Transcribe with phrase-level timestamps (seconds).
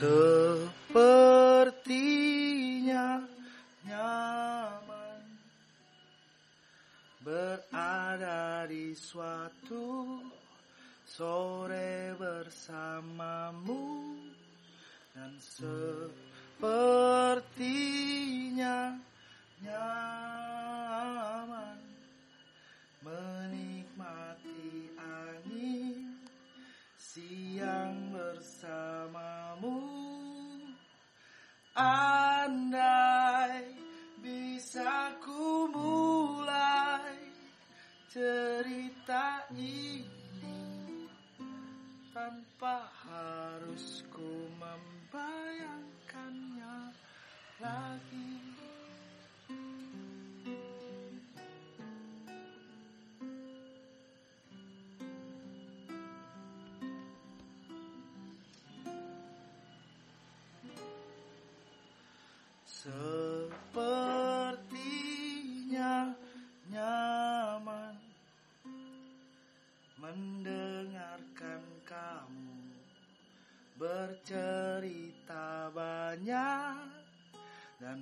[0.00, 0.39] Sepertinya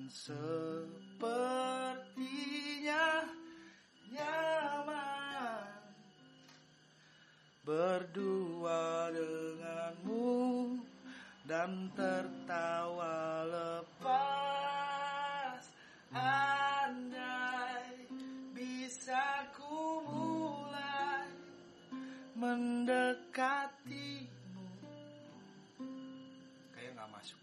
[0.09, 0.58] dan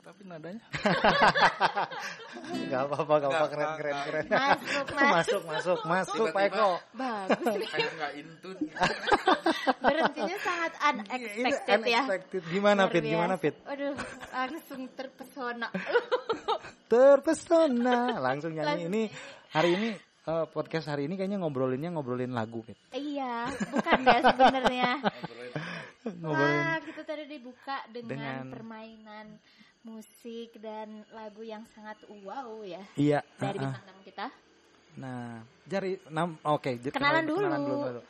[0.06, 0.62] tapi nadanya
[2.70, 4.26] Gak apa-apa, gak apa-apa, keren, keren, keren.
[4.36, 6.70] Masuk, masuk, masuk, masuk, Pak Eko.
[6.94, 7.68] Bagus nih.
[7.68, 8.58] kayak nggak intun
[9.86, 12.02] Berhentinya sangat unexpected ya.
[12.06, 12.42] unexpected.
[12.50, 13.04] Gimana, Pit?
[13.04, 13.34] Gimana.
[13.38, 13.56] Pit?
[13.66, 13.94] Aduh,
[14.30, 15.68] langsung terpesona.
[16.86, 18.20] Terpesona.
[18.20, 18.90] Langsung nyanyi.
[18.90, 19.02] Ini,
[19.54, 19.90] hari ini,
[20.26, 22.78] eh, podcast hari ini kayaknya ngobrolinnya ngobrolin lagu, Pit.
[22.94, 24.90] iya, bukan ya sebenarnya.
[26.06, 26.62] Ngobrolin.
[26.62, 29.28] Wah, kita tadi dibuka dengan, Dengan- permainan
[29.86, 33.22] musik dan lagu yang sangat wow ya Iya.
[33.38, 34.26] dari bintang tamu kita.
[34.96, 36.72] Nah, jari, nam, oke.
[36.80, 37.46] j- Kenalan dulu.
[37.46, 38.02] dulu.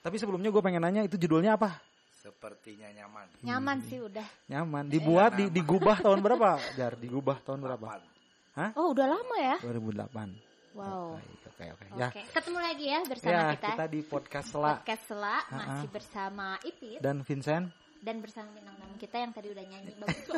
[0.00, 1.76] Tapi sebelumnya gue pengen nanya itu judulnya apa?
[2.20, 4.28] sepertinya nyaman Nyaman sih udah.
[4.46, 4.92] Nyaman.
[4.92, 6.60] Dibuat, di, digubah tahun berapa?
[6.76, 7.96] Jar, digubah tahun berapa?
[7.96, 8.70] Delapan.
[8.76, 9.56] Oh, udah lama ya?
[9.64, 10.76] 2008.
[10.76, 11.16] Wow.
[11.16, 11.84] Oke, oke, oke.
[11.90, 13.68] Oke, Ya, ketemu lagi ya bersama ya kita.
[13.72, 17.66] kita di podcast Sela Podcast Sela masih bersama Ipit dan Vincent.
[18.00, 20.28] dan bersama bintang tamu kita yang tadi udah nyanyi bagus.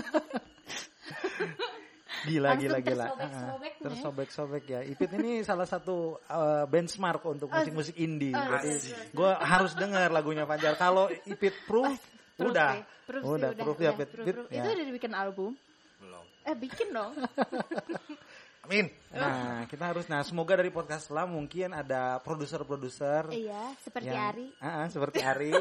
[2.22, 3.06] Gila, Langsung gila, gila.
[3.10, 3.82] tersobek-sobek Ah, nih.
[3.82, 4.80] Tersobek-sobek ya.
[4.86, 8.30] Ipit ini salah satu uh, benchmark untuk musik-musik indie.
[8.30, 8.78] Oh, Jadi
[9.10, 10.78] gue harus dengar lagunya Fajar.
[10.78, 11.98] Kalau Ipit proof,
[12.38, 12.78] Proof udah.
[12.78, 14.08] sih, proof udah, sih, proof ya, udah, Pit.
[14.14, 14.46] proof, Pit, proof.
[14.48, 14.62] ya.
[14.62, 15.50] Itu udah dibikin album?
[15.98, 17.12] belum Eh, bikin dong.
[18.62, 24.28] amin Nah, kita harus nah semoga dari podcast lah mungkin ada produser-produser iya, seperti yang-
[24.32, 24.46] Ari.
[24.56, 25.52] Ah, ah, seperti Ari.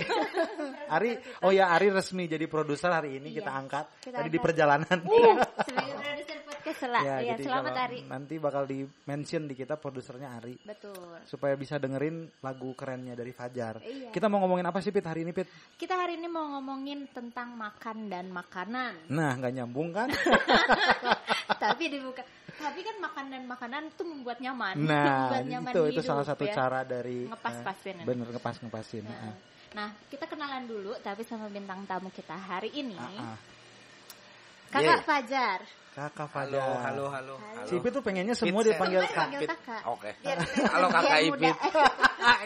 [0.88, 1.12] Ari,
[1.44, 3.86] oh ya Ari resmi jadi produser hari ini Iya, kita angkat.
[4.00, 4.46] kita Tadi di angkat.
[4.48, 4.98] perjalanan.
[5.04, 5.34] Iya,
[5.68, 7.00] sebagai produser podcast Sela.
[7.04, 8.00] Ya, Iya, jadi selamat kalau Ari.
[8.08, 11.04] Nanti bakal di mention di kita produsernya Ari Betul.
[11.28, 13.84] supaya bisa dengerin lagu kerennya dari Fajar.
[13.84, 14.16] Iya.
[14.16, 15.52] Kita mau ngomongin apa sih Pit hari ini Pit?
[15.76, 19.12] Kita hari ini mau ngomongin tentang makan dan makanan.
[19.12, 20.08] Nah, nggak nyambung kan?
[21.60, 22.24] Tapi dibuka.
[22.62, 24.76] Tapi kan makan dan makanan itu membuat nyaman.
[24.92, 26.54] Nah, membuat nyaman itu itu hidup, salah satu ya.
[26.54, 27.96] cara dari Ngepas-pasin.
[27.98, 29.04] eh, bener ngepas ngepasin.
[29.06, 29.34] Nah,
[29.72, 33.00] Nah, kita kenalan dulu tapi sama bintang tamu kita hari ini.
[33.00, 33.40] Ah, ah.
[34.72, 35.08] Kakak Yeay.
[35.08, 35.60] Fajar.
[35.92, 36.80] Kakak halo Fajar.
[36.88, 37.68] halo halo Halo.
[37.68, 38.80] Si Ipit tuh pengennya semua Vincent.
[38.80, 39.28] dipanggil Kak.
[39.86, 40.38] oke Biar
[40.74, 41.54] halo kakak Ipit iya,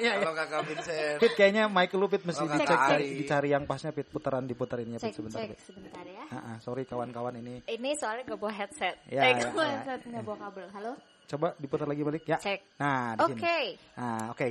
[0.01, 0.11] iya.
[0.17, 3.07] halo kakak Vincent Pit kayaknya mic lu Pit mesti Oh, dicek Ari.
[3.15, 5.39] dicari yang pasnya Pit putaran diputarin ya Pit Cek, sebentar.
[5.39, 6.23] cek sebentar ya.
[6.25, 7.61] Ah, ah, sorry kawan-kawan ini.
[7.63, 8.97] Ini soalnya gak bawa headset.
[9.05, 9.69] Ya, eh, ya, gak bawa ya.
[9.71, 10.65] headset, gak bawa kabel.
[10.73, 10.91] Halo?
[11.25, 12.37] Coba diputar lagi balik ya.
[12.37, 12.59] Cek.
[12.75, 13.37] Nah, di Oke.
[13.37, 13.93] sini.
[13.95, 14.47] Nah, oke.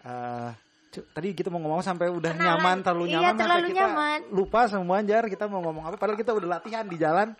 [0.00, 0.50] Eh,
[0.92, 2.48] tadi kita mau ngomong sampai udah Kenalan.
[2.52, 4.20] nyaman, terlalu Iya, nyaman sampai terlalu kita nyaman.
[4.28, 7.32] lupa semua anjar kita mau ngomong apa padahal kita udah latihan di jalan.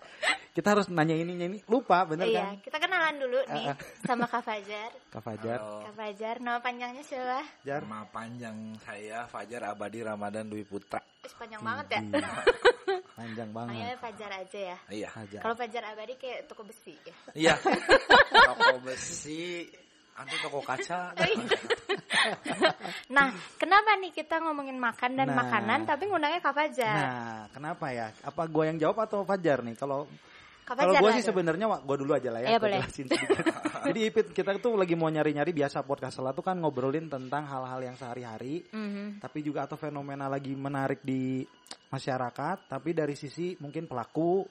[0.50, 2.60] Kita harus nanya ini ini lupa bener Iya, kan?
[2.60, 3.76] kita kenalan dulu nih Ah, ah.
[4.02, 4.90] sama Kak Fajar.
[5.12, 5.80] Kak Fajar, Halo.
[5.82, 7.40] Kak Fajar, nama panjangnya siapa?
[7.62, 7.80] Jar.
[7.82, 11.00] Nama panjang saya Fajar Abadi Ramadan Dwi Putra.
[11.22, 12.00] Ih, panjang banget ya.
[12.02, 12.30] Iya.
[13.12, 13.70] Panjang banget.
[13.70, 14.76] Panggilnya Fajar aja ya.
[14.90, 15.08] Iya.
[15.08, 15.40] Fajar.
[15.40, 17.14] Kalau Fajar Abadi kayak toko besi ya.
[17.32, 17.54] Iya.
[18.50, 19.68] Toko besi,
[20.14, 21.12] anti toko kaca.
[23.10, 23.28] Nah,
[23.58, 25.42] kenapa nih kita ngomongin makan dan Nah.
[25.42, 26.94] makanan tapi ngundangnya Kak Fajar?
[26.94, 28.14] Nah, kenapa ya?
[28.22, 29.74] Apa gua yang jawab atau Fajar nih?
[29.74, 30.06] Kalau
[30.62, 32.54] Kalau gue sih sebenarnya gua dulu aja lah ya.
[32.54, 32.78] Gua boleh.
[32.80, 33.42] jelasin sedikit.
[33.90, 37.82] Jadi Ipit kita tuh lagi mau nyari-nyari biasa podcast lah tuh kan ngobrolin tentang hal-hal
[37.82, 39.18] yang sehari-hari, Mhm.
[39.18, 41.42] tapi juga atau fenomena lagi menarik di
[41.90, 44.46] masyarakat, tapi dari sisi mungkin pelaku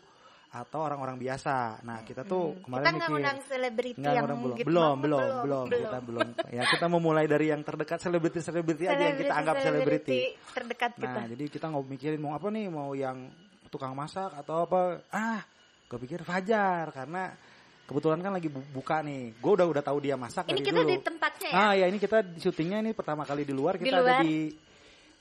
[0.51, 1.80] atau orang-orang biasa.
[1.88, 5.24] Nah, kita tuh kemarin Kita mikir undang selebriti yang orang belum, gitu belum, banget, belum,
[5.48, 6.27] belum, kita belum.
[6.51, 10.36] Ya kita memulai dari yang terdekat selebriti-selebriti aja yang kita anggap selebriti.
[10.51, 11.19] terdekat kita.
[11.24, 13.31] Nah, jadi kita nggak mikirin mau apa nih, mau yang
[13.71, 15.07] tukang masak atau apa.
[15.07, 15.39] Ah,
[15.88, 17.31] gue pikir Fajar karena
[17.88, 19.39] kebetulan kan lagi bu- buka nih.
[19.39, 20.92] Gue udah udah tahu dia masak Ini dari kita dulu.
[20.92, 21.56] di tempatnya ya.
[21.56, 24.24] Ah ya ini kita di syutingnya ini pertama kali di luar Di kita ada luar.
[24.27, 24.51] di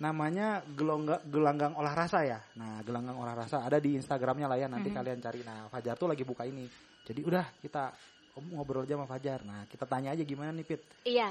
[0.01, 2.41] namanya gelongga, gelanggang olah rasa ya.
[2.57, 4.97] Nah gelanggang olah rasa ada di Instagramnya lah ya nanti Mhm.
[4.97, 5.41] kalian cari.
[5.45, 6.65] Nah Fajar tuh lagi buka ini.
[7.05, 7.93] Jadi udah kita
[8.49, 9.45] ngobrol aja sama Fajar.
[9.45, 10.81] Nah kita tanya aja gimana nih Pit.
[11.05, 11.29] Iya.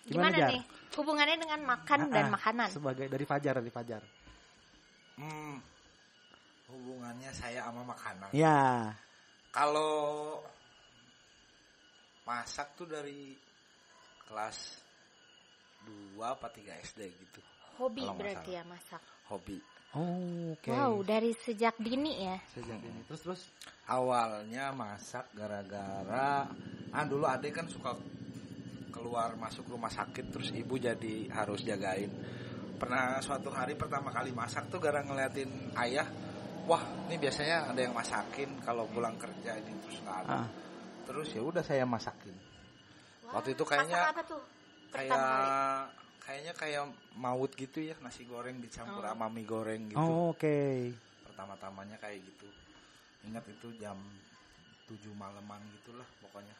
[0.00, 0.48] Gimana, Gimana, Jar?
[0.52, 0.62] nih
[0.96, 2.68] hubungannya dengan makan Ah, dan ah, makanan?
[2.72, 4.02] Sebagai dari Fajar dari Fajar.
[5.20, 5.60] Hmm,
[6.72, 8.32] hubungannya saya sama makanan.
[8.32, 8.92] Ya.
[9.52, 10.40] Kalau
[12.24, 13.36] masak tuh dari
[14.24, 14.80] kelas
[15.84, 17.40] 2 apa 3 SD gitu.
[17.80, 19.00] Hobi berarti ya masak.
[19.32, 19.56] Hobi.
[19.90, 20.70] Oh, oke.
[20.70, 22.36] Wow, dari sejak dini ya.
[22.54, 23.00] Sejak ini.
[23.10, 23.42] Terus terus.
[23.90, 26.46] Awalnya masak gara-gara
[26.90, 27.98] ah dulu adek kan suka
[28.94, 32.12] keluar masuk rumah sakit terus ibu jadi harus jagain.
[32.78, 36.06] Pernah suatu hari pertama kali masak tuh gara ngeliatin ayah,
[36.70, 40.44] wah ini biasanya ada yang masakin kalau pulang kerja ini terus nggak ada.
[40.44, 40.48] Ah.
[41.10, 42.36] Terus ya udah saya masakin.
[43.26, 44.42] Wah, Waktu itu kayaknya- masak apa tuh?
[44.90, 45.99] Pertama Kayak kali.
[46.30, 46.82] Kayaknya kayak
[47.18, 49.10] maut gitu ya nasi goreng dicampur Oh.
[49.10, 49.98] sama mie goreng gitu.
[49.98, 50.94] Oh, oke.
[51.26, 52.46] Pertama-tamanya kayak gitu.
[53.26, 53.98] Ingat itu jam
[54.86, 56.54] 7 malaman gitulah pokoknya.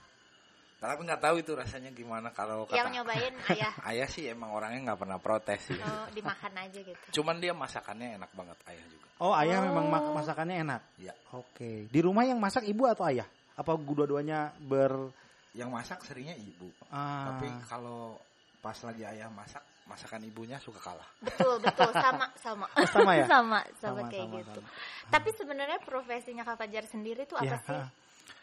[0.80, 3.72] Tapi nggak tahu itu rasanya gimana kalau kata Yang nyobain ayah.
[3.86, 5.78] ayah sih emang orangnya nggak pernah protes sih.
[5.78, 7.04] Oh, dimakan aja gitu.
[7.14, 9.06] Cuman dia masakannya enak banget ayah juga.
[9.20, 9.64] Oh, ayah Oh.
[9.70, 10.82] memang masakannya enak.
[10.98, 11.14] Iya.
[11.30, 11.86] Oke.
[11.86, 13.28] Di rumah yang masak ibu atau ayah?
[13.54, 15.14] Apa dua-duanya ber
[15.52, 16.70] Yang masak seringnya ibu.
[16.88, 18.16] ah, Tapi kalau
[18.60, 21.08] pas lagi ayah masak, masakan ibunya suka kalah.
[21.18, 21.88] Betul, betul.
[21.90, 22.66] Sama, sama.
[22.70, 23.24] Oh, sama ya?
[23.26, 24.60] sama, sama, Sama, kayak sama, gitu.
[24.60, 24.68] sama.
[25.08, 27.80] Tapi sebenarnya profesinya Kak Fajar sendiri tuh apa Ya, sih?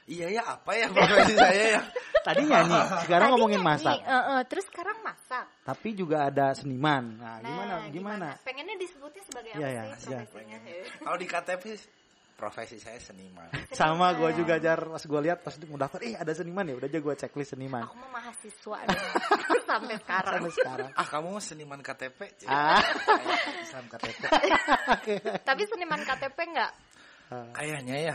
[0.08, 1.82] Iya ya apa ya profesi saya ya?
[2.24, 3.96] Tadi nyanyi, sekarang Tadi ngomongin nyanyi, masak.
[4.00, 5.46] eh, eh, terus sekarang masak.
[5.64, 7.04] Tapi juga ada seniman.
[7.16, 7.76] Nah, Nah, gimana?
[7.92, 8.28] Gimana?
[8.42, 10.20] Pengennya disebutnya sebagai Iya, apa iya, sih iya.
[10.24, 10.58] profesinya?
[11.04, 11.64] Kalau di KTP
[12.38, 13.50] profesi saya seniman.
[13.74, 14.38] Sama gue Seniman.
[14.38, 17.14] juga jar pas gue lihat pas mau daftar, ih ada seniman ya, udah aja gue
[17.18, 17.82] checklist seniman.
[17.90, 18.78] Aku mau mahasiswa
[19.70, 20.34] sampai sekarang.
[20.38, 20.90] Sampai sekarang.
[20.94, 22.20] Ah kamu seniman KTP?
[22.46, 22.78] Ah.
[23.66, 24.22] Islam KTP.
[25.42, 26.72] Tapi seniman KTP enggak?
[27.28, 28.14] Kayaknya ya.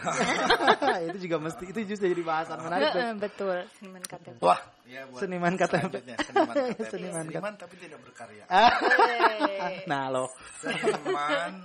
[1.12, 2.88] itu juga mesti itu justru jadi bahasan menarik.
[2.97, 3.03] tuh.
[3.20, 4.41] betul, seniman KTP.
[4.41, 4.56] Wah,
[4.88, 5.85] ya buat Seniman KTP.
[6.25, 6.81] Seniman KTP.
[6.97, 8.44] Seniman Seniman, tapi tidak berkarya.
[8.49, 9.85] Wey.
[9.85, 10.32] Nah lo,
[10.64, 11.61] Seniman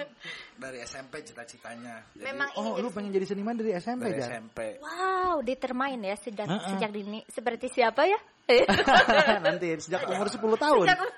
[0.60, 2.04] dari SMP cita-citanya.
[2.20, 4.30] Memang oh lu pengen jadi seniman dari SMP dari jar?
[4.36, 4.60] SMP.
[4.84, 6.68] Wow, determine ya sejak Heeh.
[6.76, 7.24] sejak dini.
[7.32, 8.20] Seperti siapa ya?
[9.48, 10.86] Nanti sejak umur 10 tahun.
[10.88, 11.16] Sejak umur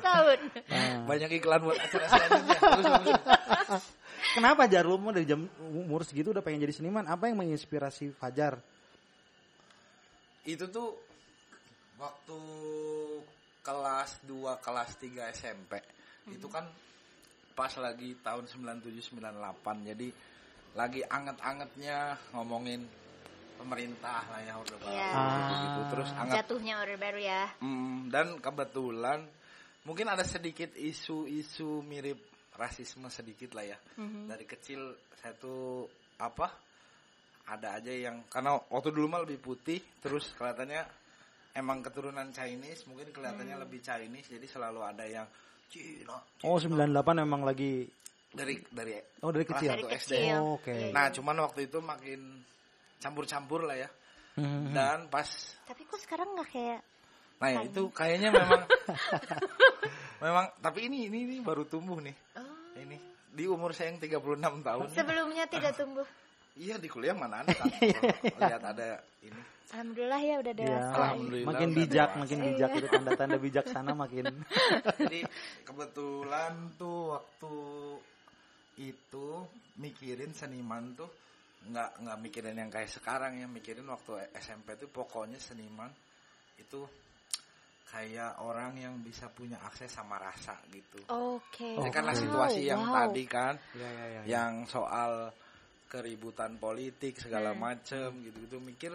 [0.00, 0.38] 10 tahun.
[0.72, 0.96] Nah.
[1.04, 2.58] Banyak iklan buat acara selanjutnya.
[2.64, 3.84] Terus, terus.
[4.34, 7.06] Kenapa Jar lu mau dari jam umur segitu udah pengen jadi seniman?
[7.06, 8.58] Apa yang menginspirasi Fajar?
[10.46, 10.94] Itu tuh
[11.96, 12.38] waktu
[13.62, 15.72] kelas 2, kelas 3 SMP.
[16.30, 16.66] Itu kan
[17.56, 19.88] pas lagi tahun 97 98.
[19.94, 20.08] Jadi
[20.76, 22.84] lagi anget-angetnya ngomongin
[23.56, 25.10] pemerintah lah ya Orde Baru Iya.
[25.64, 25.80] gitu.
[25.96, 27.48] Terus anget Jatuhnya Orde Baru ya.
[27.64, 29.24] Mm, dan kebetulan
[29.88, 32.20] mungkin ada sedikit isu-isu mirip
[32.56, 33.78] rasisme sedikit lah ya.
[34.00, 34.28] Mhm.
[34.32, 34.80] Dari kecil
[35.16, 35.86] saya tuh
[36.18, 36.48] apa?
[37.46, 40.82] Ada aja yang karena waktu dulu mah lebih putih, terus kelihatannya
[41.54, 45.26] emang keturunan Chinese, mungkin kelihatannya lebih Chinese, jadi selalu ada yang
[45.70, 46.18] Cina.
[46.42, 47.86] Oh 98 emang lagi
[48.36, 48.92] Dari dari
[49.24, 49.70] Oh dari kecil.
[49.72, 50.12] Dari SD.
[50.12, 50.36] kecil.
[50.42, 50.74] Oh, Oke.
[50.74, 52.20] Iya, Nah, cuman waktu itu makin
[53.00, 53.88] campur-campur lah ya.
[54.36, 54.76] Mhm.
[54.76, 55.24] Dan pas
[55.64, 56.80] Tapi kok sekarang nggak kayak
[57.36, 58.64] Nah ya itu kayaknya memang
[60.18, 62.16] memang tapi ini ini ini baru tumbuh nih.
[62.36, 62.96] oh, Ini
[63.30, 64.16] di umur saya yang 36
[64.64, 64.86] tahun.
[64.90, 66.06] sebelumnya tidak tumbuh.
[66.56, 67.68] Iya di kuliah mana ada kan.
[68.40, 69.42] Lihat ada ini.
[69.66, 70.60] Alhamdulillah ya udah Iya.
[70.62, 70.94] dewasa.
[70.94, 71.48] Alhamdulillah.
[71.50, 72.20] Makin udah bijak, dewasa.
[72.22, 74.24] makin bijak itu tanda-tanda bijaksana makin.
[75.00, 75.20] Jadi
[75.66, 77.54] kebetulan tuh waktu
[78.78, 79.26] itu
[79.76, 81.08] mikirin seniman tuh
[81.66, 85.90] nggak nggak mikirin yang kayak sekarang ya mikirin waktu SMP tuh pokoknya seniman
[86.56, 86.84] itu
[87.86, 90.98] kayak orang yang bisa punya akses sama rasa gitu.
[91.06, 91.78] Oke.
[91.78, 92.94] Ini karena situasi yang Wow.
[93.08, 94.22] tadi kan, Iya iya iya.
[94.26, 95.30] yang soal
[95.86, 97.62] keributan politik segala Hmm.
[97.62, 98.90] macem gitu-gitu mikir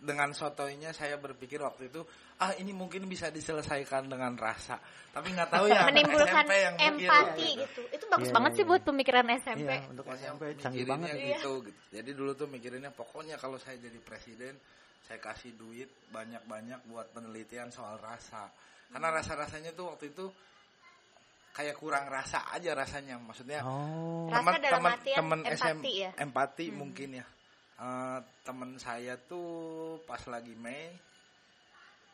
[0.00, 2.00] dengan sotoinya saya berpikir waktu itu
[2.40, 4.80] ah ini mungkin bisa diselesaikan dengan rasa
[5.12, 7.60] tapi nggak tahu ya Menimbulkan SMP yang mikir empati gitu.
[7.60, 7.82] gitu.
[8.00, 8.70] Itu bagus Iya, banget iya, sih iya.
[8.72, 9.68] buat pemikiran SMP.
[9.68, 11.12] Iya, untuk SMP canggih banget.
[11.16, 11.80] gitu, gitu.
[11.92, 14.56] Jadi dulu tuh mikirinnya pokoknya kalau saya jadi presiden
[15.02, 18.46] saya kasih duit banyak-banyak buat penelitian soal rasa.
[18.88, 20.26] Karena rasa-rasanya tuh waktu itu
[21.50, 24.30] kayak kurang rasa aja rasanya maksudnya Oh.
[24.30, 26.10] Rasa dalam artian temen empati ya?
[26.16, 26.76] empati Hmm.
[26.78, 27.26] mungkin ya
[27.80, 29.48] Eh, temen saya tuh
[30.04, 30.92] pas lagi Mei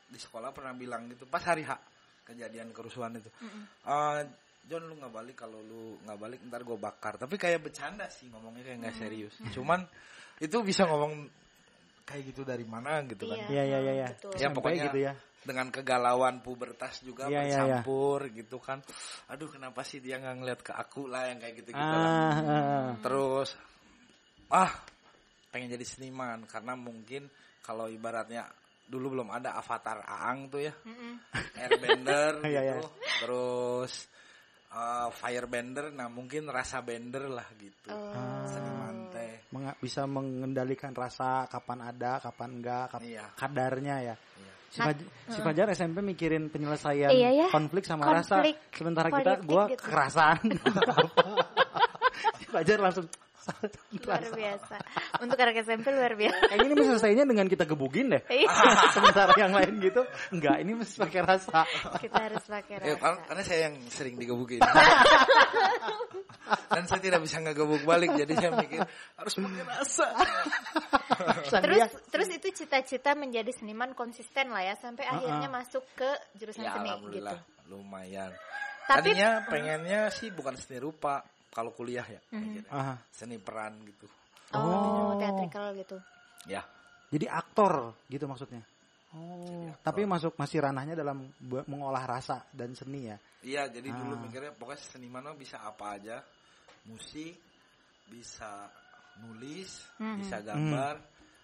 [0.06, 1.74] di sekolah pernah bilang gitu pas hari H
[2.22, 3.62] kejadian kerusuhan itu Mm-mm.
[3.82, 4.20] Eh,
[4.64, 8.30] John lu nggak balik kalau lu nggak balik ntar gue bakar tapi kayak bercanda sih
[8.30, 9.02] ngomongnya kayak nggak Hmm.
[9.02, 9.82] serius cuman
[10.38, 11.26] itu bisa ngomong
[12.06, 14.08] kayak gitu dari mana gitu kan Iya iya iya iya.
[14.14, 15.12] Ya, Sampai pokoknya gitu ya.
[15.42, 17.54] dengan kegalauan pubertas juga Iya, iya, iya.
[17.82, 18.78] bercampur gitu kan
[19.26, 22.42] aduh kenapa sih dia nggak ngeliat ke aku lah yang kayak gitu gitu Ah, ah,
[22.46, 22.88] ah.
[23.02, 23.58] terus
[24.46, 24.70] ah
[25.50, 27.26] pengen jadi seniman karena mungkin
[27.60, 28.46] kalau ibaratnya
[28.86, 31.18] dulu belum ada avatar Aang tuh ya Mm-mm.
[31.58, 32.74] airbender Iya, iya.
[32.78, 32.86] gitu
[33.18, 34.06] terus
[34.70, 38.46] uh, firebender nah mungkin rasa bender lah gitu Oh.
[38.46, 38.85] seniman
[39.76, 43.24] bisa mengendalikan rasa kapan ada, kapan enggak, kap- Iya.
[43.34, 44.14] kadarnya ya.
[44.16, 44.52] Iya.
[44.66, 47.46] Si, Faj- si Fajar SMP mikirin penyelesaian Iya, ya.
[47.48, 49.80] konflik sama rasa, Konflik sementara kita gua gitu.
[49.80, 50.38] kekerasan.
[52.38, 53.06] si Fajar langsung
[54.02, 54.76] luar biasa
[55.18, 58.22] untuk anak SMP luar biasa Kayaknya ini mesti selesainya dengan kita gebugin deh.
[58.26, 58.50] Iya.
[58.96, 61.62] Sementara yang lain gitu, enggak ini mesti pakai rasa.
[61.98, 64.60] kita harus pakai Eh, rasa kar- karena saya yang sering digebukin.
[66.66, 68.82] Dan saya tidak bisa ngegebuk balik, jadi saya mikir
[69.16, 70.06] harus pakai rasa.
[71.58, 76.62] terus Dia- terus itu cita-cita menjadi seniman konsisten lah ya sampai akhirnya masuk ke jurusan
[76.62, 78.30] Ya seni gitu alhamdulillah, lumayan.
[78.86, 81.26] Tapi- Tadinya pengennya sih bukan seni rupa,
[81.56, 82.36] kalau kuliah ya, Mhm.
[82.38, 82.68] mikirnya.
[82.70, 82.94] Aha.
[83.08, 84.04] seni peran gitu.
[84.52, 85.96] oh, teatrikal gitu
[86.44, 86.60] Ya,
[87.08, 88.60] Jadi aktor gitu maksudnya.
[89.10, 91.24] Oh, tapi masuk masih ranahnya dalam
[91.64, 93.16] mengolah rasa dan seni ya.
[93.40, 93.64] iya.
[93.66, 94.20] Jadi dulu Ah.
[94.20, 96.20] mikirnya pokoknya seniman mah bisa apa aja,
[96.84, 97.34] musik,
[98.04, 98.68] bisa
[99.18, 100.16] nulis, Mhm.
[100.20, 100.94] bisa gambar.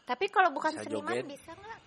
[0.02, 1.24] tapi kalau bukan Bisa seniman joget.
[1.24, 1.78] bisa nggak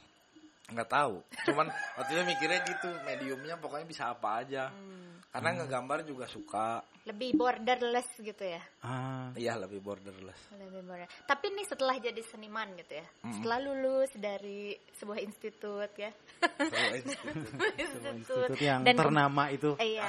[0.66, 1.16] nggak tahu
[1.46, 5.05] cuman waktu itu mikirnya gitu mediumnya pokoknya bisa apa aja Hmm.
[5.36, 6.80] Karena ngegambar juga suka.
[7.04, 8.64] Lebih borderless gitu ya?
[8.82, 10.40] Ah, iya lebih borderless.
[10.50, 13.06] Lebih border tapi nih setelah jadi seniman gitu ya?
[13.20, 13.34] Mm-mm.
[13.36, 16.10] setelah lulus dari sebuah institut ya?
[16.40, 17.36] Seru institut.
[17.52, 17.74] sebuah
[18.16, 18.50] institut.
[18.58, 19.76] Yang Dan- ternama itu.
[19.78, 20.08] iya.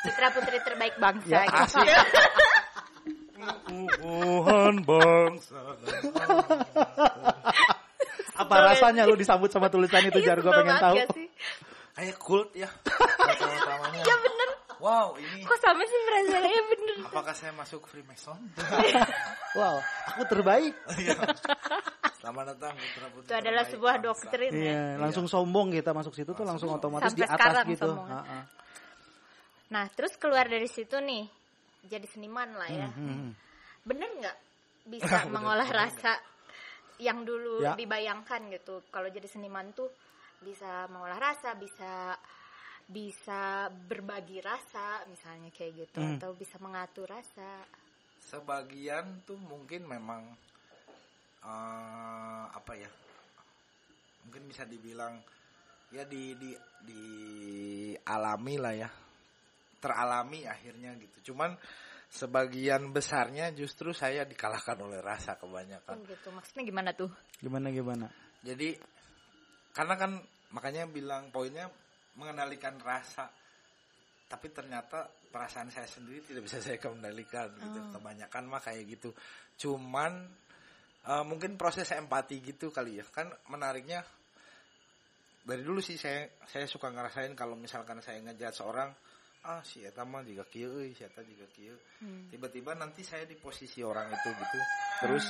[0.00, 1.80] Putra putri terbaik bangsa Ya, gitu.
[3.96, 5.60] Tuhan bangsa.
[8.34, 10.36] Apa rasanya lu disambut sama tulisan itu jar?
[10.38, 10.96] Gue pengen tahu.
[11.90, 12.68] kayak kult ya.
[13.20, 14.16] Pertama-tamanya ya
[14.80, 18.40] wow ini kok sama sih perasaannya ya bener apakah saya masuk Freemason
[19.50, 20.74] Wow, aku terbaik.
[21.02, 21.18] Iya.
[22.22, 26.14] selamat datang putra putri itu adalah terbaik sebuah doktrin ya Iya, langsung sombong kita masuk
[26.14, 27.90] situ tuh langsung otomatis Sampai di atas sekarang gitu.
[27.98, 28.44] Ah, ah.
[29.68, 31.24] nah terus keluar dari situ nih
[31.82, 33.32] jadi seniman lah ya Hmm.
[33.82, 34.36] bener nggak
[34.86, 36.14] bisa mengolah rasa
[37.00, 37.72] yang dulu Ya.
[37.74, 39.88] dibayangkan gitu kalau jadi seniman tuh
[40.40, 42.14] bisa mengolah rasa bisa
[42.90, 46.18] bisa berbagi rasa misalnya kayak gitu Hmm.
[46.18, 47.62] atau bisa mengatur rasa.
[48.18, 50.26] Sebagian tuh mungkin memang
[51.40, 52.90] eh, apa ya
[54.26, 55.16] mungkin bisa dibilang
[55.88, 56.50] ya di di
[56.84, 57.04] di
[58.04, 58.90] alami lah ya
[59.80, 61.32] teralami akhirnya gitu.
[61.32, 61.56] Cuman
[62.10, 66.28] sebagian besarnya justru saya dikalahkan oleh rasa oh, kebanyakan gitu.
[66.34, 67.10] Maksudnya gimana tuh?
[67.40, 68.10] Gimana gimana?
[68.40, 68.72] jadi
[69.76, 70.12] karena kan
[70.50, 71.68] makanya bilang poinnya
[72.20, 73.32] mengendalikan rasa.
[74.30, 77.78] Tapi ternyata perasaan saya sendiri tidak bisa saya kendalikan gitu.
[77.80, 77.90] Oh.
[77.96, 79.10] kebanyakan mah kayak gitu.
[79.56, 80.28] Cuman
[81.08, 83.04] eh, mungkin proses empati gitu kali ya.
[83.08, 84.04] Kan menariknya
[85.40, 88.92] dari dulu sih saya saya suka ngerasain kalau misalkan saya ngejat seorang
[89.40, 91.74] ah si eta mah juga kieu si eta juga kieu.
[92.04, 92.28] Hmm.
[92.28, 94.58] tiba-tiba nanti saya di posisi orang itu gitu.
[95.00, 95.26] Terus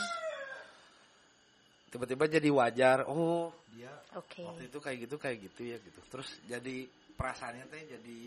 [1.90, 6.38] tiba-tiba jadi wajar oh dia oke waktu itu kayak gitu kayak gitu ya gitu terus
[6.46, 6.86] jadi
[7.18, 8.18] perasaannya teh jadi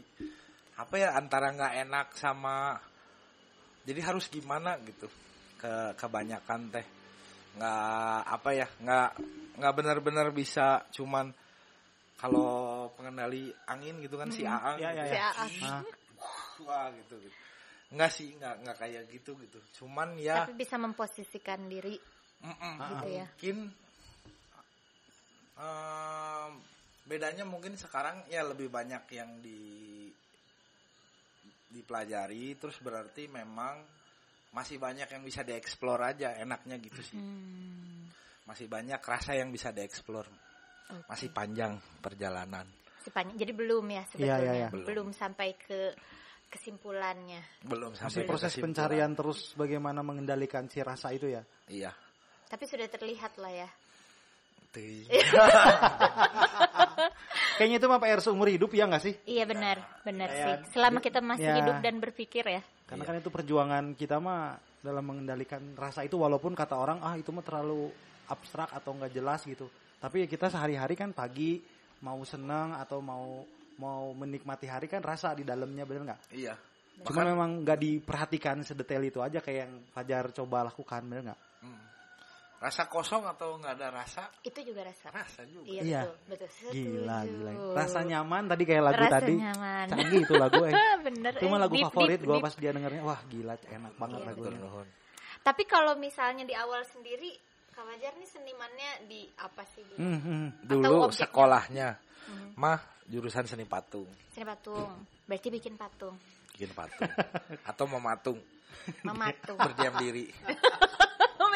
[0.84, 2.76] apa ya antara nggak enak sama
[3.88, 5.08] jadi harus gimana gitu
[5.58, 6.86] ke kebanyakan teh
[7.56, 9.10] nggak apa ya nggak
[9.62, 11.30] nggak benar-benar bisa cuman
[12.18, 15.28] kalau pengendali angin gitu kan si Aang Ya, ya, gitu Si ya.
[15.28, 15.52] Aang.
[15.60, 15.84] Ah,
[16.64, 17.38] wah gitu, gitu.
[17.92, 19.60] Enggak sih, enggak enggak kayak gitu gitu.
[19.84, 22.00] Cuman ya tapi bisa memposisikan diri
[22.44, 23.26] mm-mm, Gitu ya.
[23.26, 23.58] mungkin
[25.56, 26.52] em,
[27.04, 29.60] bedanya mungkin sekarang ya lebih banyak yang di
[31.74, 33.82] dipelajari terus berarti memang
[34.54, 37.18] masih banyak yang bisa dieksplor aja enaknya gitu sih.
[37.18, 38.06] Hmm.
[38.46, 40.30] Masih banyak rasa yang bisa dieksplor.
[40.94, 41.10] Oke.
[41.10, 42.70] Masih panjang perjalanan.
[43.02, 43.36] Si panjang.
[43.36, 44.68] jadi belum ya Iya, sebetulnya iya, iya.
[44.70, 44.86] Belum.
[44.86, 45.80] belum sampai ke
[46.48, 48.66] kesimpulannya Belum masih sampai proses kesimpulan.
[48.70, 51.42] pencarian terus bagaimana mengendalikan si rasa itu ya.
[51.66, 51.90] Iya.
[52.54, 53.70] Tapi sudah terlihat lah ya
[54.74, 55.06] Ting.
[57.58, 59.14] Kayaknya itu mah PR seumur hidup ya nggak sih?
[59.30, 60.74] Iya benar, benar Kayak- sih.
[60.74, 61.62] Selama kita masih Ya.
[61.62, 62.62] hidup dan berpikir ya.
[62.90, 67.30] Karena kan itu perjuangan kita mah dalam mengendalikan rasa itu walaupun kata orang ah itu
[67.30, 67.94] mah terlalu
[68.26, 69.70] abstrak atau nggak jelas gitu.
[70.02, 71.62] Tapi ya kita sehari-hari kan pagi
[72.02, 73.46] mau senang atau mau
[73.78, 76.34] mau menikmati hari kan rasa di dalamnya bener nggak?
[76.34, 76.58] Iya.
[77.06, 81.42] Cuma memang nggak diperhatikan sedetail itu aja kayak yang Fajar coba lakukan bener nggak?
[81.62, 81.93] Hmm.
[82.64, 84.24] Rasa kosong atau nggak ada rasa?
[84.40, 85.12] Itu juga rasa.
[85.12, 85.68] Rasa juga.
[85.68, 86.02] Iya, Iya.
[86.08, 86.50] betul, betul.
[86.72, 87.36] Gila Setuju.
[87.36, 87.52] gila.
[87.76, 89.34] Rasa nyaman tadi kayak lagu Rasa tadi.
[89.36, 89.86] nyaman.
[89.92, 90.74] Canggih itu lagu eh.
[91.12, 91.32] bener.
[91.36, 93.02] Itu mah eh, lagu deep, favorit gue pas dia dengernya.
[93.04, 94.60] Wah gila enak banget Iya, lagunya.
[94.64, 94.88] Nuhun.
[95.44, 97.36] Tapi kalau misalnya di awal sendiri,
[97.70, 100.00] Kak Fajar nih senimannya di apa sih dulu?
[100.00, 100.46] Hmm, hmm.
[100.64, 101.20] Dulu objeknya?
[101.20, 101.90] sekolahnya
[102.24, 102.56] Hmm.
[102.56, 104.88] mah jurusan seni patung, Seni patung.
[105.28, 106.16] Berarti bikin patung.
[106.56, 107.12] bikin patung
[107.68, 108.40] atau mematung,
[109.04, 109.60] Mematung.
[109.60, 110.32] berdiam diri.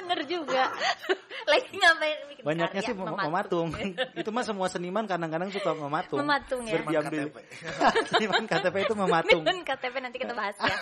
[0.07, 0.63] bener juga.
[1.51, 2.87] Lagi ngapain bikin Banyaknya karya?
[2.87, 3.67] sih mem- mematung.
[4.19, 6.19] itu mah semua seniman kadang-kadang suka mematung.
[6.19, 6.73] Mematung ya.
[6.73, 7.29] Berdiam Seniman diri.
[7.29, 7.37] KTP.
[8.11, 9.43] seniman KTP itu mematung.
[9.43, 10.75] Dan KTP nanti kita bahas ya.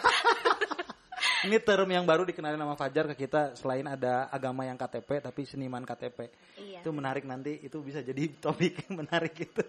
[1.41, 5.41] Ini term yang baru dikenalin sama Fajar ke kita selain ada agama yang KTP tapi
[5.43, 6.29] seniman KTP.
[6.55, 6.81] iya.
[6.81, 9.61] Itu menarik nanti itu bisa jadi topik yang menarik itu.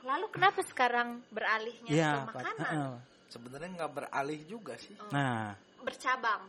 [0.00, 2.24] Lalu kenapa sekarang beralihnya Iya, ke Pak.
[2.30, 2.54] makanan?
[2.58, 2.92] Heeh.
[3.28, 4.96] Sebenarnya nggak beralih juga sih.
[5.08, 6.44] Nah, Bercabang.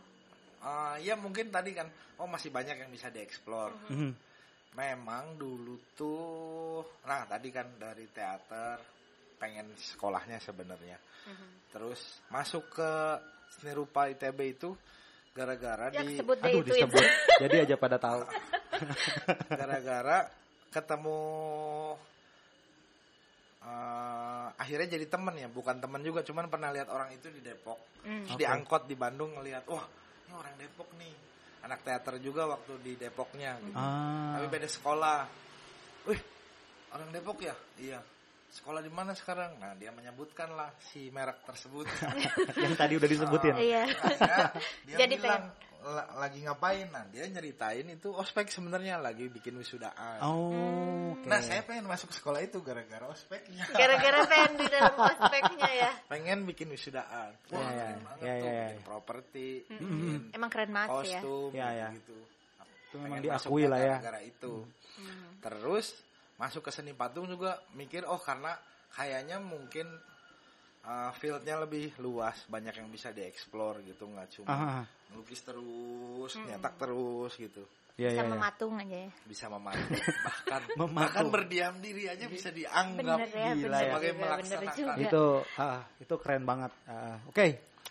[0.59, 1.87] Eh, ya mungkin tadi kan,
[2.19, 3.71] oh masih banyak yang bisa dieksplor.
[3.89, 4.11] mhm.
[4.69, 8.77] Memang dulu tuh, nah tadi kan dari teater
[9.39, 10.99] pengen sekolahnya sebenarnya.
[11.25, 11.73] Mhm.
[11.73, 12.91] Terus masuk ke
[13.49, 14.69] seni rupa ITB itu
[15.33, 16.85] gara-gara Ya di deh aduh itu ya.
[16.85, 17.05] disebut.
[17.47, 18.21] jadi aja pada tahu.
[19.59, 20.17] gara-gara
[20.69, 21.19] ketemu
[23.63, 27.89] eh, akhirnya jadi temen ya bukan temen juga cuman pernah lihat orang itu di Depok
[27.99, 28.23] Hmm.
[28.23, 28.41] Terus Oke.
[28.47, 29.83] diangkot di Bandung ngelihat wah
[30.29, 31.13] ini orang Depok nih
[31.65, 33.73] anak teater juga waktu di Depoknya gitu.
[33.73, 34.37] Ah.
[34.37, 35.19] tapi beda sekolah
[36.05, 36.21] wih
[36.93, 37.97] orang Depok ya iya
[38.49, 41.85] sekolah di mana sekarang nah dia menyebutkan lah si merek tersebut
[42.63, 43.53] yang tadi udah disebutin.
[43.57, 43.83] Iya.
[43.89, 44.45] Akhirnya
[44.89, 45.68] dia Jadi bilang "La-
[46.15, 51.23] lagi ngapain nah dia nyeritain itu ospek sebenarnya lagi bikin wisudaan Oh, oke.
[51.23, 53.63] Nah, saya pengen masuk sekolah itu gara-gara ospeknya.
[53.71, 55.91] Gara-gara pengen di dalam ospeknya ya.
[56.05, 57.31] pengen bikin wisudaan.
[57.49, 58.59] Wah, Ya, ya, keren banget ya, tuh, ya, ya.
[58.67, 59.87] bikin properti, Mm-mm.
[59.89, 60.95] bikin Emang keren banget ya.
[61.23, 61.87] kostum, Ya, ya.
[61.95, 62.17] gitu.
[62.89, 63.95] Itu memang Pengen diakui lah ya.
[63.99, 64.53] Gara-gara itu.
[64.99, 65.29] Hmm.
[65.39, 65.85] Terus
[66.35, 68.55] masuk ke seni patung juga mikir oh karena
[68.91, 69.87] kayaknya mungkin
[70.81, 76.45] uh, fieldnya lebih luas, banyak yang bisa dieksplor gitu, nggak cuma Ah, melukis terus, Mm.
[76.47, 77.63] nyetak terus gitu.
[77.95, 78.31] Iya, Bisa iya, iya.
[78.31, 79.09] mematung aja ya.
[79.25, 79.91] Bisa mematung,
[80.23, 80.95] bahkan Mematung.
[80.95, 83.79] bahkan berdiam diri aja bisa dianggap Bener ya, gila bener ya.
[83.81, 84.75] sebagai juga, bener melaksanakan.
[84.77, 84.93] juga.
[84.97, 85.25] Itu
[85.57, 86.71] ah, itu keren banget.
[86.85, 87.47] Ah, Oke.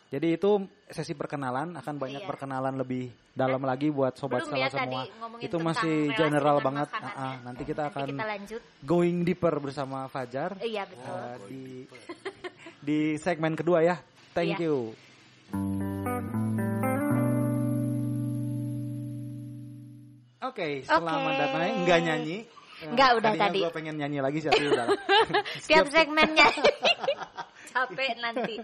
[0.08, 0.50] Jadi itu
[0.88, 2.28] sesi perkenalan akan banyak Iya.
[2.32, 5.02] perkenalan lebih dalam lagi buat sobat Belum sama ya semua.
[5.36, 6.88] Itu masih general banget.
[6.90, 7.44] Ah, ah, ya.
[7.44, 8.60] nanti kita Nanti akan kita lanjut.
[8.80, 11.12] going deeper bersama Fajar Iya betul.
[11.12, 11.84] ah, di
[12.80, 13.96] di segmen kedua ya.
[14.32, 14.64] Thank Iya.
[14.64, 14.76] you.
[20.38, 21.24] Oke, setelah Oke.
[21.26, 22.38] mendatangnya enggak nyanyi.
[22.78, 23.58] Eh, Enggak, udah tadi.
[23.58, 24.86] gue pengen nyanyi lagi sih, udah.
[25.68, 26.46] Tiap segmennya.
[27.74, 28.54] Capek nanti.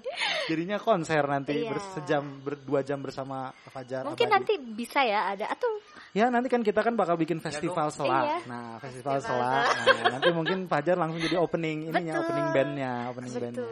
[0.47, 1.71] Jadinya konser nanti Iya.
[1.71, 4.07] bersejam berdua jam bersama Fajar.
[4.07, 4.35] Mungkin Abadi.
[4.39, 5.67] nanti bisa ya ada atau
[6.15, 7.99] Ya nanti kan kita kan bakal bikin festival dong.
[8.01, 8.23] selak.
[8.25, 8.39] Iya.
[8.47, 9.67] Nah festival, Festival selak.
[9.77, 12.23] Nah, nanti mungkin Fajar langsung jadi opening ininya, Betul.
[12.23, 13.67] opening bandnya, opening bandnya.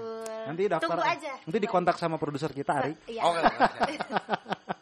[0.47, 0.89] Nanti daftar.
[0.89, 1.33] Tunggu aja.
[1.43, 2.93] Nanti dikontak sama produser kita Ari.
[3.07, 3.23] Iya.
[3.23, 3.95] Oke, oke, oke.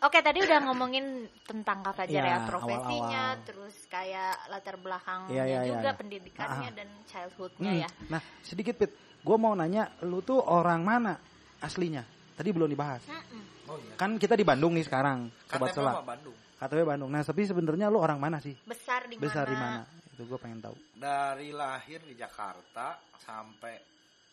[0.00, 1.04] Oke tadi udah ngomongin
[1.44, 3.44] tentang Kak Fajar Iya, ya profesinya, awal-awal.
[3.44, 5.98] terus kayak latar belakangnya Iya, iya, iya, juga iya.
[5.98, 6.72] pendidikannya Ah.
[6.72, 7.82] dan childhoodnya Hmm.
[7.84, 7.88] ya.
[8.08, 11.20] Nah sedikit Pit, gue mau nanya, lu tuh orang mana
[11.60, 12.00] aslinya?
[12.32, 13.04] Tadi belum dibahas.
[13.04, 13.68] Mm-mm.
[13.68, 13.92] Oh iya.
[14.00, 16.36] Kan kita di Bandung nih sekarang, sobat mah Bandung.
[16.56, 17.10] KTP Bandung.
[17.12, 18.56] Nah tapi sebenarnya lu orang mana sih?
[18.64, 19.84] Besar di Besar di mana?
[19.84, 20.14] mana?
[20.16, 20.76] Itu gue pengen tahu.
[20.96, 23.76] Dari lahir di Jakarta sampai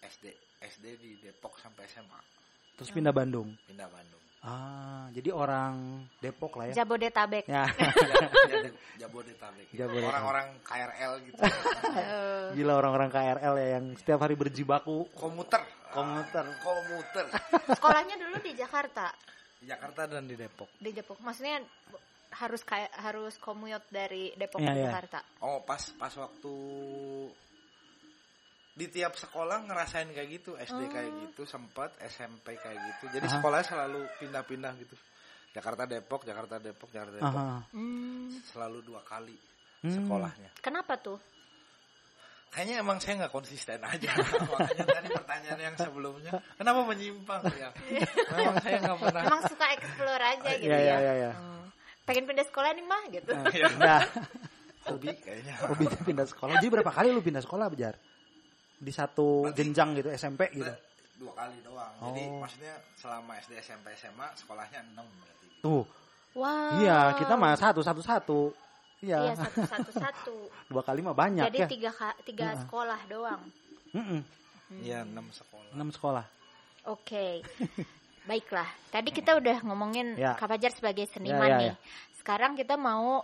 [0.02, 0.26] SD.
[0.60, 2.20] SD di Depok sampai SMA.
[2.78, 3.50] Terus pindah Bandung.
[3.66, 4.22] Pindah Bandung.
[4.40, 6.86] Ah, jadi orang Depok lah ya.
[6.86, 7.50] Jabodetabek.
[7.50, 7.66] Ya,
[8.54, 9.66] Jadi Jabodetabek.
[9.74, 10.08] Jabodetabek.
[10.08, 11.42] Orang-orang KRL gitu.
[12.56, 15.10] Gila orang-orang KRL ya yang setiap hari berjibaku.
[15.18, 15.62] Komuter.
[15.92, 16.46] Komuter.
[16.46, 17.26] Ah, komuter.
[17.76, 19.10] sekolahnya dulu di Jakarta,
[19.58, 20.70] Di Jakarta dan di Depok.
[20.78, 21.18] di Depok.
[21.20, 21.58] Maksudnya
[22.38, 24.84] harus kayak harus komut dari Depok Iya, ke iya.
[24.94, 25.20] Jakarta.
[25.42, 26.54] Oh, pas pas waktu
[28.78, 33.10] di tiap sekolah ngerasain kayak gitu, SD kayak gitu, sempat SMP kayak gitu.
[33.10, 33.34] Jadi Aha.
[33.34, 34.94] sekolahnya selalu pindah-pindah gitu.
[35.50, 37.42] Jakarta Depok, Jakarta Depok, Jakarta Depok.
[37.42, 37.66] Aha.
[38.48, 39.34] Selalu dua kali
[39.78, 39.94] Hmm.
[39.94, 40.50] sekolahnya.
[40.58, 41.18] kenapa tuh?
[42.50, 44.10] Kayaknya emang saya nggak konsisten aja.
[44.50, 47.70] Makanya tadi pertanyaan yang sebelumnya, kenapa menyimpang ya?
[48.34, 49.22] Memang saya nggak pernah.
[49.22, 50.82] Emang suka explore aja gitu Iya, ya.
[50.82, 51.32] iya, iya, iya.
[51.34, 51.66] Hmm.
[52.10, 53.32] Pengen pindah sekolah nih mah gitu.
[53.78, 54.02] Nah,
[54.88, 55.54] hobi kayaknya.
[55.62, 56.54] Hobi pindah sekolah.
[56.58, 57.94] Jadi berapa kali lu pindah sekolah, Jar?
[58.78, 60.64] Di satu Berarti- jenjang gitu, SMP gitu.
[60.64, 60.78] Nah,
[61.18, 61.94] dua kali doang.
[62.00, 62.40] Jadi Oh.
[62.40, 65.48] maksudnya selama SD, SMP, SMA sekolahnya 6 berarti.
[65.60, 65.84] Tuh.
[66.34, 66.78] Wow.
[66.78, 68.40] Iya, kita mah satu satu satu.
[69.00, 70.36] Iya Iya, satu satu satu.
[70.68, 71.68] dua kali mah banyak Jadi ya.
[71.68, 72.62] tiga tiga Heeh.
[72.62, 73.42] sekolah doang.
[73.92, 74.22] Mm-mm,
[74.80, 75.70] Iya, 6 sekolah.
[75.72, 76.26] enam sekolah.
[76.86, 77.42] Oke.
[78.26, 78.68] Baiklah.
[78.88, 80.34] Tadi kita udah ngomongin Ya.
[80.34, 81.74] Kak Fajar sebagai seniman Ya, ya, nih.
[82.16, 83.24] Sekarang kita mau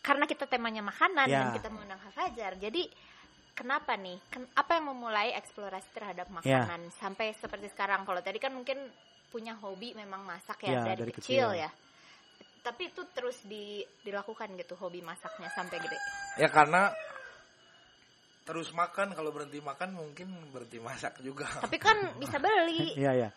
[0.00, 1.40] karena kita temanya makanan Ya.
[1.40, 2.58] dan kita mengundang Kak Fajar.
[2.58, 2.90] Jadi
[3.54, 4.18] kenapa nih?
[4.28, 6.66] Ken- apa yang memulai eksplorasi terhadap Ya.
[6.66, 8.02] makanan sampai seperti sekarang?
[8.04, 8.90] Kalau tadi kan mungkin
[9.30, 11.62] punya hobi memang masak ya, Ya, dari, dari kecil, kecil.
[11.66, 11.70] ya.
[12.64, 15.98] Tapi itu terus di, dilakukan gitu hobi masaknya sampai gede.
[16.38, 16.90] Ya karena
[18.44, 21.48] terus makan kalau berhenti makan mungkin berhenti masak juga.
[21.64, 22.92] Tapi kan bisa beli.
[23.00, 23.30] Iya, iya.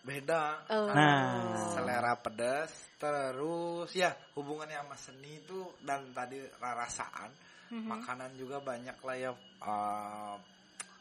[0.00, 0.64] Beda.
[0.72, 0.88] Oh.
[0.96, 1.76] Nah.
[1.76, 7.32] Selera pedas terus ya hubungannya sama seni itu dan tadi rasaan
[7.70, 7.86] Mhm.
[7.86, 9.30] makanan juga banyak lah ya
[9.62, 10.36] eh,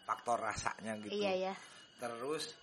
[0.05, 1.13] faktor rasanya gitu.
[1.13, 1.53] Iya ya.
[1.97, 2.53] Terus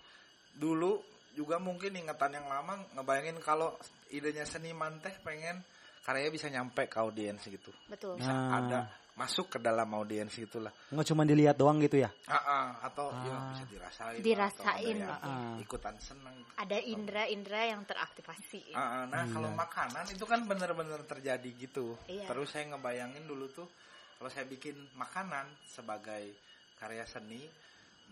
[0.52, 1.02] dulu
[1.36, 3.76] juga mungkin ingatan yang lama ngebayangin kalau
[4.08, 5.60] idenya seniman teh pengen
[6.00, 7.70] karyanya bisa nyampe ke audiens gitu.
[7.90, 8.16] Betul.
[8.16, 8.56] Bisa Nah.
[8.56, 8.80] ada
[9.16, 10.68] masuk ke dalam audiens gitulah.
[10.92, 12.12] Nggak cuma dilihat doang gitu ya.
[12.28, 13.48] Ah, ah, atau ya Ah.
[13.50, 14.20] bisa dirasain.
[14.20, 14.96] Dirasain.
[15.02, 15.56] Atau ada Ah.
[15.56, 16.36] ikutan seneng.
[16.56, 18.76] Ada indera-indera yang teraktivasi.
[18.76, 19.32] Ah, ah, nah Iya.
[19.32, 21.96] kalau makanan itu kan bener-bener terjadi gitu.
[22.06, 22.28] Iya.
[22.28, 23.68] Terus saya ngebayangin dulu tuh
[24.16, 26.32] kalau saya bikin makanan sebagai
[26.80, 27.44] karya seni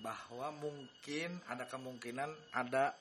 [0.00, 2.92] bahwa mungkin ada kemungkinan ada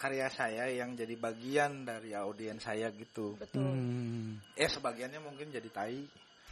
[0.00, 3.36] karya saya yang jadi bagian dari audiens saya gitu.
[3.36, 3.68] Betul.
[3.68, 4.40] Hmm.
[4.56, 6.00] Eh sebagiannya mungkin jadi tai.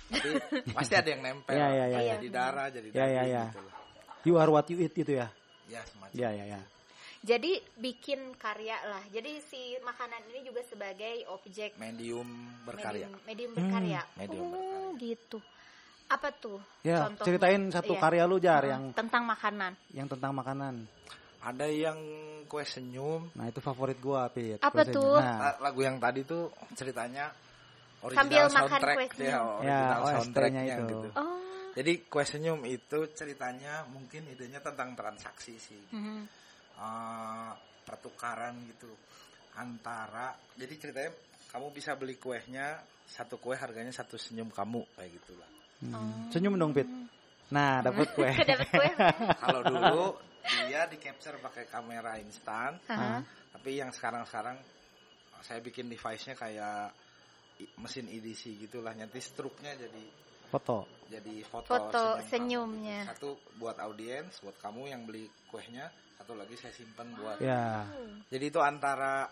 [0.08, 0.30] Tapi
[0.76, 1.56] pasti ada yang nempel.
[1.56, 2.14] Iya, iya, iya.
[2.20, 3.44] Jadi darah, jadi Iya, daging iya, iya.
[3.48, 3.62] gitu.
[4.28, 5.32] You are what you eat gitu ya.
[5.72, 6.12] Ya semacam.
[6.12, 6.60] Iya, iya, iya.
[7.18, 9.02] Jadi bikin karya lah.
[9.08, 12.28] Jadi si makanan ini juga sebagai objek Medium
[12.62, 13.04] berkarya.
[13.04, 14.00] medium, medium Hmm, berkarya.
[14.16, 14.98] medium oh, berkarya.
[14.98, 15.38] gitu.
[16.08, 16.58] Apa tuh?
[16.80, 17.26] Ya, contohnya?
[17.26, 18.00] ceritain satu Iya.
[18.00, 19.72] karya lu Jar Heeh, yang tentang makanan.
[19.92, 20.74] yang tentang makanan.
[21.38, 21.98] Ada yang
[22.44, 23.28] kue senyum.
[23.32, 24.58] Nah, itu favorit gua, Pit.
[24.58, 25.04] Apa Kue tuh?
[25.04, 25.20] senyum.
[25.20, 27.28] Nah, La- lagu yang tadi tuh ceritanya
[28.00, 29.46] original Sambil makan soundtrack kue ya, senyum.
[29.60, 30.84] original Ya, soundtracknya itu.
[30.88, 31.08] gitu.
[31.14, 31.38] Oh.
[31.74, 36.26] Jadi kue senyum itu ceritanya mungkin idenya tentang transaksi sih, mhm.
[36.78, 37.50] Eh,
[37.82, 38.86] pertukaran gitu
[39.58, 40.30] antara.
[40.54, 41.10] Jadi ceritanya
[41.50, 45.50] kamu bisa beli kuehnya satu kue harganya satu senyum kamu kayak gitulah.
[45.82, 45.94] hmm.
[45.96, 46.30] Oh.
[46.30, 46.86] Senyum dong, Pit.
[47.50, 48.28] Nah, dapat kue.
[48.50, 48.90] Dapat kue.
[49.42, 50.04] Kalau dulu
[50.68, 53.24] dia di capture pakai kamera instan, Aha.
[53.56, 54.56] tapi yang sekarang-sekarang
[55.42, 56.92] saya bikin device-nya kayak
[57.82, 60.04] mesin EDC gitulah nanti struknya jadi
[60.48, 60.86] Foto.
[61.10, 62.98] jadi foto, Foto senyum senyumnya.
[63.04, 63.10] kamu.
[63.12, 67.86] satu buat audiens buat kamu yang beli kuehnya satu lagi saya simpan buat Ya.
[68.26, 69.30] jadi itu antara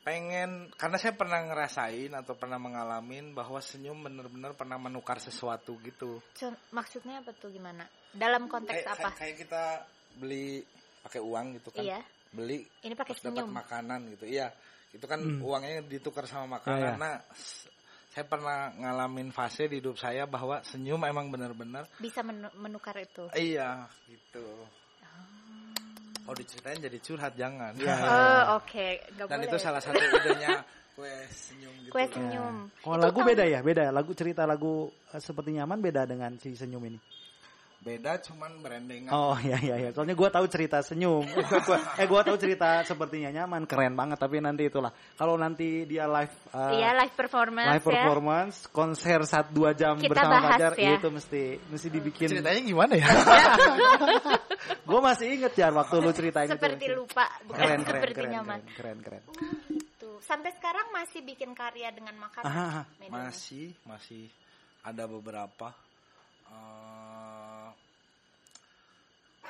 [0.00, 6.22] pengen karena saya pernah ngerasain atau pernah mengalamin bahwa senyum bener-bener pernah menukar sesuatu gitu
[6.70, 7.82] Maksudnya apa tuh gimana?
[8.08, 9.10] Dalam konteks kayak, apa?
[9.10, 9.64] kayak, kayak kita
[10.16, 10.62] beli
[11.02, 12.00] pakai uang gitu kan Iya.
[12.30, 13.50] beli Ini pakai terus dapat senyum.
[13.52, 14.48] makanan gitu iya
[14.94, 15.42] itu kan Hmm.
[15.42, 16.94] uangnya ditukar sama makanan Ya, ya.
[16.96, 17.14] nah
[18.08, 23.26] saya pernah ngalamin fase di hidup saya bahwa senyum emang bener-bener Bisa menu- menukar itu.
[23.34, 24.46] iya gitu
[26.26, 27.72] Oh diceritain jadi curhat jangan.
[27.74, 27.94] Iya.
[28.06, 28.86] Oh, oke.
[29.14, 29.48] Nggak Dan boleh.
[29.48, 30.58] itu salah satu idenya
[30.96, 31.92] kue senyum gitu.
[31.92, 32.54] Kue senyum.
[32.76, 33.84] Kalau Itu lagu tahun- beda ya, beda.
[33.90, 34.72] Lagu cerita lagu
[35.12, 36.98] eh, seperti nyaman beda dengan si senyum ini.
[37.86, 39.14] Beda cuman berendengan.
[39.14, 39.90] Oh iya iya iya.
[39.94, 41.22] Soalnya gua tahu cerita senyum.
[42.02, 44.18] Eh, gua tahu cerita sepertinya nyaman, keren banget.
[44.18, 44.90] Tapi nanti itulah.
[45.14, 47.90] Kalau nanti dia live eh, Iya, live performance live ya.
[47.94, 50.98] performance, konser saat dua jam Kita bersama bahas Fajar, ya.
[50.98, 52.26] itu mesti mesti dibikin.
[52.26, 53.06] Ceritanya gimana ya?
[54.88, 56.98] Gue masih inget Jar waktu lu ceritain Seperti itu.
[56.98, 58.60] lupa, bukan Keren keren seperti keren, nyaman.
[58.74, 59.22] keren keren keren.
[60.26, 62.82] Sampai sekarang masih bikin karya dengan makanan.
[63.06, 64.26] Masih masih
[64.82, 65.70] ada beberapa.
[66.46, 67.15] Eh,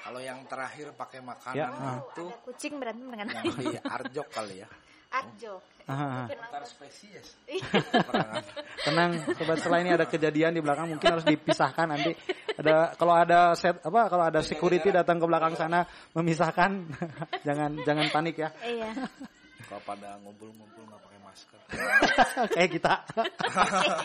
[0.07, 1.99] kalau yang terakhir pakai makanan Ya, ah.
[1.99, 4.69] itu Ada kucing berantem dengan yang di Arjok kali ya.
[5.11, 5.55] Arjo.
[5.87, 6.27] Ah, ah.
[6.31, 7.35] Antar spesies.
[7.47, 7.67] Iya.
[8.87, 12.15] Tenang, sobat setelah ini ada kejadian di belakang mungkin harus dipisahkan nanti.
[12.55, 16.87] Ada kalau ada set apa kalau ada security datang ke belakang sana memisahkan,
[17.47, 18.51] jangan jangan panik ya.
[18.63, 18.91] Iya.
[19.67, 21.61] Kalau pada ngumpul-ngumpul nggak pakai masker.
[22.55, 22.95] Kayak kita.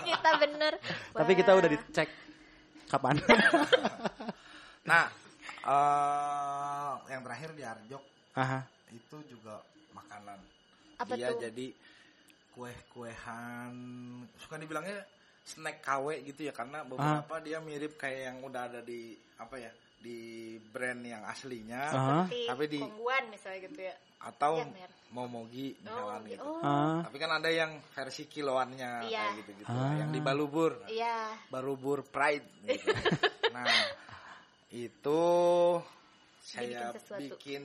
[0.06, 0.74] kita bener.
[1.14, 2.10] Tapi kita udah dicek
[2.90, 3.22] kapan.
[4.82, 5.06] Nah,
[5.64, 8.60] eh yang terakhir di Arjok Aha.
[8.90, 10.40] itu juga makanan.
[10.98, 11.42] Apa Dia tuh?
[11.42, 11.68] jadi
[12.52, 13.74] kue-kuehan,
[14.38, 15.02] suka dibilangnya
[15.42, 19.72] snack KW gitu ya karena beberapa dia mirip kayak yang udah ada di apa ya
[19.98, 20.20] di
[20.64, 22.26] brand yang aslinya Aha.
[22.26, 23.96] Seperti Tapi di- Kongguan misalnya gitu ya.
[24.20, 24.98] atau Iya, merek.
[25.12, 26.42] Momogi Oh, misalkan gitu.
[26.46, 26.62] oh.
[26.62, 27.00] Ah.
[27.04, 29.18] Tapi kan ada yang versi kiloannya Iya.
[29.20, 29.94] kayak gitu-gitu Ah.
[29.98, 30.72] yang di Balubur.
[30.88, 31.36] Iya.
[31.48, 32.86] Balubur Pride gitu.
[33.54, 33.66] nah,
[34.72, 35.24] itu
[36.40, 37.20] saya sesuatu.
[37.20, 37.64] bikin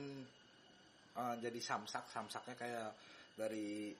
[1.15, 2.89] eh, jadi samsak, samsaknya kayak
[3.39, 3.95] dari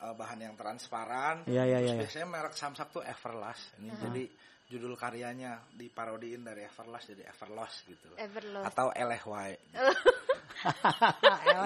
[0.00, 1.48] eh, bahan yang transparan.
[1.48, 2.02] Iya, iya, Terus iya, iya.
[2.04, 3.80] biasanya merek samsak tuh Everlast.
[3.80, 4.24] Ini jadi
[4.66, 8.08] judul karyanya diparodiin dari Everlast jadi Everlost gitu.
[8.20, 8.66] Everlost.
[8.68, 9.50] Atau LHY.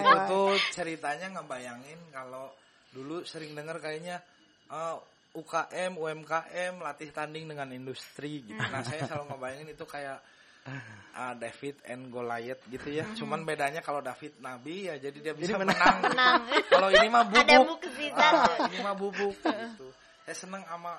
[0.00, 2.52] Itu tuh ceritanya ngebayangin kalau
[2.90, 4.22] dulu sering denger kayaknya
[4.70, 4.96] eh,
[5.30, 8.58] UKM, UMKM latih tanding dengan industri gitu.
[8.58, 10.18] Nah, saya selalu ngebayangin itu kayak
[10.66, 13.04] ah, David and Goliath gitu ya.
[13.16, 15.76] Cuman bedanya kalau David nabi ya jadi dia bisa menang.
[15.78, 16.08] gitu.
[16.12, 16.40] Menang.
[16.68, 17.80] Kalau ini mah bubuk.
[18.16, 19.86] Ah, ini mah bubuk gitu.
[20.26, 20.96] Saya seneng sama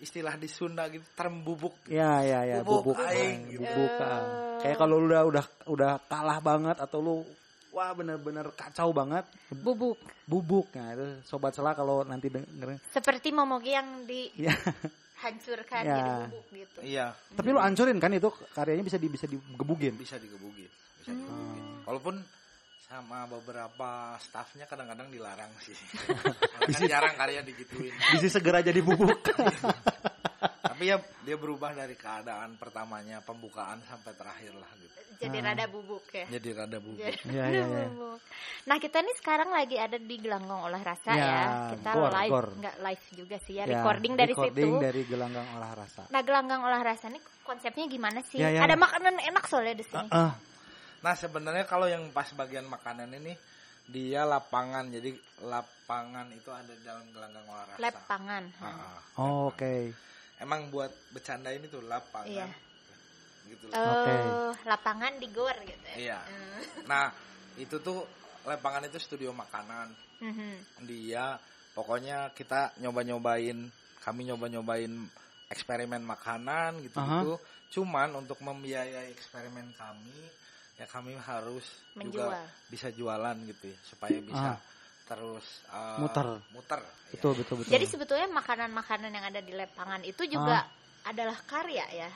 [0.00, 1.76] istilah di Sunda gitu, term bubuk.
[1.84, 3.62] Ya ya ya Bubuk, bubuk, aing, ah, gitu.
[3.62, 3.92] bubuk.
[4.00, 4.24] ah.
[4.64, 7.16] Kayak kalau lu udah udah udah kalah banget atau lu
[7.70, 9.98] wah bener-bener kacau banget Bubuk.
[10.26, 14.02] bubuk nah itu sobat salah kalau nanti dengerin Seperti Momogi yang
[14.34, 14.54] ya
[15.20, 15.92] dihancurkan Ya.
[15.92, 16.78] jadi bubuk gitu.
[16.80, 17.06] Iya,
[17.36, 20.72] tapi lu ancurin kan itu karyanya bisa di bisa digebugin bisa digebugin.
[20.96, 21.84] Bisa digebugin.
[21.84, 22.14] Walaupun
[22.80, 25.76] sama beberapa staffnya kadang-kadang dilarang sih.
[26.56, 27.92] Karena kan jarang karya digituin.
[28.16, 29.20] bisa segera jadi bubuk
[30.80, 30.96] Tapi ya
[31.28, 34.96] dia berubah dari keadaan pertamanya pembukaan sampai terakhir lah gitu.
[35.20, 35.52] Jadi Ah.
[35.52, 36.24] rada bubuk ya.
[36.32, 37.04] Jadi rada bubuk.
[37.04, 37.84] Jadi Ya, ya, ya.
[37.92, 38.16] bubuk.
[38.64, 41.44] Nah kita nih sekarang lagi ada di Gelanggang Olah Rasa Ya, ya.
[41.76, 42.46] Kita gor, live, gor.
[42.56, 43.68] nggak live juga sih ya.
[43.68, 44.80] Ya, recording dari recording situ.
[44.80, 48.40] dari gelanggang olah rasa Nah Gelanggang Olah Rasa nih konsepnya gimana sih?
[48.40, 50.08] Ya, ya, ada makanan enak soalnya di sini.
[50.08, 50.32] ah
[51.04, 53.36] Nah sebenarnya kalau yang pas bagian makanan ini
[53.84, 54.88] dia lapangan.
[54.88, 55.12] Jadi
[55.44, 57.76] lapangan itu ada di dalam gelanggang olahraga.
[57.76, 58.44] Lab pangan.
[58.64, 59.92] Ah, oh, oke
[60.40, 62.26] Emang buat bercanda ini tuh lapangan.
[62.26, 62.48] Iya.
[63.46, 63.64] Gitu.
[63.70, 64.14] Oh, Oke.
[64.64, 65.96] lapangan di gor gitu ya.
[65.96, 66.18] Iya.
[66.24, 66.60] Hmm.
[66.88, 67.06] Nah
[67.60, 68.02] itu tuh
[68.48, 69.92] lapangan itu studio makanan.
[70.20, 70.84] Mhm.
[70.84, 71.32] dia
[71.72, 73.56] pokoknya kita nyoba-nyobain
[74.04, 74.92] kami nyoba-nyobain
[75.48, 77.40] eksperimen makanan gitu-gitu
[77.72, 80.20] cuman untuk membiayai eksperimen kami
[80.76, 81.64] ya kami harus
[81.96, 82.44] juga Menjual.
[82.68, 84.58] bisa jualan gitu ya supaya bisa Ah.
[85.10, 86.38] Terus uh, Muter.
[86.54, 87.18] muter ya.
[87.18, 91.10] betul betul betul Jadi sebetulnya makanan-makanan yang ada di lapangan itu juga Ah.
[91.10, 92.10] adalah karya ya.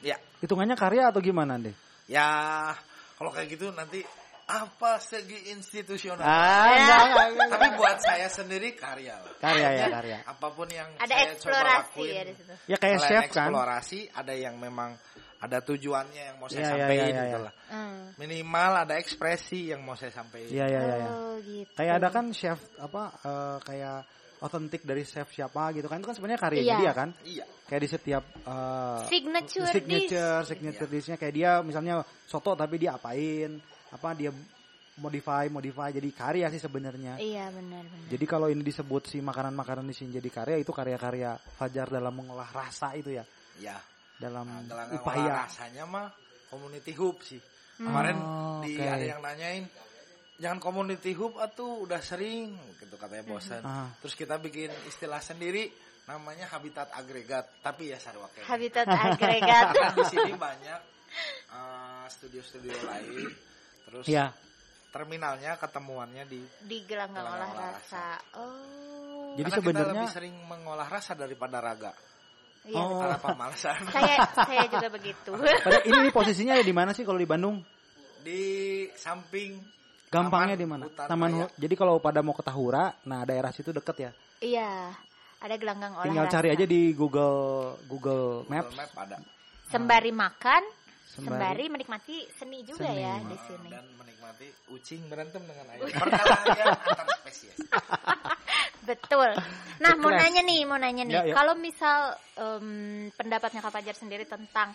[0.00, 1.76] ya hitungannya karya atau gimana deh
[2.08, 2.72] ya
[3.20, 4.00] kalau kayak gitu nanti
[4.48, 7.48] apa segi institusional ah enggak, enggak, enggak.
[7.52, 9.34] tapi buat saya sendiri karya lah.
[9.44, 12.54] karya ya karya apa pun yang Ada saya coba eksplorasi lakuin ya di situ.
[12.64, 14.96] ya kayak chef kan eksplorasi ada yang memang
[15.38, 17.46] ada tujuannya yang mau saya Iya, iya, sampaikan iya, iya, gitu iya.
[17.46, 17.54] lah.
[17.70, 17.98] Hmm.
[18.18, 20.50] Minimal ada ekspresi yang mau saya sampaikan.
[20.50, 20.96] Iya iya iya.
[20.98, 21.08] iya.
[21.14, 21.72] Oh gitu.
[21.78, 23.98] Kayak ada kan chef apa eh, kayak
[24.38, 26.78] otentik dari chef siapa gitu kan itu kan sebenarnya karyanya Iya.
[26.82, 27.08] dia kan.
[27.22, 27.44] Iya.
[27.70, 29.74] Kayak di setiap eh, signature, dish.
[29.78, 33.62] signature signature dishnya kayak dia misalnya soto tapi dia apain
[33.94, 34.34] apa dia
[34.98, 37.14] modify modify jadi karya sih sebenarnya.
[37.22, 38.08] Iya benar benar.
[38.10, 42.50] Jadi kalau ini disebut si makanan-makanan di sini jadi karya itu karya-karya Fajar dalam mengolah
[42.50, 43.22] rasa itu ya
[43.62, 43.78] Iya.
[44.18, 45.46] Dalam Nah, upaya.
[45.46, 46.10] rasanya mah
[46.46, 47.38] community hub sih.
[47.78, 48.84] Kemarin Oh, di oke.
[48.84, 49.64] ada yang nanyain
[50.36, 53.62] jangan community hub atau udah sering gitu katanya bosan.
[53.62, 53.90] Ah.
[53.98, 55.70] Terus kita bikin istilah sendiri
[56.04, 59.66] namanya habitat agregat tapi ya sarwa kayak Habitat agregat.
[59.76, 60.80] Karena di sini banyak
[61.48, 63.28] uh, studio-studio lain.
[63.84, 64.32] Terus Iya.
[64.88, 68.16] terminalnya ketemuannya di di gelanggang olah olah rasa.
[68.34, 69.36] Oh.
[69.36, 71.92] Jadi Karena kita sebenarnya- lebih sering mengolah rasa daripada raga.
[72.68, 73.00] Iya, Oh.
[73.00, 73.80] Karena pemalasan.
[73.96, 75.30] saya saya juga begitu.
[75.32, 77.64] Padahal ini, ini posisinya di mana sih kalau di Bandung?
[78.18, 78.42] di
[78.98, 79.56] samping
[80.08, 80.88] Gampangnya di mana?
[80.88, 81.46] Taman Raya.
[81.52, 84.10] Jadi kalau pada mau ke Tahura, nah daerah situ deket ya.
[84.40, 84.72] iya.
[85.38, 88.74] Ada gelanggang olah Tinggal cari aja di Google Google Google Maps.
[88.74, 89.16] Map ada.
[89.70, 90.62] Sembari makan,
[91.18, 91.34] Sembari.
[91.34, 93.02] sembari menikmati seni juga Seni.
[93.02, 93.68] ya di sini.
[93.68, 95.90] dan menikmati ucing berantem dengan ayam.
[95.90, 97.56] Antar spesies.
[98.88, 99.30] Betul.
[99.78, 101.12] Nah, mau nanya nih, mau nanya nih.
[101.12, 101.34] Ya, ya.
[101.36, 102.68] Kalau misal em,
[103.12, 104.72] pendapatnya Kak Fajar sendiri tentang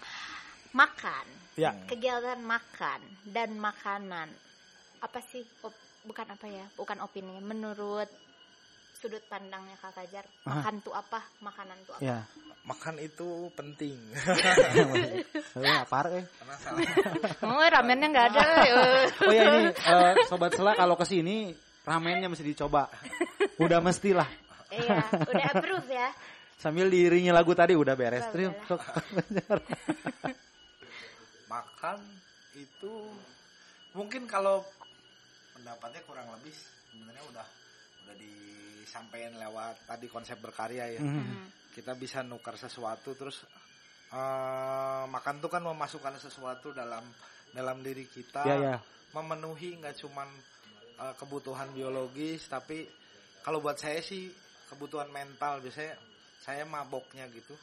[0.72, 1.26] makan,
[1.56, 1.74] Ya.
[1.86, 4.30] kegiatan makan dan makanan,
[5.00, 5.42] apa sih?
[5.62, 6.66] op- bukan apa ya?
[6.76, 7.40] Bukan opini.
[7.40, 8.10] Menurut
[9.04, 10.64] sudut pandangnya Kak Fajar, Ah.
[10.64, 11.20] makan tuh apa?
[11.44, 12.02] Makanan tuh apa?
[12.02, 12.24] Ya.
[12.64, 14.00] Makan itu penting.
[15.60, 16.24] Eh, apa eh?
[16.24, 16.80] Karena salah
[17.44, 18.42] Oh, ramennya nggak ada.
[18.64, 19.06] eh.
[19.28, 21.52] Oh ya ini eh, sobat sela kalau ke sini
[21.84, 22.88] ramennya mesti dicoba.
[23.60, 24.26] Udah mestilah.
[24.72, 26.10] Iya, udah approve ya.
[26.56, 28.24] Sambil diiringi lagu tadi udah beres.
[31.52, 32.00] Makan
[32.56, 32.94] itu
[33.94, 34.64] mungkin kalau
[35.54, 36.56] pendapatnya kurang lebih
[36.90, 37.46] sebenarnya udah
[38.08, 38.16] udah
[38.84, 41.02] disampaikan lewat tadi konsep berkarya ya.
[41.02, 41.10] Mhm.
[41.10, 41.48] Hmm.
[41.72, 43.42] Kita bisa nukar sesuatu terus
[44.12, 47.02] eh, makan tuh kan memasukkan sesuatu dalam
[47.50, 48.76] dalam diri kita Ya ya.
[49.12, 50.30] memenuhi nggak cuman
[51.00, 52.86] eh, kebutuhan biologis tapi
[53.42, 54.30] kalau buat saya sih
[54.70, 55.98] kebutuhan mental biasanya
[56.44, 57.56] saya maboknya gitu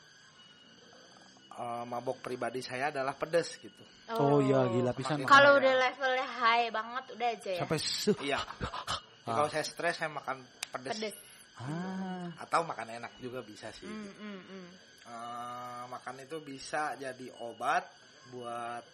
[1.50, 5.22] Eh, mabok pribadi saya adalah pedes gitu Oh, iya gila pisan.
[5.22, 7.60] Kalau udah levelnya high banget udah aja ya.
[7.62, 8.12] Sampai su.
[8.24, 8.40] iya
[9.20, 9.36] Ah.
[9.36, 11.16] kalau saya stres saya makan pedes, Pedes.
[11.56, 12.32] Ah.
[12.40, 14.68] atau makan enak juga bisa sih Hmm, hmm, hmm.
[15.02, 17.82] Eh, makan itu bisa jadi obat
[18.30, 18.84] buat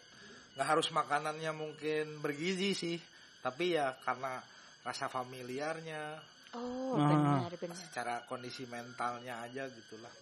[0.52, 2.96] nggak harus makanannya mungkin bergizi sih
[3.38, 4.40] tapi ya karena
[4.80, 6.16] rasa familiarnya
[6.52, 7.04] Oh, Ah.
[7.04, 7.76] benar benar.
[7.76, 10.14] secara kondisi mentalnya aja gitulah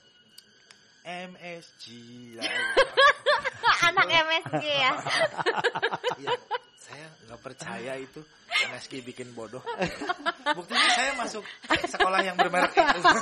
[1.03, 1.85] MSG
[2.35, 2.45] lah
[3.87, 4.93] Anak MSG ya.
[6.21, 6.31] Iya,
[6.95, 8.21] saya nggak percaya itu
[8.71, 9.59] MSG bikin bodoh
[10.55, 11.43] buktinya saya masuk
[11.91, 13.15] sekolah yang bermerek itu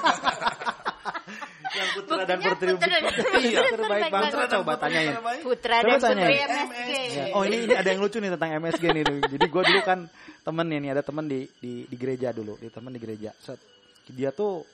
[1.73, 4.33] Yang putra dan Buktinya putri putra dan putri Iya, terbaik banget.
[4.53, 5.15] Coba tanyain.
[5.41, 6.25] Putra Coba dan tanya.
[6.29, 6.47] putri Ya.
[6.53, 6.91] MSG.
[6.93, 7.25] Ya.
[7.33, 9.03] Oh ini ini ada yang lucu nih tentang MSG nih.
[9.25, 9.99] Jadi gue dulu kan
[10.45, 13.33] temen nih, nih ada temen di di di gereja dulu, di temen di gereja.
[13.41, 13.57] Set,
[14.13, 14.69] dia tuh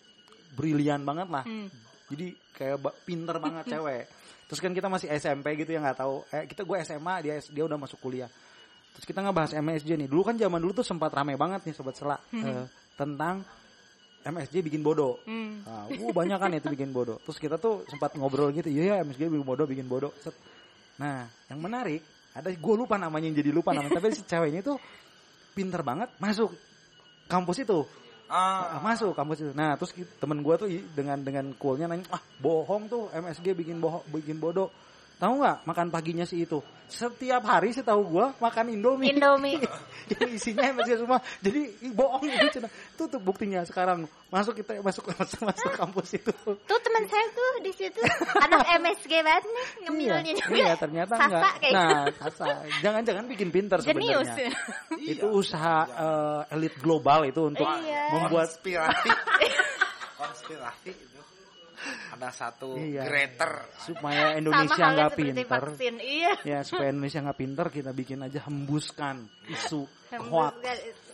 [0.59, 1.47] brilian banget lah.
[1.47, 1.71] Hmm.
[2.11, 4.05] Jadi kayak pinter banget cewek.
[4.51, 6.27] Terus kan kita masih SMP gitu ya nggak tahu.
[6.35, 8.27] Eh kita gue SMA dia dia udah masuk kuliah.
[8.97, 10.09] Terus kita ngebahas MSG nih.
[10.09, 13.45] Dulu kan zaman dulu tuh sempat rame banget nih sobat sela eh, tentang
[14.29, 15.23] MSG bikin bodoh.
[15.25, 15.63] Hmm.
[15.63, 17.17] Nah, uh, banyak kan itu bikin bodoh.
[17.23, 20.13] Terus kita tuh sempat ngobrol gitu, iya ya MSG bikin bodoh, bikin bodoh.
[20.21, 20.35] Set.
[20.99, 22.03] Nah, yang menarik
[22.35, 24.77] ada gue lupa namanya yang jadi lupa namanya, tapi si cewek ini tuh
[25.57, 26.55] pinter banget masuk
[27.27, 27.83] kampus itu,
[28.31, 29.53] ah, Ah, masuk kampus itu.
[29.57, 34.05] Nah, terus temen gue tuh dengan dengan coolnya nanya, ah bohong tuh MSG bikin bohong,
[34.13, 34.71] bikin bodoh.
[35.19, 36.63] Tahu nggak makan paginya sih itu?
[36.89, 39.13] Setiap hari sih tahu gue makan Indomie.
[39.13, 39.59] Indomie.
[40.15, 41.19] yang isinya MSG semua.
[41.45, 42.71] Jadi bohong itu Cina.
[42.97, 46.33] Tuh tuh buktinya sekarang masuk kita masuk masuk, masuk kampus itu.
[46.41, 48.01] Tuh teman saya tuh di situ
[48.41, 50.55] anak MSG banget nih ngemilnya iya, juga.
[50.57, 51.55] iya ternyata Sasa enggak.
[51.61, 52.45] kayak Nah, Sasa.
[52.81, 54.55] Jangan-jangan bikin pinter sebenarnya.
[55.03, 58.17] Itu usaha eh, elit global itu untuk Iya.
[58.17, 59.11] membuat konspirasi
[60.21, 61.08] konspirasi itu
[62.11, 63.05] ada satu Iya.
[63.05, 65.63] greater supaya Indonesia nggak pinter.
[65.65, 65.95] vaksin.
[65.99, 66.33] Iya.
[66.43, 69.85] Ya, supaya Indonesia nggak pinter kita bikin aja hembuskan isu
[70.25, 70.55] hoax.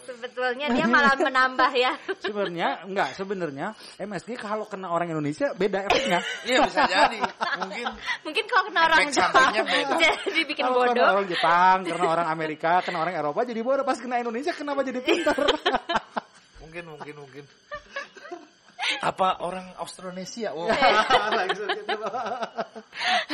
[0.05, 1.97] Sebetulnya dia malah menambah ya.
[2.25, 6.21] Sebenarnya enggak, sebenarnya MSG kalau kena orang Indonesia beda efeknya.
[6.45, 7.19] iya bisa jadi
[7.57, 7.87] mungkin
[8.21, 9.51] Mungkin kalau kena orang Jepang
[10.05, 11.09] jadi bikin Kalau kena bodoh.
[11.11, 13.81] orang Jepang, kena orang Amerika, kena orang Eropa jadi bodoh.
[13.83, 15.37] Pas kena Indonesia kenapa jadi pinter?
[16.61, 17.45] mungkin mungkin mungkin
[19.05, 20.65] apa orang Austronesia oh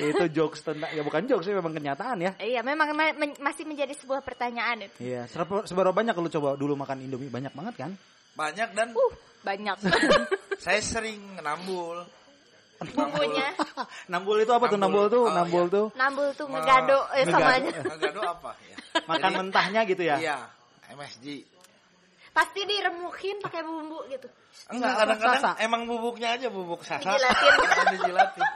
[0.00, 2.32] itu jokes tentang ya bukan jokes sih memang kenyataan ya.
[2.36, 4.96] Iya, memang ma- men- masih menjadi sebuah pertanyaan itu.
[4.98, 7.90] Iya, seberapa, seberapa banyak kalau coba dulu makan Indomie banyak banget kan?
[8.30, 9.76] banyak dan Uh, banyak.
[10.64, 12.02] saya sering nambul
[12.80, 13.52] Bumbunya
[14.12, 14.80] Nambul itu apa tuh?
[14.80, 15.74] Nambul tuh, Oh, nambul iya.
[15.76, 17.70] tuh nambul tuh ngegado eh, sama aja.
[17.76, 20.16] Ngagado apa ya makan mentahnya gitu ya?
[20.16, 20.38] iya
[20.90, 21.44] MSG
[22.30, 24.28] Pasti diremukin pakai bumbu gitu.
[24.70, 27.52] enggak kadang-kadang emang bubuknya aja bubuk sasa Dijilatin.
[27.98, 28.46] Dijilatin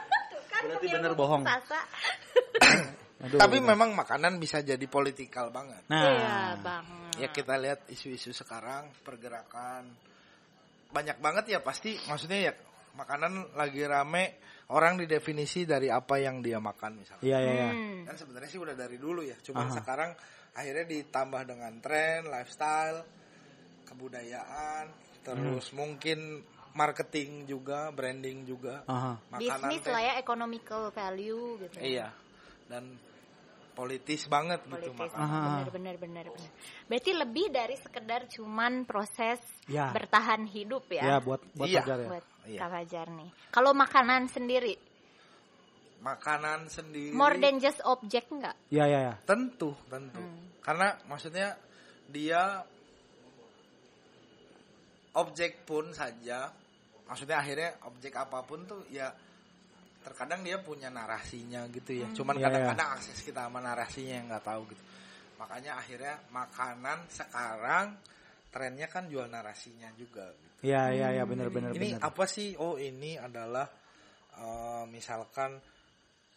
[0.47, 1.43] kan Berarti bener bohong.
[1.43, 1.79] Sasa.
[3.25, 3.67] Aduh, tapi gitu.
[3.67, 6.85] memang makanan bisa jadi politikal banget Nah, Iya, Bang.
[7.17, 9.87] ya kita lihat isu-isu sekarang pergerakan
[10.91, 12.53] banyak banget ya pasti maksudnya ya
[12.95, 14.39] makanan lagi rame
[14.71, 17.69] orang didefinisi dari apa yang dia makan misalnya iya iya iya.
[17.71, 18.01] Hmm.
[18.07, 19.75] kan sebenarnya sih udah dari dulu ya cuman Aha.
[19.79, 20.11] sekarang
[20.55, 23.03] akhirnya ditambah dengan tren lifestyle
[23.85, 24.85] kebudayaan
[25.21, 25.77] terus Hmm.
[25.79, 26.19] mungkin
[26.75, 29.15] marketing juga branding juga Aha.
[29.31, 31.77] makanan Bisnis lah ya economical value gitu.
[31.79, 32.11] iya
[32.67, 32.97] dan
[33.71, 35.11] politis banget gitu Politis.
[35.11, 35.39] makanan Aha.
[35.43, 36.51] Benar benar benar benar.
[36.87, 39.91] Berarti lebih dari sekedar cuman proses Ya.
[39.91, 41.19] bertahan hidup Ya ya.
[41.19, 41.83] buat buat Iya.
[41.83, 42.07] Fajar ya.
[42.07, 42.59] Buat Iya.
[42.63, 43.29] Kak Fajar nih.
[43.51, 44.73] Kalau makanan sendiri,
[45.99, 48.55] makanan sendiri more than just object enggak?
[48.69, 49.15] Iya iya iya.
[49.25, 50.21] Tentu, tentu.
[50.21, 50.39] Hmm.
[50.63, 51.57] Karena maksudnya
[52.07, 52.63] dia
[55.15, 56.51] objek pun saja,
[57.07, 59.07] maksudnya akhirnya objek apa pun tuh ya
[60.05, 62.07] terkadang dia punya narasinya gitu ya.
[62.13, 64.83] Cuman Iya, kadang-kadang akses kita sama narasinya yang nggak tahu gitu.
[65.41, 67.87] Makanya akhirnya makanan sekarang
[68.53, 70.29] trennya kan jual narasinya juga.
[70.29, 70.69] Gitu.
[70.69, 72.05] Iya iya iya benar benar ini benar.
[72.13, 72.53] apa sih?
[72.61, 73.65] Oh ini adalah
[74.37, 75.57] eh, misalkan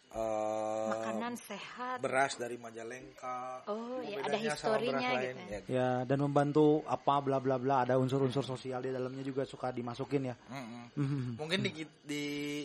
[0.09, 1.97] eh, Makanan sehat.
[2.01, 3.65] beras dari Majalengka.
[3.69, 5.59] Oh, ya, ada sama historinya beras gitu lain, ya.
[5.69, 10.33] Ya dan membantu apa bla bla bla ada unsur-unsur sosial di dalamnya juga suka dimasukin
[10.33, 10.35] ya.
[10.49, 10.83] Mm-mm.
[10.97, 11.21] Mhm.
[11.37, 12.23] Mungkin di di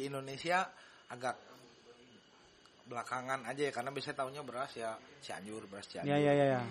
[0.08, 0.64] Indonesia
[1.12, 1.36] agak
[2.84, 4.92] belakangan aja ya karena biasanya tahunya beras ya
[5.24, 6.12] Cianjur, beras Cianjur.
[6.12, 6.62] Ya ya ya ya.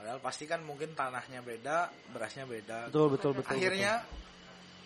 [0.00, 2.90] Padahal pasti kan mungkin tanahnya beda, berasnya beda.
[2.90, 3.52] Betul betul betul.
[3.54, 4.02] Akhirnya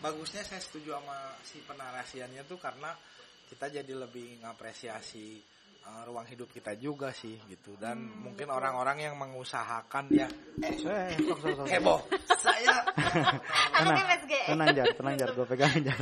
[0.05, 2.93] bagusnya saya setuju sama si penarasiannya tuh karena
[3.47, 5.39] kita jadi lebih ngapresiasi
[5.83, 7.79] uh, ruang hidup kita juga sih gitu.
[7.79, 10.27] Dan Hmm, mungkin orang-orang yang mengusahakan ya
[10.63, 10.75] Eh,
[11.23, 11.67] sok, sok, sok.
[11.71, 12.01] heboh.
[12.37, 12.75] saya.
[13.77, 13.99] Tenang,
[14.49, 15.99] tenang jar, tenang jar, gue pegang jar.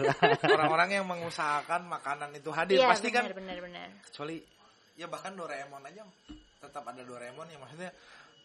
[0.47, 2.79] orang-orang yang mengusahakan makanan itu hadir.
[2.79, 3.89] Iya, pasti kan benar, benar, benar.
[4.07, 4.37] kecuali
[4.95, 6.07] ya bahkan Doraemon aja
[6.63, 7.91] tetap ada Doraemon ya maksudnya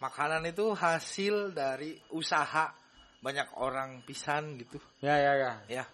[0.02, 2.74] makanan itu hasil dari usaha
[3.22, 4.82] banyak orang pisan gitu.
[5.04, 5.52] Ya, ya, ya.
[5.70, 5.86] ya.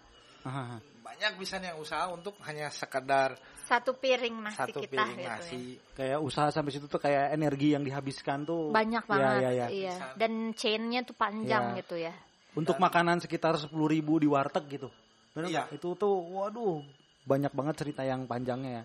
[1.16, 5.60] Banyak pisan yang usaha untuk hanya sekedar Satu piring nasi satu kita piring gitu nasi
[5.74, 5.96] ya.
[5.96, 9.40] Kayak usaha sampai situ tuh kayak energi yang dihabiskan tuh Banyak Ya, banget.
[9.40, 9.66] ya, ya.
[9.72, 9.94] Iya.
[9.96, 10.06] Bisa.
[10.20, 11.78] Dan chainnya tuh panjang Iya.
[11.80, 12.14] gitu ya.
[12.52, 14.92] Untuk makanan sekitar sepuluh ribu di warteg gitu.
[15.32, 15.62] Bener Iya.
[15.72, 16.84] Itu tuh, waduh,
[17.24, 18.84] banyak banget cerita yang panjangnya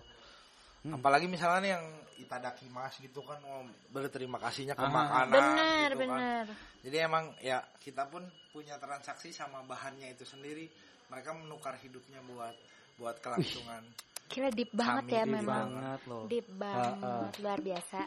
[0.82, 0.98] Hmm.
[0.98, 1.84] apalagi misalnya yang
[2.18, 3.62] itadakimasu gitu kan oh,
[3.94, 4.90] berterima kasihnya ke Aha.
[4.90, 6.10] makanan Benar, gitu kan.
[6.10, 6.44] benar.
[6.82, 10.66] jadi emang ya kita pun punya transaksi sama bahannya itu sendiri
[11.12, 12.56] mereka menukar hidupnya buat
[12.96, 13.84] buat kelangsungan
[14.32, 15.66] Gila deep banget Kami ya deep memang.
[15.68, 16.22] Banget loh.
[16.24, 17.24] Deep banget, Heeh.
[17.44, 18.00] luar biasa.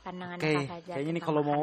[0.00, 1.62] Pandangan Oke, Kak Fajar kayaknya ini kalau mau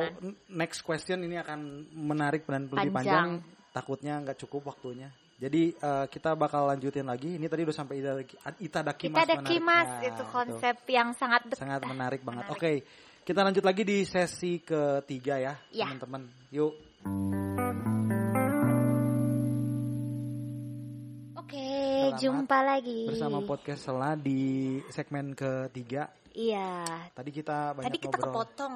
[0.53, 1.59] next question ini akan
[1.89, 2.93] menarik dan lebih Panjang.
[2.93, 3.29] panjang.
[3.73, 5.09] Takutnya nggak cukup waktunya.
[5.35, 7.33] Jadi eh, kita bakal lanjutin lagi.
[7.33, 9.09] Ini tadi udah sampai itadaki, itadakimasu.
[9.09, 10.23] Kita ada Nah, itu itu.
[10.29, 12.45] konsep yang sangat sangat menarik banget.
[12.45, 12.61] Menarik.
[12.61, 12.73] Oke,
[13.25, 15.89] kita lanjut lagi di sesi ketiga ya, Ya.
[15.89, 16.29] teman-teman.
[16.53, 16.77] Yuk.
[22.15, 22.99] Selamat jumpa lagi.
[23.11, 24.39] Bersama podcast Sela di
[24.87, 26.07] segmen ketiga.
[26.31, 26.87] Iya.
[27.11, 28.31] Tadi kita banyak Tadi kita ngobrol.
[28.31, 28.73] kepotong.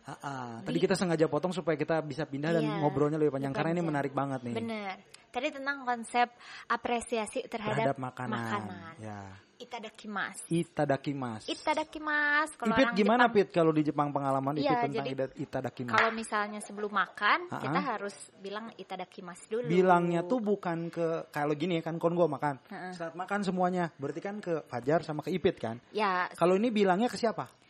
[0.00, 0.52] Ah, ah.
[0.66, 3.82] Tadi kita sengaja potong supaya kita bisa pindah dan Iya, ngobrolnya lebih panjang karena ini
[3.84, 4.54] menarik banget nih.
[4.58, 4.98] Bener.
[5.30, 6.34] Tadi tentang konsep
[6.66, 8.34] apresiasi terhadap, Terhadap makanan.
[8.34, 8.92] makanan.
[8.98, 9.22] Ya.
[9.60, 10.48] Itadakimasu.
[10.48, 11.46] Itadakimasu.
[11.52, 12.54] Itadakimasu.
[12.56, 15.94] Kalau Ipit gimana Jepang, Pit kalau di Jepang pengalaman Ipit Iya, tentang jadi itadakimasu?
[16.00, 19.68] Kalau misalnya sebelum makan, Ah, kita harus bilang itadakimasu dulu.
[19.68, 22.56] Bilangnya tuh bukan ke kalau gini ya kan kon gua makan.
[22.72, 22.92] Heeh.
[22.96, 25.76] Saat makan semuanya, berarti kan ke Fajar sama ke Ipit kan.
[25.92, 27.60] Ya, Kalau ini bilangnya ke siapa?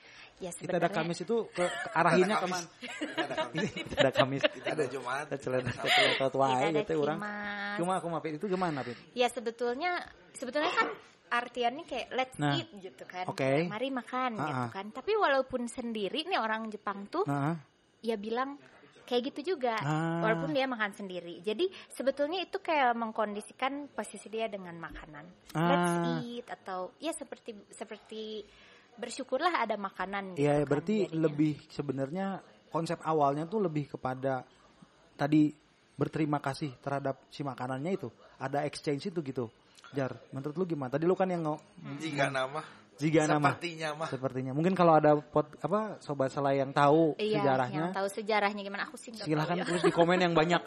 [0.41, 2.67] ya Kita ada Kamis itu ke, ke arahinnya Kita ada ke mana?
[3.37, 3.71] Kamis.
[3.77, 4.43] Kita ada Kamis.
[4.49, 7.19] kita ada Jumat Kita celedak celedak wae gitu orang.
[7.21, 7.77] Itadakimasu.
[7.77, 8.97] Cuma aku mah Pit itu gimana Pit?
[9.13, 10.01] Ya sebetulnya
[10.33, 10.89] sebetulnya kan
[11.31, 13.31] artiannya kayak let's Nah, eat gitu kan.
[13.31, 13.71] oke.
[13.71, 14.71] Mari makan Ah, gitu ah.
[14.75, 14.87] kan.
[14.91, 17.55] Tapi walaupun sendiri nih orang Jepang tuh Nah,
[18.03, 18.59] ya bilang
[19.07, 20.23] kayak gitu juga Ah.
[20.23, 21.39] walaupun dia makan sendiri.
[21.41, 25.25] Jadi sebetulnya itu kayak mengkondisikan posisi dia dengan makanan.
[25.51, 26.19] Let's Ah.
[26.21, 28.43] eat atau ya seperti seperti
[28.95, 31.21] bersyukurlah ada makanan gitu Iya, kan berarti jadinya.
[31.25, 32.27] lebih sebenarnya
[32.69, 34.45] konsep awalnya tuh lebih kepada
[35.17, 35.51] tadi
[35.95, 38.09] berterima kasih terhadap si makanannya itu.
[38.39, 39.47] Ada exchange itu gitu.
[39.91, 40.89] Jar, menurut lu gimana?
[40.89, 41.63] Tadi lu kan yang ngo-
[41.99, 42.63] jika nama
[42.95, 44.53] jika nama sepertinya mah sepertinya.
[44.53, 48.85] Mungkin kalau ada pot apa sobat selai yang tahu Iya, sejarahnya, yang tahu sejarahnya gimana
[48.85, 49.67] aku sih nggak silahkan tahu ya.
[49.67, 50.61] tulis di komen yang banyak.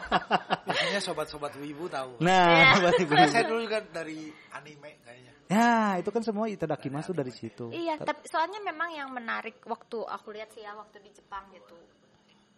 [0.66, 3.32] biasanya sobat-sobat wibu tahu nah, berarti Karena begitu.
[3.32, 4.18] saya dulu kan dari
[4.52, 7.68] anime kayaknya ya itu kan semua itadakimasu dari situ.
[7.68, 11.76] Iya, tapi soalnya memang yang menarik waktu aku lihat sih ya waktu di Jepang gitu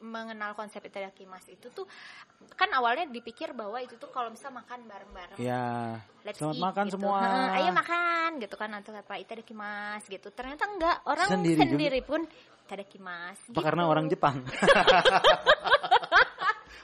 [0.05, 1.89] mengenal konsep itadakimasu itu tuh
[2.53, 6.85] kan awalnya dipikir bahwa itu tuh kalau misal makan bareng-bareng Ya, let's selamat eat makan
[6.85, 6.93] gitu.
[7.01, 7.17] semua.
[7.19, 12.11] Heeh, ayo makan gitu kan atau apa itadakimasu gitu ternyata enggak orang Sendiri sendiri, juga.
[12.13, 12.21] pun
[12.65, 13.91] Apa karena gitu.
[13.91, 14.37] orang Jepang?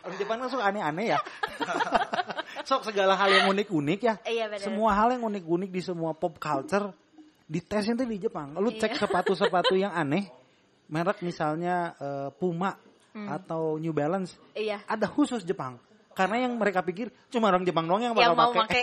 [0.04, 1.18] orang Jepang suka aneh-aneh ya.
[2.68, 4.14] Sok segala hal yang unik-unik ya.
[4.24, 6.92] iya benar Semua hal yang unik-unik di semua pop culture
[7.44, 8.54] ditesnya tuh di Jepang.
[8.56, 8.98] Lu cek Iya.
[9.06, 10.30] sepatu-sepatu yang aneh,
[10.86, 12.78] merek misalnya eh, Puma
[13.10, 13.26] Hmm.
[13.28, 15.78] atau New Balance, iya ada khusus Jepang.
[16.10, 18.82] Karena yang mereka pikir cuma orang Jepang doang yang bakal yang mau pakai.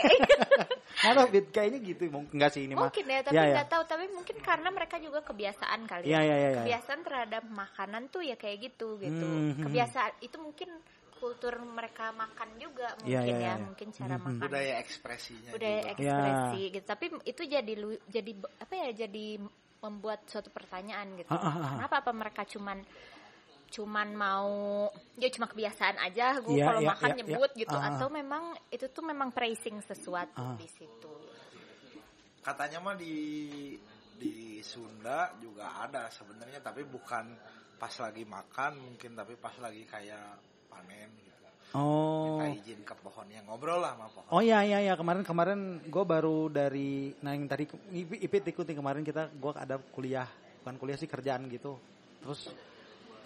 [1.30, 2.04] fit kayaknya gitu.
[2.10, 2.88] Mungkin enggak sih ini mah.
[2.88, 3.54] mungkin ya tapi Ya, ya.
[3.54, 6.58] nggak tahu tapi mungkin karena mereka juga kebiasaan kali Iya, ya iya, iya, iya.
[6.58, 9.64] kebiasaan terhadap makanan tuh ya kayak gitu gitu Hmm, hmm.
[9.64, 10.70] kebiasaan itu mungkin
[11.14, 13.54] kultur mereka makan juga mungkin Iya, iya, ya iya.
[13.58, 15.92] mungkin cara Hmm, makan budaya ekspresinya budaya juga.
[15.94, 19.26] ekspresi gitu tapi itu jadi lu- jadi apa ya jadi
[19.78, 21.72] membuat suatu pertanyaan gitu Ah, ah, ah.
[21.76, 22.82] kenapa apa mereka cuman
[23.68, 24.50] cuman mau
[25.20, 27.60] ya cuma kebiasaan aja gue Iya, kalau iya, makan iya, nyebut iya.
[27.68, 27.88] gitu ah.
[27.94, 30.56] atau memang itu tuh memang praising sesuatu Ah.
[30.56, 31.14] di situ
[32.40, 33.16] katanya mah di
[34.18, 37.36] di Sunda juga ada sebenarnya tapi bukan
[37.78, 40.40] pas lagi makan mungkin tapi pas lagi kayak
[40.72, 41.36] panen gitu
[41.76, 42.40] Oh.
[42.40, 46.04] kita izin ke pohonnya ngobrol lah sama pohon Oh iya iya iya kemarin kemarin gue
[46.08, 50.26] baru dari nah yang tadi Ipit, Ipit ikutin kemarin kita gue ada kuliah
[50.64, 51.76] bukan kuliah sih kerjaan gitu
[52.24, 52.48] terus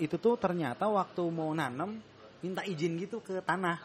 [0.02, 2.02] itu tuh ternyata waktu mau nanam
[2.42, 3.78] minta izin gitu ke tanah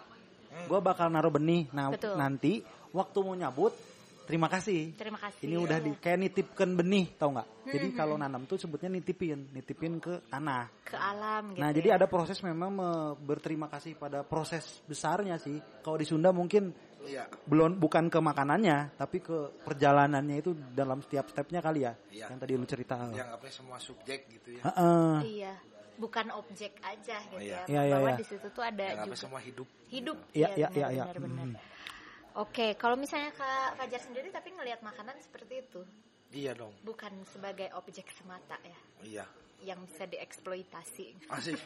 [0.47, 0.73] Hmm.
[0.73, 2.17] gue bakal naruh benih nah Betul.
[2.17, 3.77] nanti waktu mau nyabut
[4.25, 8.17] terima kasih terima kasih ini udah di kayak nitipkan benih tau nggak jadi Hmm, kalau
[8.17, 11.75] nanam tuh sebutnya nitipin nitipin ke tanah ke alam gitu Nah, ya.
[11.77, 15.61] jadi ada proses memang me- berterima kasih pada proses besarnya sih.
[15.85, 16.73] Kalau di Sunda mungkin
[17.07, 17.23] Iya.
[17.47, 21.95] Belum bukan ke makanannya, tapi ke perjalanannya itu dalam setiap stepnya kali ya.
[22.11, 22.35] Iya.
[22.35, 22.95] Yang tadi lu cerita.
[22.99, 24.63] Dianggapnya semua subjek gitu ya.
[24.67, 25.15] Heeh.
[25.23, 25.55] Iya,
[25.97, 27.65] bukan objek aja gitu Iya.
[27.65, 27.69] ya.
[27.69, 28.19] Iya, iya, Bahwa iya.
[28.19, 29.69] di situ tuh ada Dianggapnya juga semua hidup.
[29.89, 30.17] hidup.
[30.33, 31.05] Iya, iya, iya, iya.
[31.07, 31.47] benar-benar.
[31.47, 31.57] Hmm.
[32.37, 35.81] Oke, kalau misalnya Kak Fajar sendiri tapi ngelihat makanan seperti itu,
[36.31, 36.73] Iya dong.
[36.83, 39.25] bukan sebagai objek semata ya, Iya.
[39.65, 41.33] yang bisa dieksploitasi.
[41.33, 41.57] Asik.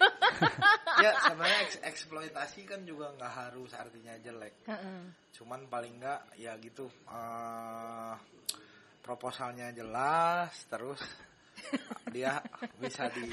[1.02, 4.54] ya sebenarnya eks- eksploitasi kan juga nggak harus artinya jelek.
[4.64, 5.00] Heeh.
[5.34, 8.14] Cuman paling nggak ya gitu eh,
[9.00, 11.02] proposalnya jelas terus
[12.08, 12.38] dia
[12.78, 13.26] bisa di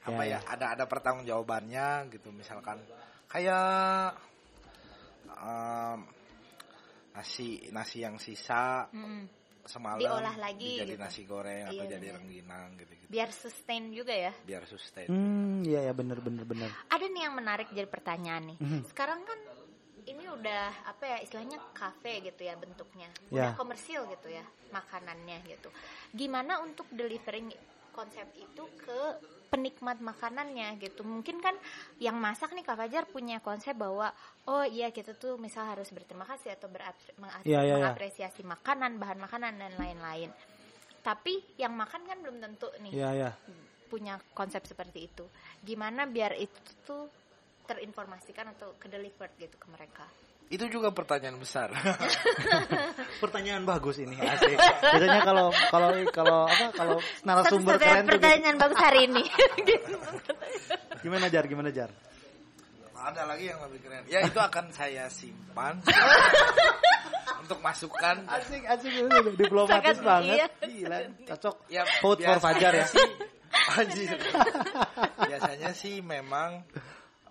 [0.00, 2.80] apa Ya, ya, ada ada pertanggungjawabannya gitu misalkan
[3.28, 4.16] kayak
[5.28, 6.00] em,
[7.10, 9.28] nasi nasi yang sisa Mm-mm.
[9.66, 11.02] semalam Diolah lagi jadi gitu.
[11.02, 12.16] nasi goreng atau Iya, jadi benar.
[12.16, 14.32] rengginang gitu gitu Biar sustain juga ya.
[14.40, 16.70] biar sustain Hmm, iya ya bener bener bener.
[16.88, 18.58] Ada nih yang menarik jadi pertanyaan nih.
[18.62, 18.80] Mhm.
[18.88, 19.36] Sekarang kan
[20.06, 23.10] ini udah apa ya istilahnya kafe gitu ya bentuknya.
[23.28, 23.52] Ya.
[23.52, 25.68] Udah komersil gitu ya makanannya gitu.
[26.10, 27.52] Gimana untuk delivering
[27.92, 29.02] konsep itu ke
[29.50, 31.02] penikmat makanannya gitu.
[31.02, 31.58] Mungkin kan
[31.98, 34.14] yang masak nih Kak Fajar punya konsep bahwa
[34.46, 36.70] oh iya kita tuh misal harus berterima kasih atau
[37.42, 37.74] iya, iya.
[37.76, 40.30] mengapresiasi makanan, bahan makanan dan lain-lain.
[41.02, 43.30] Tapi yang makan kan belum tentu nih Iya ya.
[43.90, 45.26] punya konsep seperti itu.
[45.66, 46.54] Gimana biar itu
[46.86, 47.10] tuh
[47.66, 50.06] terinformasikan atau ke delivered gitu ke mereka.
[50.50, 51.70] Itu juga pertanyaan besar
[53.22, 54.58] Pertanyaan bagus ini asik.
[54.58, 58.10] Biasanya kalau kalau kalau apa kalau narasumber Satu-satunya keren tuh gitu.
[58.18, 59.22] pertanyaan bagus hari ini.
[61.04, 61.90] gimana jar gimana jar?
[63.00, 65.80] ada lagi yang lebih keren ya itu akan saya simpan
[67.40, 69.08] untuk masukan Asik asik ini
[69.40, 70.36] diplomatis Sangat banget.
[70.36, 70.46] iya.
[70.60, 70.98] Gila,
[71.32, 71.54] cocok.
[71.72, 72.84] ya Vote for Fajar ya.
[72.84, 73.08] sih,
[73.72, 74.20] anjir.
[75.16, 76.60] biasanya sih memang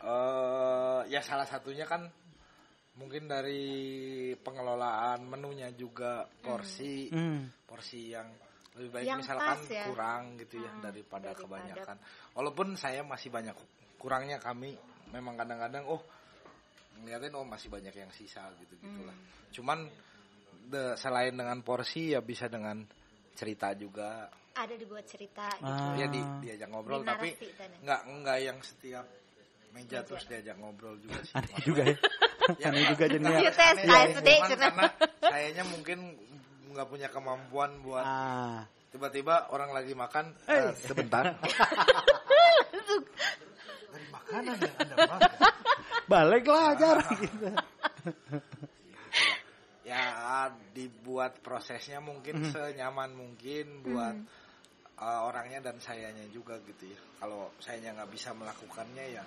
[0.02, 2.10] eh ya salah satunya kan
[3.00, 3.64] mungkin dari
[4.36, 7.48] pengelolaan menunya juga porsi Hmm.
[7.64, 8.28] porsi yang
[8.76, 9.84] lebih baik Yang misalkan pas ya.
[9.88, 11.98] kurang gitu ya Hmm, daripada, daripada- kebanyakan
[12.34, 13.56] walaupun saya masih banyak
[13.96, 14.76] kurangnya kami
[15.10, 16.04] memang kadang-kadang oh
[16.98, 19.50] ngeliatin oh masih banyak yang sisa gitu gitulah Hmm.
[19.50, 19.80] cuman
[20.66, 22.84] de- selain dengan porsi ya bisa dengan
[23.34, 25.64] cerita juga Ada dibuat cerita gitu.
[25.66, 25.96] Ah.
[25.96, 27.32] ya di diajak ngobrol tapi
[27.80, 29.08] nggak nggak yang setiap
[29.72, 30.00] meja Meja.
[30.04, 31.96] terus diajak ngobrol juga sih Aneh juga ya.
[32.68, 33.40] Aneh juga jadinya.
[33.40, 34.66] Iya, tes Aneh, KSD, cina.
[34.70, 34.86] karena
[35.22, 36.00] sayanya mungkin
[36.70, 38.62] nggak punya kemampuan buat Ah.
[38.90, 40.70] tiba-tiba orang lagi makan Eh.
[40.70, 41.26] eh, sebentar
[43.90, 45.20] dari makanan yang anda makan
[46.06, 47.50] Baliklah jar gitu.
[49.84, 52.52] ya dibuat prosesnya mungkin Mhm.
[52.54, 54.16] senyaman mungkin buat
[54.98, 59.24] uh, orangnya dan sayanya juga gitu ya kalau sayanya nggak bisa melakukannya ya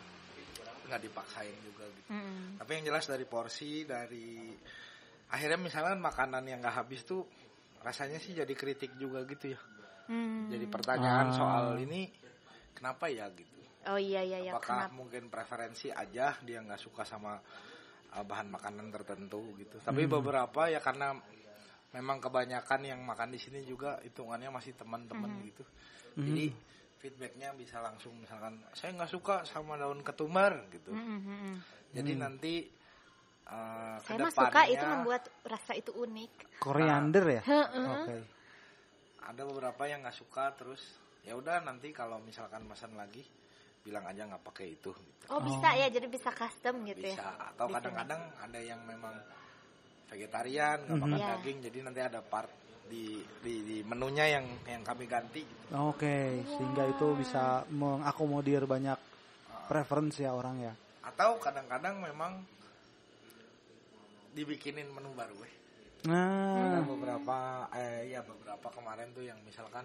[0.85, 2.59] nggak dipaksain juga gitu Mm.
[2.59, 4.53] tapi yang jelas dari porsi dari
[5.29, 7.25] akhirnya misalnya makanan yang nggak habis tuh
[7.81, 9.61] rasanya sih jadi kritik juga gitu ya
[10.03, 10.51] Hmm.
[10.51, 11.35] jadi pertanyaan Ah.
[11.35, 12.11] soal ini
[12.73, 13.51] kenapa ya gitu
[13.83, 14.95] Oh iya iya iya apakah kenapa?
[14.95, 20.13] mungkin preferensi aja dia nggak suka sama uh, bahan makanan tertentu gitu tapi Hmm.
[20.13, 21.15] beberapa ya karena
[21.91, 25.45] memang kebanyakan yang makan di sini juga hitungannya masih teman-teman Hmm.
[25.45, 25.65] gitu
[26.15, 26.27] Hmm.
[27.03, 31.57] Feedbacknya bisa langsung misalkan saya nggak suka sama daun ketumbar gitu Mm, mm, mm, mm.
[31.91, 32.21] jadi Hmm.
[32.23, 32.55] nanti
[33.45, 36.33] uh, Saya mah suka itu membuat rasa itu unik.
[36.57, 37.43] Koriander ya?
[37.43, 37.87] Heeh.
[37.91, 38.17] Oke.
[39.23, 40.83] ada beberapa yang nggak suka terus
[41.23, 43.23] ya udah nanti kalau misalkan pesan lagi
[43.83, 45.25] bilang aja nggak pakai itu gitu.
[45.31, 47.51] Oh bisa ya, jadi bisa custom gitu bisa ya.
[47.51, 47.75] atau Bisa.
[47.79, 49.15] kadang-kadang ada yang memang
[50.07, 51.19] vegetarian nggak makan Mhm.
[51.19, 51.29] Iya.
[51.35, 52.51] daging jadi nanti ada part
[52.91, 55.65] di, di di menunya yang yang kami ganti gitu.
[55.75, 58.99] Oke, sehingga itu bisa mengakomodir banyak
[59.69, 60.75] preferensi ya orang ya.
[61.03, 62.41] atau kadang-kadang memang
[64.33, 65.53] dibikinin menu baru eh.
[66.09, 69.85] Nah, ada beberapa eh ya beberapa kemarin tuh yang misalkan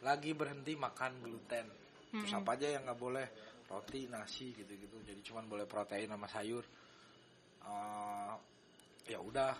[0.00, 1.66] lagi berhenti makan gluten
[2.08, 2.40] terus Mm-mm.
[2.46, 3.26] apa aja yang nggak boleh
[3.68, 6.64] roti nasi gitu-gitu jadi cuman boleh protein sama sayur
[7.68, 8.34] Eh,
[9.12, 9.52] ya udah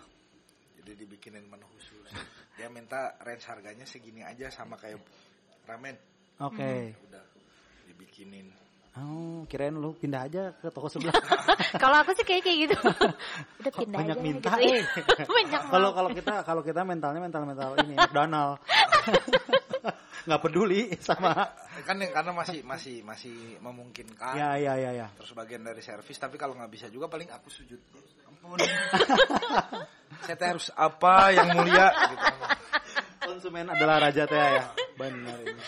[0.81, 2.09] jadi dibikinin menu khusus
[2.55, 4.99] dia minta range harganya segini aja sama kayak
[5.63, 5.95] ramen
[6.39, 6.57] oke.
[6.59, 7.23] Ya udah
[7.87, 8.49] dibikinin
[8.99, 11.13] Oh, kirain lu pindah aja ke toko sebelah.
[11.79, 12.75] Kalau aku sih kayak kayak gitu.
[13.63, 14.75] Udah pindah banyak aja minta, gitu ya.
[14.75, 14.83] eh.
[15.39, 18.59] banyak Kalau kalau kita kalau kita mentalnya mental mental ini McDonald.
[20.27, 21.31] Nggak peduli sama.
[21.87, 25.07] kan yang karena masih masih masih memungkinkan Ya ya ya ya.
[25.15, 27.79] terus bagian dari servis tapi kalau nggak bisa juga paling aku sujud
[28.39, 28.57] ampun
[30.23, 32.25] saya teh harus apa yang mulia gitu
[33.19, 34.73] Konsumen adalah raja teh ya.
[34.95, 35.61] Benar ini.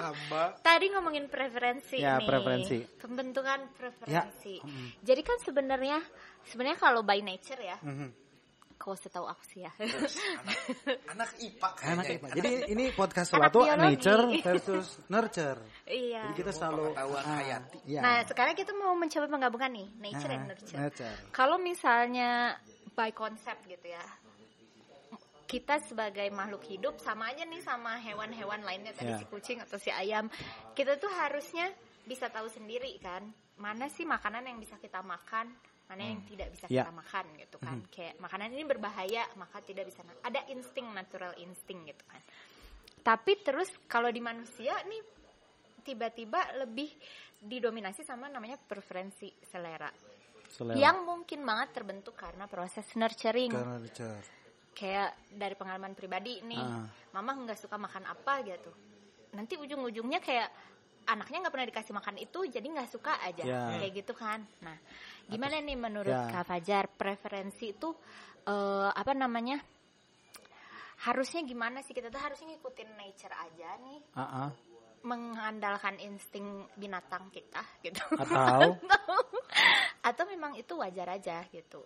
[0.00, 2.24] hamba Tadi ngomongin preferensi Ya, nih.
[2.24, 2.78] preferensi.
[2.96, 4.56] Pembentukan preferensi.
[4.56, 4.64] Ya.
[4.64, 4.88] Mm.
[5.02, 5.98] Jadi kan sebenarnya
[6.42, 8.08] sebenarnya kalau by nature ya, Mhm.
[8.82, 9.70] Kalau setahu aku sih ya.
[9.78, 10.58] Terus anak
[11.14, 11.94] anak IPA kayaknya.
[11.94, 12.30] Enak ya, Pak.
[12.34, 13.78] Jadi ini podcast Anak biologi.
[13.78, 15.60] nature versus nurture.
[15.86, 16.26] iya.
[16.26, 17.78] Jadi kita Ilmu selalu pengetahuan ah, hayati.
[17.86, 18.00] iya.
[18.02, 20.76] Nah, sekarang kita mau mencoba menggabungkan nih nature Ah, and nurture.
[20.82, 21.16] nurture.
[21.30, 22.58] Kalau misalnya
[22.92, 24.02] by concept gitu ya,
[25.46, 29.20] kita sebagai makhluk hidup sama aja nih sama hewan-hewan lainnya tadi Ya.
[29.20, 30.26] si kucing atau si ayam,
[30.72, 31.68] kita tuh harusnya
[32.02, 33.22] bisa tahu sendiri kan
[33.54, 35.52] mana sih makanan yang bisa kita makan,
[35.92, 36.82] mana yang tidak bisa Ya.
[36.82, 37.76] kita makan gitu kan.
[37.78, 37.88] Mhm.
[37.88, 40.00] Kayak makanan ini berbahaya maka tidak bisa.
[40.20, 42.22] Ada insting natural insting gitu kan.
[43.02, 45.02] Tapi terus kalau di manusia nih
[45.82, 46.88] tiba-tiba lebih
[47.36, 49.90] didominasi sama namanya preferensi selera
[50.48, 50.78] Selera.
[50.78, 54.22] yang mungkin banget terbentuk karena proses nurturing Karena nurture.
[54.72, 56.86] kayak dari pengalaman pribadi nih Ah.
[57.12, 58.70] mama nggak suka makan apa gitu
[59.32, 60.48] nanti ujung-ujungnya kayak
[61.04, 63.60] anaknya nggak pernah dikasih makan itu jadi nggak suka aja Ya.
[63.74, 64.76] kayak gitu kan nah
[65.24, 66.28] gimana nih menurut Ya.
[66.28, 67.90] kak Fajar preferensi itu
[68.44, 69.58] eh, apa namanya
[71.02, 74.50] harusnya gimana sih kita tuh harusnya ngikutin nature aja nih Ah, ah.
[75.02, 76.46] mengandalkan insting
[76.76, 78.78] binatang kita gitu Atau
[80.02, 81.82] atau memang itu wajar aja gitu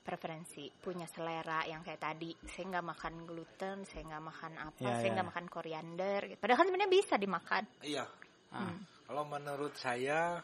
[0.00, 4.92] preferensi punya selera yang kayak tadi saya nggak makan gluten saya nggak makan apa Ya,
[4.96, 5.14] saya ya.
[5.16, 6.38] nggak makan koriander gitu.
[6.40, 8.04] padahal kan sebenarnya bisa dimakan Iya.
[8.52, 8.80] Ah, Hmm.
[9.08, 10.36] Kalau menurut saya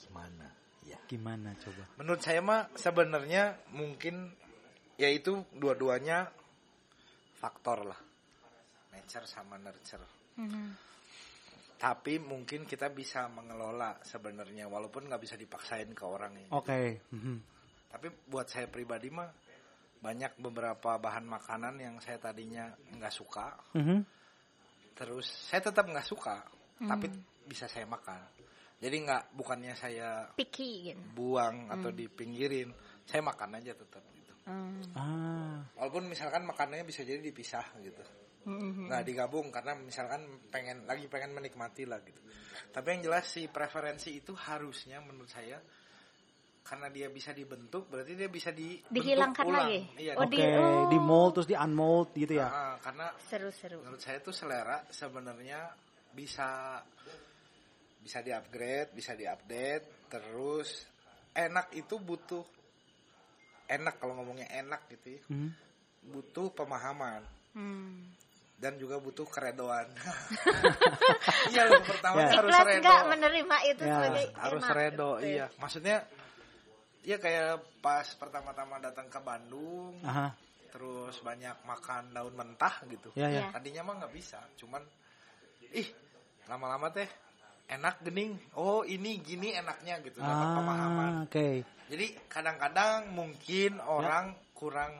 [0.00, 0.48] gimana?
[0.86, 0.96] Ya.
[1.10, 1.82] gimana coba?
[1.98, 4.30] Menurut saya mah sebenarnya mungkin
[4.96, 6.30] yaitu dua-duanya
[7.36, 8.00] faktor lah.
[8.94, 10.06] Nature sama nurture.
[10.40, 10.64] Mhm.
[11.76, 16.50] Tapi mungkin kita bisa mengelola sebenarnya walaupun nggak bisa dipaksain ke orang ini.
[16.54, 17.04] Oke.
[17.12, 17.36] mhm.
[17.92, 19.28] Tapi buat saya pribadi mah
[20.00, 23.52] banyak beberapa bahan makanan yang saya tadinya nggak suka.
[23.76, 23.98] Mhm.
[24.96, 26.40] Terus saya tetap nggak suka,
[26.78, 27.20] tapi Hmm.
[27.42, 28.20] bisa saya makan.
[28.76, 31.96] Jadi nggak bukannya saya picky gitu buang atau Hmm.
[31.96, 32.68] dipinggirin,
[33.02, 34.32] saya makan aja tetap gitu.
[34.44, 34.84] Hmm.
[34.92, 38.04] Ah, Walaupun misalkan makanannya bisa jadi dipisah gitu,
[38.44, 38.86] Mhm.
[38.86, 42.20] nggak digabung karena misalkan pengen lagi pengen menikmati lah gitu.
[42.68, 45.56] Tapi yang jelas si preferensi itu harusnya menurut saya
[46.60, 49.64] karena dia bisa dibentuk berarti dia bisa dibentuk Dihilangkan ulang.
[49.64, 49.80] lagi?
[49.96, 50.12] Iya.
[50.14, 50.30] Oh, oke.
[50.30, 50.84] di- oh.
[50.90, 52.46] Di mold terus di unmold gitu ya.
[52.46, 55.70] Ah, karena seru-seru menurut saya tuh selera sebenarnya
[56.16, 56.80] bisa
[58.00, 60.88] bisa di-upgrade, bisa di-update, terus
[61.30, 62.40] enak itu butuh
[63.66, 65.50] enak kalau ngomongnya enak gitu ya, Mhm.
[66.06, 68.14] butuh pemahaman Hmm.
[68.56, 69.90] dan juga butuh keredoan.
[71.52, 72.30] iya loh pertama Ya.
[72.30, 72.94] harus ikhlas redo.
[73.10, 75.26] menerima itu Ya, sebagai harus enak, redo, gitu.
[75.28, 75.46] iya.
[75.58, 75.96] Maksudnya
[77.02, 77.52] ya kayak
[77.82, 80.30] pas pertama-tama datang ke Bandung, Aha.
[80.70, 83.10] terus banyak makan daun mentah gitu.
[83.18, 83.42] Ya ya.
[83.42, 83.44] Iya.
[83.50, 84.86] Tadinya mah nggak bisa, cuman
[85.74, 85.90] ih
[86.46, 87.08] lama-lama teh
[87.66, 88.38] enak gening.
[88.54, 91.10] Oh ini gini enaknya gitu dapat pemahaman.
[91.10, 91.48] Ah, oke.
[91.86, 94.92] Jadi kadang-kadang mungkin orang kurang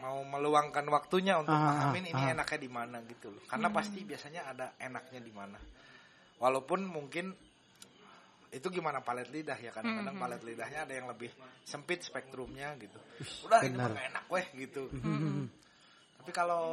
[0.00, 2.32] mau meluangkan waktunya untuk Ah, pahamin ini ah.
[2.32, 3.42] enaknya di mana gitu loh.
[3.46, 5.58] Karena pasti biasanya ada enaknya di mana.
[6.40, 7.30] Walaupun mungkin
[8.50, 10.22] itu gimana palet lidah ya kadang-kadang Mhm.
[10.26, 11.30] palet lidahnya ada yang lebih
[11.62, 12.98] sempit spektrumnya gitu.
[13.46, 13.94] Udah ini benar.
[13.94, 14.90] mah enak weh gitu.
[14.90, 15.46] Mhm.
[16.18, 16.64] Tapi kalau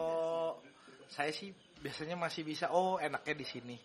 [1.08, 3.78] saya sih biasanya masih bisa oh enaknya di sini.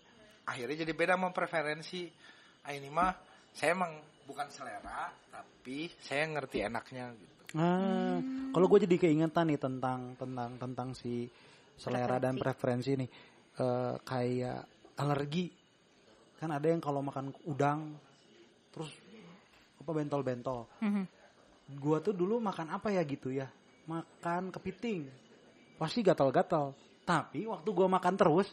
[0.48, 2.08] Akhirnya jadi beda sama preferensi.
[2.66, 3.14] Ah ini mah
[3.52, 7.34] saya emang bukan selera tapi saya ngerti enaknya gitu.
[7.52, 8.16] Ah,
[8.56, 11.28] kalau gue jadi keingetan nih tentang tentang tentang si
[11.76, 13.10] selera dan preferensi nih
[13.52, 14.64] Eh, kayak
[14.96, 15.52] alergi
[16.40, 18.00] kan ada yang kalau makan udang
[18.72, 18.88] terus
[19.76, 21.04] apa bentol-bentol Mhm.
[21.76, 23.44] gua tuh dulu makan apa ya gitu ya
[23.84, 25.04] makan kepiting
[25.76, 26.72] pasti gatal-gatal
[27.02, 28.48] tapi waktu gua makan terus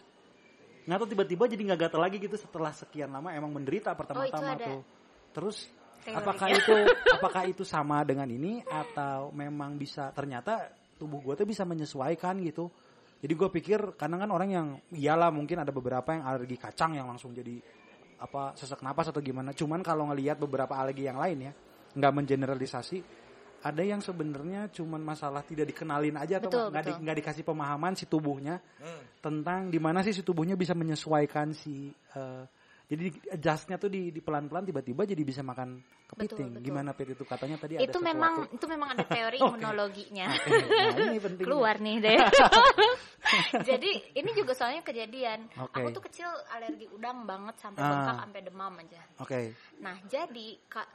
[0.89, 4.57] nggak tahu tiba-tiba jadi nggak gatal lagi gitu setelah sekian lama emang menderita pertama-tama Oh,
[4.57, 4.81] tuh
[5.29, 5.57] terus
[6.01, 6.17] Teorinya.
[6.25, 6.75] apakah itu
[7.19, 12.73] apakah itu sama dengan ini atau memang bisa ternyata tubuh gua tuh bisa menyesuaikan gitu
[13.19, 17.03] jadi gue pikir kadang kan orang yang iyalah mungkin ada beberapa yang alergi kacang yang
[17.03, 17.59] langsung jadi
[18.19, 19.51] apa sesak napas atau gimana.
[19.51, 21.53] Cuman kalau ngelihat beberapa alergi yang lain ya,
[21.99, 22.97] nggak mengeneralisasi,
[23.61, 27.93] ada yang sebenarnya cuman masalah tidak dikenalin aja atau Betul, nggak di- nggak dikasih pemahaman
[27.93, 29.01] si tubuhnya Hmm.
[29.19, 32.43] tentang di mana sih si tubuhnya bisa menyesuaikan si eh,
[32.89, 33.05] jadi
[33.37, 35.77] adjustnya tuh di, di pelan-pelan tiba-tiba jadi bisa makan
[36.09, 36.57] kepiting.
[36.57, 36.65] betul.
[36.65, 38.09] Gimana Pit itu katanya tadi ada itu sesuatu.
[38.09, 39.45] memang itu memang ada teori Oke.
[39.45, 41.45] imunologinya Nah, ini penting.
[41.45, 42.17] keluar nih deh.
[43.61, 45.45] Jadi ini juga soalnya kejadian.
[45.61, 45.85] Oke.
[45.85, 47.89] Aku tuh kecil alergi udang banget sampai Ah.
[47.91, 49.01] bengkak sampai demam aja.
[49.19, 49.39] Oke.
[49.79, 50.89] Nah jadi ka-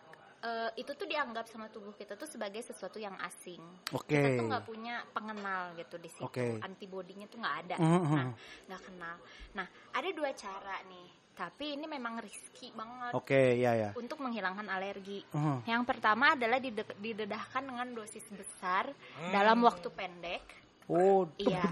[0.44, 3.64] eh, itu tuh dianggap sama tubuh kita tuh sebagai sesuatu yang asing.
[3.90, 4.12] Oke.
[4.12, 6.20] Kita tuh nggak punya pengenal gitu di situ.
[6.22, 6.60] Oke.
[6.60, 7.76] Antibodinya tuh nggak ada.
[7.80, 8.12] Mhm.
[8.12, 8.28] Nah
[8.68, 9.16] nggak kenal.
[9.56, 13.90] Nah ada dua cara nih tapi ini memang risky banget Oke, ya ya.
[13.98, 15.18] untuk menghilangkan alergi.
[15.34, 15.66] Hmm.
[15.66, 18.86] Yang pertama adalah dide- didedahkan dengan dosis besar
[19.18, 19.32] Hmm.
[19.34, 20.46] dalam waktu pendek.
[20.86, 21.66] Oh, Iya,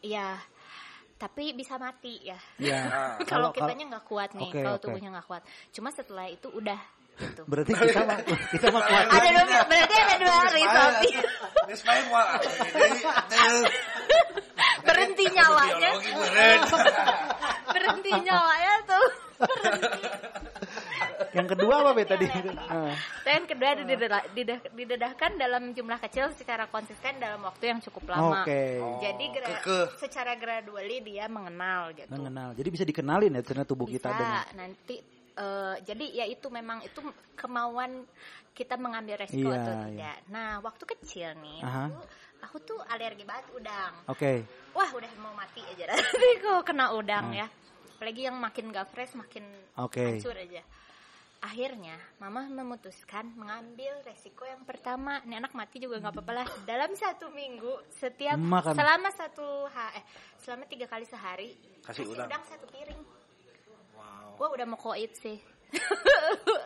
[0.00, 0.40] iya.
[1.16, 2.40] Tapi bisa mati ya.
[2.88, 5.42] Nah, kalau kitanya nggak kuat nih, Oke, kalau tubuhnya nggak kuat.
[5.72, 6.80] Cuma setelah itu udah
[7.16, 7.42] gitu.
[7.48, 8.18] Berarti kita mah
[8.54, 9.04] kita mah kuat.
[9.08, 10.66] ada dua, berarti ada dua moal ini
[13.28, 13.56] teu.
[14.86, 15.90] Berhenti nyawanya.
[17.66, 19.08] Berhenti nyawanya tuh.
[21.36, 22.24] Yang kedua apa be tadi?
[23.20, 28.40] Dan kedua didedah- didedah- didedahkan dalam jumlah kecil secara konsisten dalam waktu yang cukup lama.
[28.40, 28.80] Oke.
[29.04, 32.08] Jadi gra- secara gradually dia mengenal gitu.
[32.08, 32.56] Mengenal.
[32.56, 34.96] Jadi bisa dikenalin ya ternyata tubuh Bisa kita dengan nanti
[35.36, 37.00] eh, jadi ya itu memang itu
[37.34, 38.04] kemauan
[38.50, 39.84] kita mengambil resiko Iya, atau iya.
[39.86, 40.16] tidak.
[40.28, 41.84] Nah, waktu kecil nih, Aha.
[41.86, 42.00] aku,
[42.40, 43.92] aku tuh alergi banget udang.
[44.08, 44.48] Oke.
[44.72, 47.36] Wah, udah mau mati aja nanti kok kena udang Hmm.
[47.36, 47.46] ya.
[47.96, 49.44] Apalagi yang makin gak fresh makin
[49.76, 50.00] Oke.
[50.00, 50.64] hancur aja.
[51.38, 55.20] Akhirnya, mama memutuskan mengambil resiko yang pertama.
[55.22, 56.48] Ini anak mati juga nggak apa-apa lah.
[56.64, 58.72] Dalam satu minggu, setiap Makan.
[58.72, 60.04] selama satu ha, eh,
[60.36, 61.52] selama tiga kali sehari,
[61.84, 62.32] Kasih udang.
[62.42, 62.98] satu piring.
[64.36, 65.36] Gua udah mau koit sih.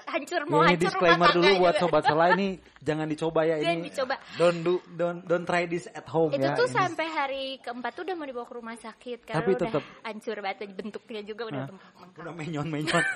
[0.06, 2.48] hancur Ya, mau ini hancur disclaimer rumah dulu buat sobat sela ini
[2.78, 3.86] jangan dicoba ya Jangan ini.
[3.88, 4.14] dicoba.
[4.36, 6.52] Don't do don't don't try this at home Itu ya.
[6.52, 9.62] tuh Ini- sampai hari keempat tuh udah mau dibawa ke rumah sakit karena Tapi udah
[9.72, 12.20] tetep- hancur banget bentuknya juga udah bengkak-bengkak.
[12.20, 13.04] udah menyon menyon.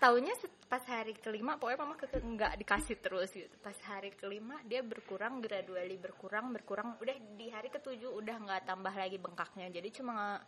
[0.00, 0.32] Taunya
[0.64, 3.52] pas hari kelima pokoknya mama ke nggak dikasih terus gitu.
[3.60, 6.96] Pas hari kelima dia berkurang gradually berkurang berkurang.
[6.96, 9.68] Udah di hari ketujuh udah nggak tambah lagi bengkaknya.
[9.68, 10.42] Jadi cuma nge-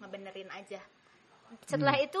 [0.00, 0.80] ngebenerin aja.
[1.64, 2.20] Setelah itu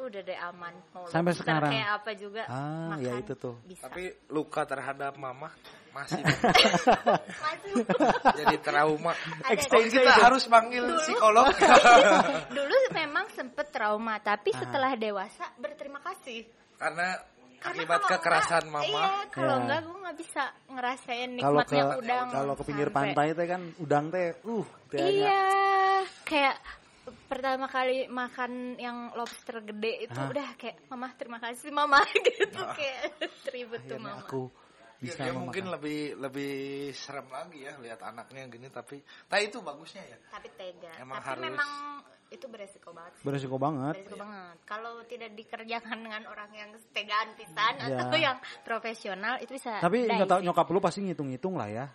[0.00, 0.74] udah deh aman.
[0.90, 1.04] Mau.
[1.06, 1.70] Sampai sekarang.
[1.70, 3.54] kayak apa juga Ah, makan ya itu tuh.
[3.62, 3.82] Bisa.
[3.84, 5.50] Tapi luka terhadap mama
[5.90, 6.20] masih
[7.42, 7.72] Masih.
[8.36, 9.12] jadi trauma.
[9.48, 10.22] Extension kita itu.
[10.22, 11.48] harus panggil psikolog.
[12.56, 14.58] Dulu memang sempet trauma, tapi Ah.
[14.60, 16.46] setelah dewasa berterima kasih.
[16.76, 17.18] Karena
[17.58, 18.86] akibat kekerasan enggak- mama.
[18.86, 19.60] Iya, kalau Ya.
[19.60, 22.26] enggak gue nggak bisa ngerasain Kalau ke nikmatnya udang.
[22.30, 24.66] kalau ke pinggir sampai- pantai teh kan udang teh uh.
[24.88, 25.42] Iya,
[26.22, 26.56] kayak
[27.26, 30.30] pertama kali makan yang lobster gede itu Hah?
[30.30, 34.22] udah kayak mama terima kasih mama gitu kayak tribut tuh mama.
[34.22, 34.42] aku
[34.98, 35.42] bisa dia memakan.
[35.46, 36.54] mungkin lebih lebih
[36.90, 38.98] serem lagi ya lihat anaknya gini tapi
[39.30, 40.90] tapi itu bagusnya ya Tapi tega.
[40.98, 41.70] Emang Tapi harus- memang
[42.28, 43.12] itu beresiko banget.
[43.16, 43.24] sih.
[43.24, 43.94] beresiko banget.
[43.96, 44.56] Beresiko banget.
[44.68, 48.04] Kalau tidak dikerjakan dengan orang yang tegaan pisan Ya.
[48.04, 49.80] atau yang profesional itu bisa.
[49.80, 50.04] Tapi
[50.44, 51.86] nyokap lu pasti ngitung-ngitung lah ya.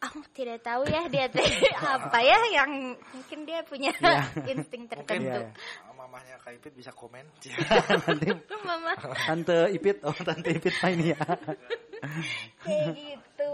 [0.00, 1.44] Aku tidak tahu ya dia teh
[1.76, 4.24] apa ya yang mungkin dia punya Ya.
[4.56, 5.40] insting mungkin tertentu.
[5.44, 7.28] Iya, mamahnya Kak Ipit bisa komen
[8.08, 11.20] Nanti Lu mama tante Ipit, oh tante Ipit mah ini ya.
[12.64, 13.52] kayak gitu.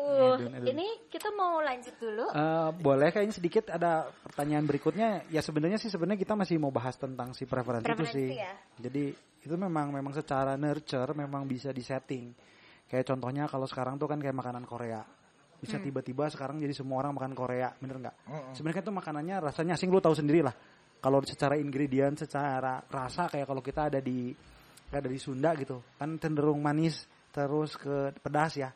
[0.71, 2.31] Ini kita mau lanjut dulu.
[2.31, 5.27] Eh, boleh kayaknya sedikit ada pertanyaan berikutnya.
[5.35, 8.29] Ya sebenarnya sih sebenarnya kita masih mau bahas tentang si preferensi, itu sih.
[8.39, 8.55] ya.
[8.79, 9.11] Jadi
[9.43, 12.31] itu memang memang secara nurture memang bisa disetting.
[12.87, 15.03] Kayak contohnya kalau sekarang tuh kan kayak makanan Korea.
[15.67, 15.87] Bisa Hmm.
[15.91, 18.17] tiba-tiba sekarang jadi semua orang makan Korea, bener nggak?
[18.31, 18.53] Mm-mm.
[18.55, 20.55] Sebenarnya tuh makanannya rasanya asing lu tahu sendiri lah.
[21.03, 24.31] Kalau secara ingredient, secara rasa kayak kalau kita ada di
[24.87, 27.03] kayak ada di Sunda gitu, kan cenderung manis
[27.35, 28.71] terus ke pedas ya.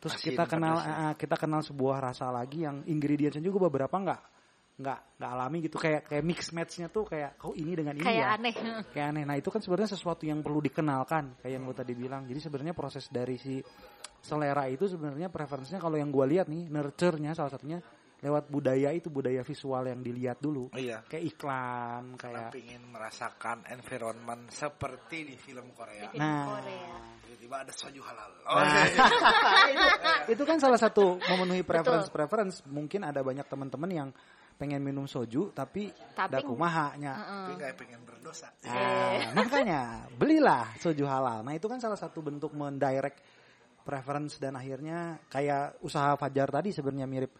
[0.00, 0.96] Terus Asin, kita kenal pedas ya.
[0.96, 4.20] ah, kita kenal sebuah rasa lagi yang ingredientsnya juga beberapa nggak
[4.80, 5.76] nggak nggak alami gitu.
[5.76, 8.34] Kayak kayak mix matchnya tuh kayak kok ini dengan ini Kayak ya.
[8.36, 8.54] aneh.
[8.96, 9.24] kayak aneh.
[9.28, 12.24] Nah itu kan sebenarnya sesuatu yang perlu dikenalkan kayak yang gue tadi bilang.
[12.24, 13.60] Jadi sebenarnya proses dari si
[14.20, 17.80] selera itu sebenarnya preferensinya kalau yang gue lihat nih nurture-nya salah satunya
[18.20, 20.68] lewat budaya itu budaya visual yang dilihat dulu.
[20.76, 21.04] Iya.
[21.08, 26.04] Kayak iklan karena kayak ingin merasakan environment seperti di film Korea.
[26.12, 26.46] Di film nah.
[26.52, 26.94] Korea.
[27.24, 28.30] tiba-tiba ada soju halal.
[28.44, 34.08] Nah, oh, itu kan salah satu memenuhi preference preference mungkin ada banyak teman-teman yang
[34.60, 37.32] pengen minum soju tapi Tapi- ada kumahanya Heeh.
[37.40, 39.80] tapi nggak pengen berdosa Nah, makanya
[40.12, 41.40] belilah soju halal.
[41.40, 43.24] Nah itu kan salah satu bentuk mendirect
[43.80, 47.32] preference dan akhirnya kayak usaha Fajar tadi sebenarnya mirip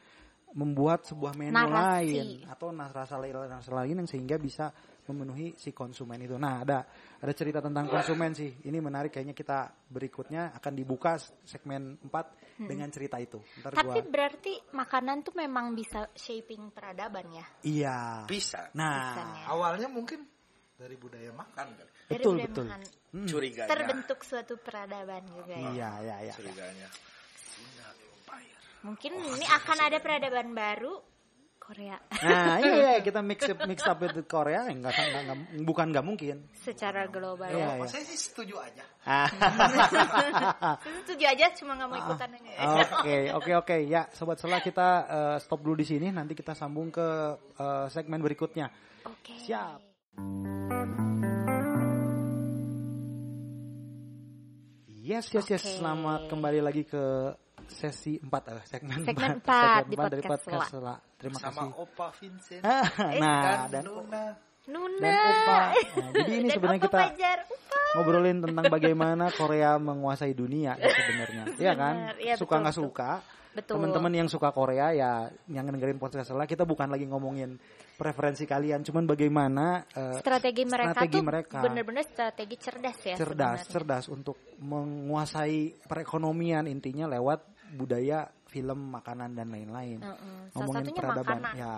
[0.50, 1.76] membuat sebuah menu Narasi.
[2.10, 4.72] lain atau nas- rasa lain rasa lain yang sehingga bisa
[5.10, 6.38] memenuhi si konsumen itu.
[6.38, 6.86] Nah ada
[7.18, 8.48] ada cerita tentang konsumen sih.
[8.62, 13.42] Ini menarik kayaknya kita berikutnya akan dibuka segmen 4 dengan cerita itu.
[13.60, 17.46] Ntar Tapi gua berarti makanan tuh memang bisa shaping peradaban ya.
[17.66, 18.00] iya.
[18.30, 19.42] bisa Nah Bisanya.
[19.50, 20.22] awalnya mungkin
[20.78, 22.66] dari budaya makan kan Dari betul budaya betul.
[22.70, 22.82] makan.
[23.10, 25.70] Hmm, curiganya Terbentuk suatu peradaban juga ya.
[25.74, 26.34] Iya iya iya.
[26.38, 26.88] curiganya
[28.80, 31.09] Mungkin ini akan ada peradaban baru
[31.70, 31.96] Korea.
[32.26, 35.86] Nah iya, iya kita mix up, mix up with Korea ya, enggak, enggak, enggak bukan
[35.94, 36.36] enggak mungkin.
[36.58, 37.14] Secara iya.
[37.14, 37.46] global.
[37.46, 37.78] Iya, iya.
[37.78, 38.82] Oh, saya sih setuju aja.
[41.06, 42.02] setuju aja cuma enggak mau ah.
[42.02, 42.50] ikutan aja.
[42.50, 43.80] Oke okay, oke okay, oke okay.
[43.86, 47.06] ya sobat selah kita uh, stop dulu di sini nanti kita sambung ke
[47.38, 48.66] uh, segmen berikutnya.
[49.06, 49.30] Oke.
[49.30, 49.38] Okay.
[49.46, 49.78] Siap.
[55.00, 55.62] Yes, yes, yes.
[55.62, 55.78] Okay.
[55.78, 57.34] Selamat kembali lagi ke
[57.70, 61.09] sesi 4 eh, segmen, segmen 4, 4 segmen 4 dari podcast Sela.
[61.20, 61.70] Terima Sama kasih.
[61.76, 62.86] Opa Vincent Ah,
[63.20, 64.24] nah, dan, dan Nuna.
[64.66, 64.98] Nuna.
[65.04, 65.58] dan Opa.
[66.00, 67.00] Nah, jadi ini sebenarnya kita.
[67.12, 67.78] Opa.
[67.90, 71.42] ngobrolin tentang bagaimana Korea menguasai dunia ya sebenarnya.
[71.58, 71.94] Iya kan?
[72.22, 73.10] Iya, suka nggak suka.
[73.50, 73.82] Betul.
[73.82, 77.58] Teman-teman yang suka Korea ya yang dengerin podcast Sela, kita bukan lagi ngomongin
[77.98, 81.58] preferensi kalian, cuman bagaimana eh, strategi mereka strategi tuh mereka.
[81.66, 83.72] bener-bener strategi cerdas ya cerdas, sebenarnya.
[83.74, 87.42] cerdas untuk menguasai perekonomian intinya lewat
[87.74, 90.02] budaya, film, makanan dan lain-lain.
[90.02, 90.38] Heeh.
[90.50, 91.54] Salah Ngomongin satunya peradaban, makanan.
[91.54, 91.74] ya.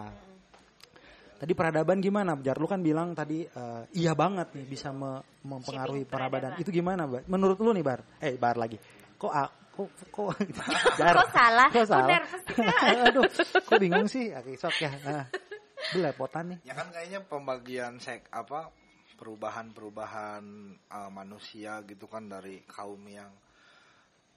[1.37, 2.57] Tadi peradaban gimana, Jar?
[2.57, 6.55] Lu kan bilang tadi eh, iya banget nih bisa me- mempengaruhi peradaban.
[6.55, 6.63] peradaban.
[6.63, 7.23] Itu gimana, Bar?
[7.27, 8.01] Menurut lu nih, Bar?
[8.19, 8.79] Eh, Bar lagi.
[9.19, 10.27] Kok ah, kok kok
[10.99, 11.15] Jar?
[11.19, 11.69] Kok salah?
[11.69, 12.09] Kok Kok salah?
[12.09, 12.79] nervous sih, Kak?
[13.11, 13.23] Aduh,
[13.59, 14.31] kok bingung sih?
[14.31, 14.91] Oke, sok ya.
[15.03, 15.27] Nah,
[15.91, 16.59] belepotan nih.
[16.63, 18.71] Ya kan kayaknya pembagian sek apa
[19.19, 20.45] perubahan-perubahan
[20.89, 23.35] uh, manusia gitu kan dari kaum yang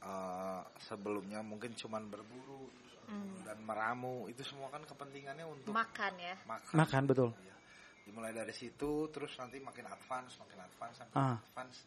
[0.05, 3.45] uh, sebelumnya mungkin cuman berburu Hmm.
[3.45, 6.33] dan meramu itu semua kan kepentingannya untuk Makan ya.
[6.49, 6.73] makan.
[6.73, 7.29] Makan betul.
[7.37, 7.53] Ya.
[8.01, 11.37] Dimulai dari situ terus nanti makin advance, makin advance sampai Ah.
[11.37, 11.85] advance.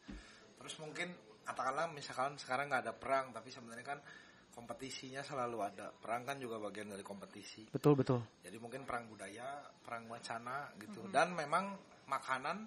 [0.63, 1.11] Terus mungkin
[1.43, 3.99] katakanlah misalkan sekarang nggak ada perang tapi sebenarnya kan
[4.55, 5.91] kompetisinya selalu ada.
[5.91, 7.67] Perang kan juga bagian dari kompetisi.
[7.67, 8.23] Betul, betul.
[8.47, 11.03] Jadi mungkin perang budaya, perang wacana gitu.
[11.03, 11.15] Mm-hmm.
[11.19, 11.75] Dan memang
[12.07, 12.63] makanan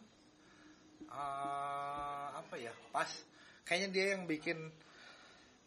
[1.08, 2.72] eh, apa ya?
[2.92, 3.08] Pas
[3.64, 4.60] kayaknya dia yang bikin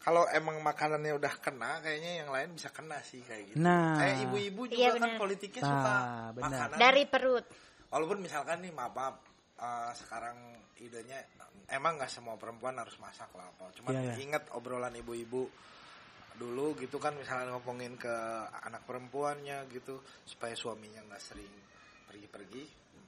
[0.05, 3.57] kalau emang makanannya udah kena, kayaknya yang lain bisa kena sih kayak gitu.
[3.57, 3.97] Nah.
[3.97, 5.95] Kayak ibu-ibu juga Iya, kan politiknya Nah, suka
[6.37, 6.45] benar.
[6.45, 6.77] makanan.
[6.77, 7.45] Dari perut.
[7.89, 9.15] Walaupun misalkan nih maaf, maaf
[9.57, 10.37] eh, sekarang
[10.77, 11.17] idenya
[11.73, 13.73] emang nggak semua perempuan harus masak lah apa.
[13.81, 14.15] Cuman Iya, iya.
[14.21, 15.49] ingat obrolan ibu-ibu
[16.37, 18.11] dulu gitu kan misalnya ngomongin ke
[18.61, 21.53] anak perempuannya gitu supaya suaminya nggak sering
[22.11, 22.63] pergi-pergi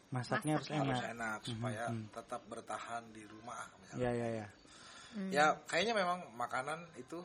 [0.08, 0.88] Masaknya harus Masaknya enak.
[0.96, 2.06] harus enak supaya mhm.
[2.16, 4.08] tetap bertahan di rumah misalnya.
[4.08, 4.48] Ya, ya, ya.
[5.12, 5.32] Hmm.
[5.32, 7.24] Ya kayaknya memang makanan itu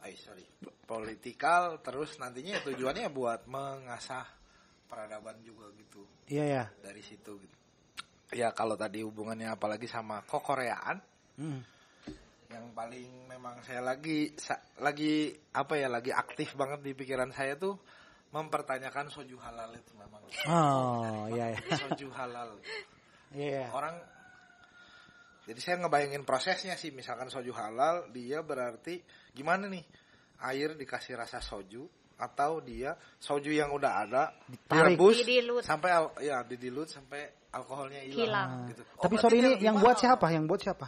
[0.00, 0.46] ay sorry
[0.84, 4.22] politikal terus nantinya ya tujuannya buat mengasah
[4.86, 6.64] peradaban juga gitu Iya, ya.
[6.80, 7.56] dari situ gitu.
[8.32, 11.02] Ya kalau tadi hubungannya apalagi sama kokoreaan
[11.36, 11.60] Hmm.
[12.48, 17.58] yang paling memang saya lagi sa- lagi apa ya lagi aktif banget di pikiran saya
[17.58, 17.76] tuh
[18.30, 21.58] mempertanyakan soju halal itu memang Oh, iya, ya.
[21.76, 22.56] soju halal
[23.30, 23.68] Iya, ya.
[23.70, 23.98] orang
[25.46, 28.98] jadi saya ngebayangin prosesnya sih misalkan soju halal dia berarti
[29.32, 29.84] gimana nih
[30.42, 31.86] air dikasih rasa soju
[32.16, 34.96] atau dia soju yang udah ada Ditarik.
[34.96, 35.62] direbus Didilut.
[35.62, 38.50] sampai al- ya didilut sampai alkoholnya hilang Hilang.
[38.72, 38.82] gitu.
[38.84, 40.26] Tapi berarti sorry ini yang buat siapa?
[40.32, 40.86] Yang buat siapa?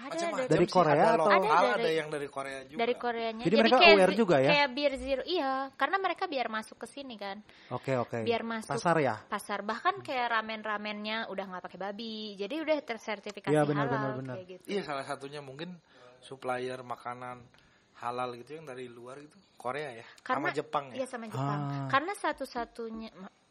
[0.00, 2.78] Ada Macam-macam Dari sih, Korea ada atau- lokal, Ada ada, dari- yang dari Korea juga.
[2.80, 3.44] Dari Koreanya.
[3.44, 4.50] Jadi mereka kayak aware juga ya?
[4.50, 5.22] Kayak beer zero.
[5.22, 7.36] Iya, karena mereka biar masuk ke sini kan.
[7.68, 8.18] Oke, oke.
[8.24, 8.72] Biar masuk.
[8.72, 9.14] Pasar ya?
[9.22, 12.16] Pasar bahkan kayak ramen-ramennya udah nggak pakai babi.
[12.34, 14.34] Jadi udah tersertifikasi Iya, benar, halal benar, benar.
[14.40, 14.64] kayak gitu.
[14.66, 15.76] Iya salah satunya mungkin
[16.18, 17.44] supplier makanan
[17.96, 20.96] halal gitu yang dari luar gitu Korea ya Karena sama Jepang ya.
[20.96, 21.60] Iya sama Jepang.
[21.60, 21.88] Ah.
[21.88, 23.10] Karena satu-satunya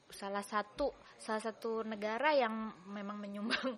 [0.09, 2.49] salah satu salah satu negara yang
[2.89, 3.77] memang menyumbang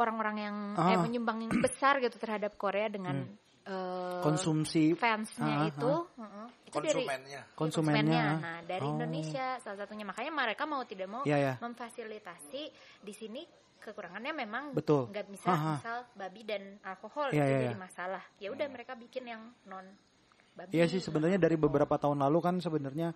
[0.00, 0.98] orang-orang yang eh, Ah.
[0.98, 3.28] menyumbang yang besar gitu terhadap Korea dengan
[3.60, 7.40] eh, Konsumsi fansnya Ah, itu, heeh, itu dari konsumennya.
[7.54, 8.24] konsumennya.
[8.36, 8.96] Nah, dari Oh.
[8.96, 11.54] Indonesia salah satunya makanya mereka mau tidak mau Iya, ya.
[11.60, 12.62] memfasilitasi
[13.00, 13.44] di sini
[13.78, 15.08] kekurangannya memang Betul.
[15.08, 15.72] nggak bisa Ha, ha.
[15.76, 17.78] misal babi dan alkohol Iya, itu iya, jadi iya.
[17.78, 18.22] masalah.
[18.36, 19.86] Ya udah mereka bikin yang non
[20.52, 20.72] babi.
[20.74, 23.12] Iya sih sebenarnya dari beberapa tahun lalu kan sebenarnya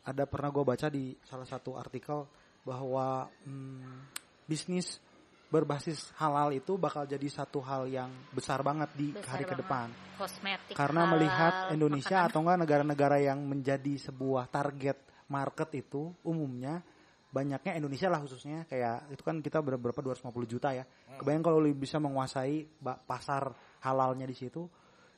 [0.00, 2.24] ada pernah gue baca di salah satu artikel
[2.62, 4.08] bahwa hmm,
[4.44, 5.00] bisnis
[5.48, 9.88] berbasis halal itu bakal jadi satu hal yang besar banget di Besar hari ke depan.
[10.20, 14.98] kosmetik Karena halal, melihat Indonesia makanan atau enggak negara-negara yang menjadi sebuah target
[15.32, 16.84] market itu umumnya
[17.32, 18.68] banyaknya Indonesia lah khususnya.
[18.68, 20.00] Kayak itu kan kita ber- berapa?
[20.04, 20.84] 250 juta ya.
[21.16, 22.68] Kebayang kalau lu bisa menguasai
[23.08, 24.68] pasar halalnya di situ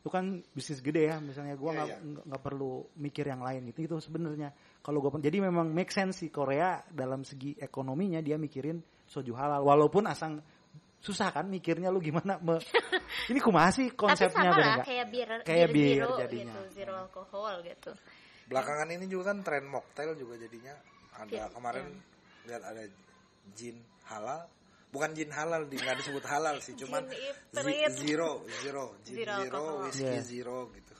[0.00, 1.18] itu kan bisnis gede ya.
[1.18, 3.66] Misalnya gua Iya, nggak nggak nggak perlu mikir yang lain.
[3.74, 4.54] Gitu itu sebenarnya.
[4.78, 8.78] Kalau gua jadi memang make sense sih Korea dalam segi ekonominya dia mikirin
[9.10, 10.38] soju halal walaupun asang
[11.00, 12.62] susah kan mikirnya lu gimana me-
[13.32, 16.44] ini kumaha sih tapi konsepnya sama bener lah kayak bir Kayak bir bir zero jadinya.
[16.46, 17.90] gitu zero alkohol gitu
[18.46, 20.74] Belakangan ini juga kan tren mocktail juga jadinya
[21.14, 22.02] ada Iya, kemarin iya.
[22.46, 22.82] lihat ada
[23.52, 24.42] jin halal.
[24.90, 29.62] Bukan jin halal, di nggak disebut halal sih, cuman zi- zero, zero, jin Zero zero,
[29.86, 30.22] whiskey Iya.
[30.26, 30.94] zero gitu.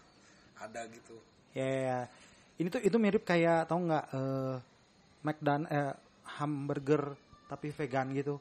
[0.62, 1.16] Ada gitu.
[1.58, 2.00] Ya, ya, ya.
[2.56, 4.56] ini tuh itu mirip kayak tau nggak eh
[5.20, 5.92] McDon eh,
[6.38, 7.18] hamburger
[7.50, 8.38] tapi vegan gitu.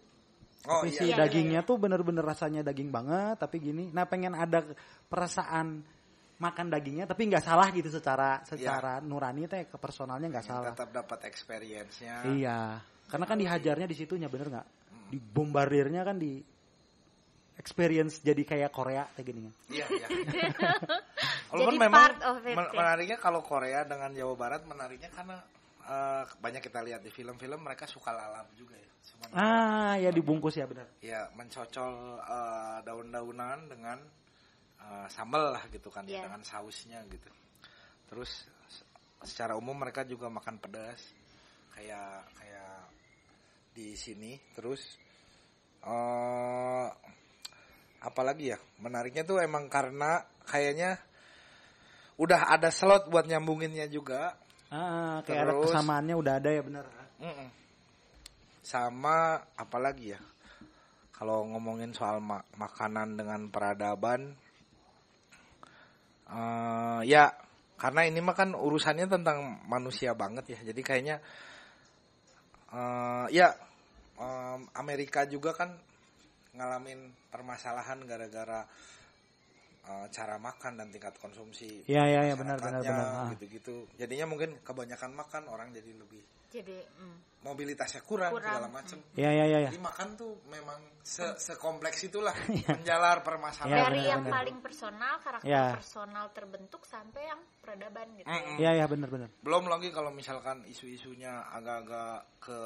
[0.70, 1.00] Oh tapi iya.
[1.02, 3.90] si Iya, dagingnya tuh bener-bener rasanya daging banget, tapi gini.
[3.90, 4.62] Nah pengen ada
[5.10, 5.82] perasaan
[6.40, 10.72] makan dagingnya, tapi nggak salah gitu secara secara nurani teh ke personalnya nggak salah.
[10.72, 12.30] Tetap dapat experience-nya.
[12.30, 12.60] Iya,
[13.10, 14.68] karena kan dihajarnya di situnya bener nggak?
[15.10, 16.40] Dibombardirnya kan di
[17.60, 19.54] experience jadi kayak Korea kayak gini kan.
[19.68, 20.08] Iya, iya.
[21.50, 22.78] Jadi Walaupun memang part of it, men- ya.
[22.78, 25.42] menariknya kalau Korea dengan Jawa Barat menariknya karena
[25.90, 28.90] eh, banyak kita lihat di film-film mereka suka lalap juga ya.
[29.10, 30.86] Cuman Ah, ya dibungkus ya benar.
[31.02, 33.98] ya mencocol eh, daun-daunan dengan
[34.80, 36.30] eh, sambal lah gitu kan ya Iya.
[36.30, 37.30] dengan sausnya gitu.
[38.08, 38.30] Terus
[38.70, 38.88] se-
[39.28, 41.02] secara umum mereka juga makan pedas
[41.76, 42.74] kayak kayak
[43.70, 44.82] di sini terus
[45.84, 46.88] eh
[48.00, 50.96] apalagi ya menariknya tuh emang karena kayaknya
[52.16, 54.39] udah ada slot buat nyambunginnya juga
[54.70, 56.86] Ah, kayak ada Terus- kesamaannya udah ada ya benar.
[58.62, 60.22] Sama apalagi ya?
[61.10, 64.38] Kalau ngomongin soal ma- makanan dengan peradaban,
[66.30, 67.34] eh, ya
[67.76, 70.60] karena ini mah kan urusannya tentang manusia banget ya.
[70.72, 71.18] Jadi kayaknya,
[72.72, 73.50] eh, ya
[74.20, 75.74] em, Amerika juga kan
[76.54, 78.68] ngalamin permasalahan gara-gara
[79.90, 81.82] eh, cara makan dan tingkat konsumsi.
[81.90, 83.08] Iya, iya, iya, benar, benar, benar.
[83.26, 83.30] Ah.
[83.34, 83.90] Gitu-gitu.
[83.98, 88.42] Jadinya mungkin kebanyakan makan orang jadi lebih Jadi mm, mobilitasnya kurang, Kurang.
[88.58, 88.98] segala macam.
[89.14, 89.60] Iya, iya, iya.
[89.66, 89.70] iya.
[89.70, 92.34] Jadi makan tuh memang se sekompleks itulah
[92.74, 93.78] menjalar Iya, permasalahan.
[93.86, 94.34] dari benar, yang benar.
[94.34, 95.66] paling personal, karakter Ya.
[95.78, 98.26] personal terbentuk sampai yang peradaban gitu.
[98.58, 99.30] Iya, iya, benar, benar.
[99.46, 102.60] Belum lagi kalau misalkan isu-isunya agak-agak ke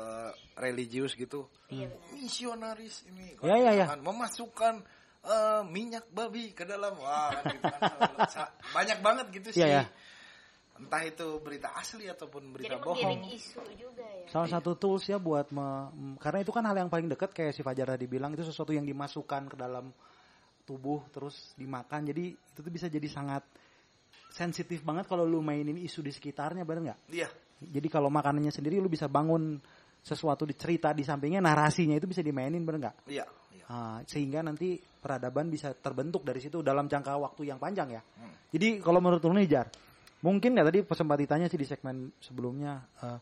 [0.63, 1.51] religius gitu.
[1.67, 2.07] Iya benar.
[2.15, 3.85] Misionaris ini Iya, iya, iya.
[3.99, 4.79] memasukkan
[5.23, 7.81] eh, minyak babi ke dalam wah gitu kan
[8.75, 9.63] banyak banget gitu sih.
[9.63, 9.83] Iya, iya.
[10.73, 13.37] Entah itu berita asli ataupun Jadi berita menggiring bohong.
[13.37, 14.25] isu juga ya.
[14.27, 17.61] Salah satu tools ya buat me- karena itu kan hal yang paling dekat kayak si
[17.61, 19.93] Fajar tadi bilang itu sesuatu yang dimasukkan ke dalam
[20.65, 22.09] tubuh terus dimakan.
[22.09, 23.45] Jadi itu tuh bisa jadi sangat
[24.33, 26.99] sensitif banget kalau lu mainin isu di sekitarnya bener nggak?
[27.13, 27.29] Iya.
[27.63, 29.61] Jadi kalau makanannya sendiri lu bisa bangun
[30.03, 32.95] sesuatu di cerita di sampingnya narasinya itu bisa dimainin bener nggak?
[33.07, 33.23] Iya,
[33.67, 33.71] iya.
[33.71, 38.01] Ah, sehingga nanti peradaban bisa terbentuk dari situ dalam jangka waktu yang panjang ya.
[38.01, 38.33] Hmm.
[38.51, 39.67] Jadi kalau menurut lu nih Jar,
[40.23, 43.19] mungkin nggak tadi sempat ditanya sih di segmen sebelumnya eh,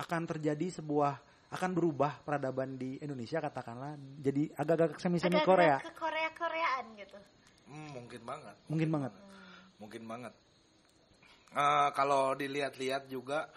[0.00, 1.12] akan terjadi sebuah
[1.50, 5.76] akan berubah peradaban di Indonesia katakanlah jadi agak-agak semi-semi Agak-agak Korea.
[5.82, 7.18] ke Korea-Koreaan gitu.
[7.70, 8.56] Hmm, mungkin banget.
[8.70, 9.12] Mungkin banget.
[9.80, 10.34] mungkin banget.
[11.56, 13.48] Eh, kalau dilihat-lihat juga,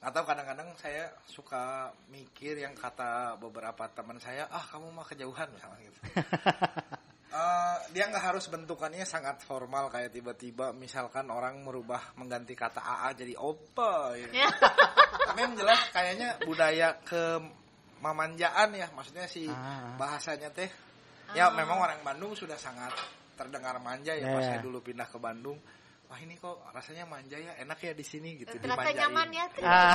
[0.00, 5.80] atau kadang-kadang saya suka mikir yang kata beberapa teman saya, ah kamu mah kejauhan misalnya
[5.84, 6.00] gitu.
[7.30, 13.14] Eh, dia nggak harus bentukannya sangat formal kayak tiba-tiba misalkan orang merubah mengganti kata AA
[13.14, 14.10] jadi opa.
[14.18, 14.34] gitu.
[15.30, 17.38] Tapi yang jelas kayaknya budaya ke
[18.02, 19.94] mamanjaan ya, maksudnya si Ah.
[19.94, 20.66] bahasanya teh.
[21.30, 22.90] Ya memang orang Bandung sudah sangat
[23.38, 24.58] terdengar manja ya Ya, pas ya.
[24.58, 25.54] saya dulu pindah ke Bandung.
[26.10, 28.58] Wah ini kok rasanya manja ya, enak ya di sini gitu.
[28.58, 29.46] Terasa nyaman ya.
[29.54, 29.94] terasa Ah.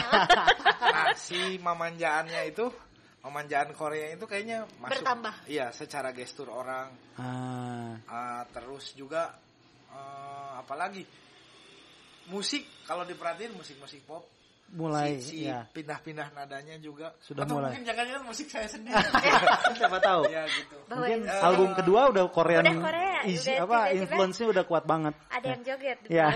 [0.80, 2.72] Nah si mamanjaannya itu,
[3.20, 4.95] mamanjaan Korea itu kayaknya masuk.
[5.03, 5.36] Bertambah.
[5.51, 6.88] Iya, secara gestur orang.
[7.20, 9.36] Ah, Ah, terus juga
[9.91, 11.03] eh, apalagi
[12.32, 14.24] musik kalau diperhatiin musik-musik pop
[14.68, 17.70] mulai si, si ya pindah-pindah nadanya juga Sudah atau mulai.
[17.70, 18.97] mungkin jangan-jangan musik saya sendiri
[19.80, 20.26] siapa tahu.
[20.28, 24.47] ya gitu Bahwa Mungkin Eh, album kedua udah Korean Udah Korea, isi udah apa influence-nya
[24.49, 25.13] udah kuat banget.
[25.30, 25.97] ada yang joget.
[26.07, 26.28] Ya.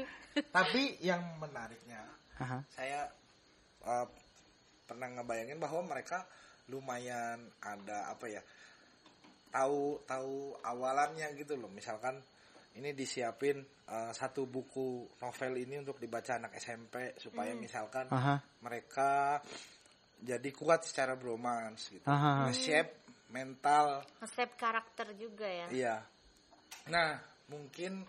[0.56, 2.02] tapi yang menariknya
[2.36, 2.58] Aha.
[2.68, 3.08] saya
[3.82, 4.06] eh,
[4.84, 6.26] pernah ngebayangin bahwa mereka
[6.66, 8.42] lumayan ada apa ya
[9.48, 12.20] tahu tahu awalannya gitu loh misalkan
[12.78, 13.58] ini disiapin
[13.90, 18.38] eh, satu buku novel ini untuk dibaca anak SMP supaya misalkan Aha.
[18.62, 19.42] mereka
[20.18, 22.46] jadi kuat secara bromance gitu Aha.
[22.48, 22.92] nge-shape
[23.34, 25.66] mental Nge-shape karakter juga ya.
[25.74, 25.96] iya
[26.88, 27.18] nah
[27.50, 28.06] mungkin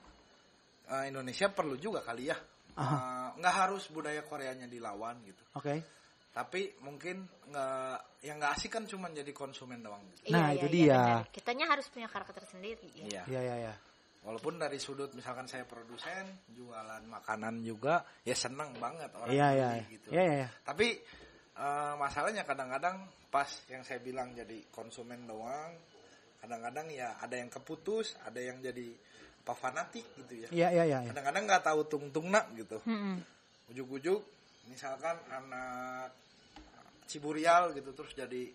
[0.88, 2.38] eh, Indonesia perlu juga kali ya
[2.80, 5.84] Eh, nggak harus budaya Koreanya dilawan gitu Oke.
[6.32, 10.32] tapi mungkin nggak yang nggak asik kan cuma jadi konsumen doang gitu.
[10.32, 10.96] Nah, Iya, itu iya, dia.
[10.96, 11.26] benar.
[11.28, 12.88] Kitanya harus punya karakter sendiri.
[12.96, 13.04] Ya.
[13.04, 13.22] Iya.
[13.28, 13.74] Iya iya iya.
[14.20, 19.70] Walaupun dari sudut misalkan saya produsen, jualan makanan juga, ya seneng banget orang Iya iya.
[19.72, 20.08] beli gitu.
[20.12, 20.36] Iya iya.
[20.44, 20.50] iya.
[20.68, 20.88] Tapi
[21.56, 25.72] eh, masalahnya kadang-kadang pas yang saya bilang jadi konsumen doang,
[26.44, 28.92] kadang-kadang ya ada yang keputus, ada yang jadi
[29.50, 30.50] apa fanatik gitu ya.
[30.54, 31.00] Iya iya iya.
[31.02, 31.10] iya.
[31.10, 32.78] Kadang-kadang nggak tahu tung-tung nak gitu.
[32.86, 33.18] Mm-mm.
[33.74, 34.22] Ujuk-ujuk
[34.70, 36.14] misalkan anak
[37.10, 38.54] Ciburial gitu terus jadi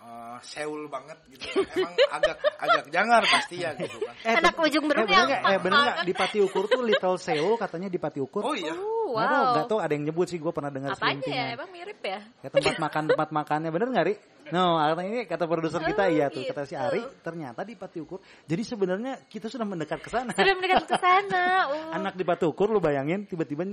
[0.00, 1.44] eh, Seul banget gitu.
[1.76, 4.14] Emang agak agak jangar pasti ya gitu kan.
[4.24, 5.42] Eh, Anak bener- ujung eh, berung bener yang nggak?
[5.44, 5.96] Eh, bener nggak?
[6.08, 8.42] Di Pati Ukur tuh Little Seoul katanya di Pati Ukur.
[8.42, 8.72] Oh iya.
[8.72, 9.50] Uh, Nggak tahu, wow.
[9.58, 11.10] nggak tahu ada yang nyebut sih gue pernah dengar Apanya ya?
[11.18, 11.46] selintingan.
[11.58, 12.18] Emang mirip ya?
[12.46, 14.14] Ya tempat makan tempat makannya bener nggak Ri?
[14.50, 16.82] No, katanya ini kata produser kita Oh, iya tuh kata si gitu.
[16.82, 18.18] Ari ternyata di Pati Ukur.
[18.46, 20.30] Jadi sebenarnya kita sudah mendekat ke sana.
[20.30, 21.42] Sudah mendekat ke sana.
[21.70, 21.90] Uh.
[21.98, 23.66] Anak di Pati Ukur lu bayangin tiba-tiba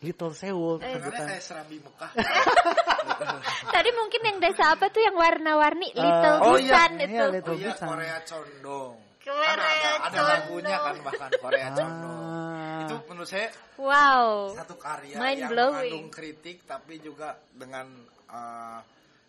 [0.00, 1.26] Little Seoul Eh, Karena sebutan.
[1.26, 2.10] kayak Serambi Mekah.
[3.74, 7.24] Tadi mungkin yang desa apa tuh yang warna-warni Little oh iya, Busan iya, itu.
[7.30, 7.86] Little Oh iya, Busan.
[7.86, 8.94] Korea Condong.
[9.20, 10.26] Korea Kan ada, ada Condong.
[10.26, 12.16] lagunya kan bahkan Korea Condong.
[12.18, 12.80] Ah.
[12.80, 14.28] Itu menurut saya Wow.
[14.52, 15.92] satu karya Mind yang blowing.
[15.92, 17.86] mengandung kritik tapi juga dengan
[18.26, 18.80] uh,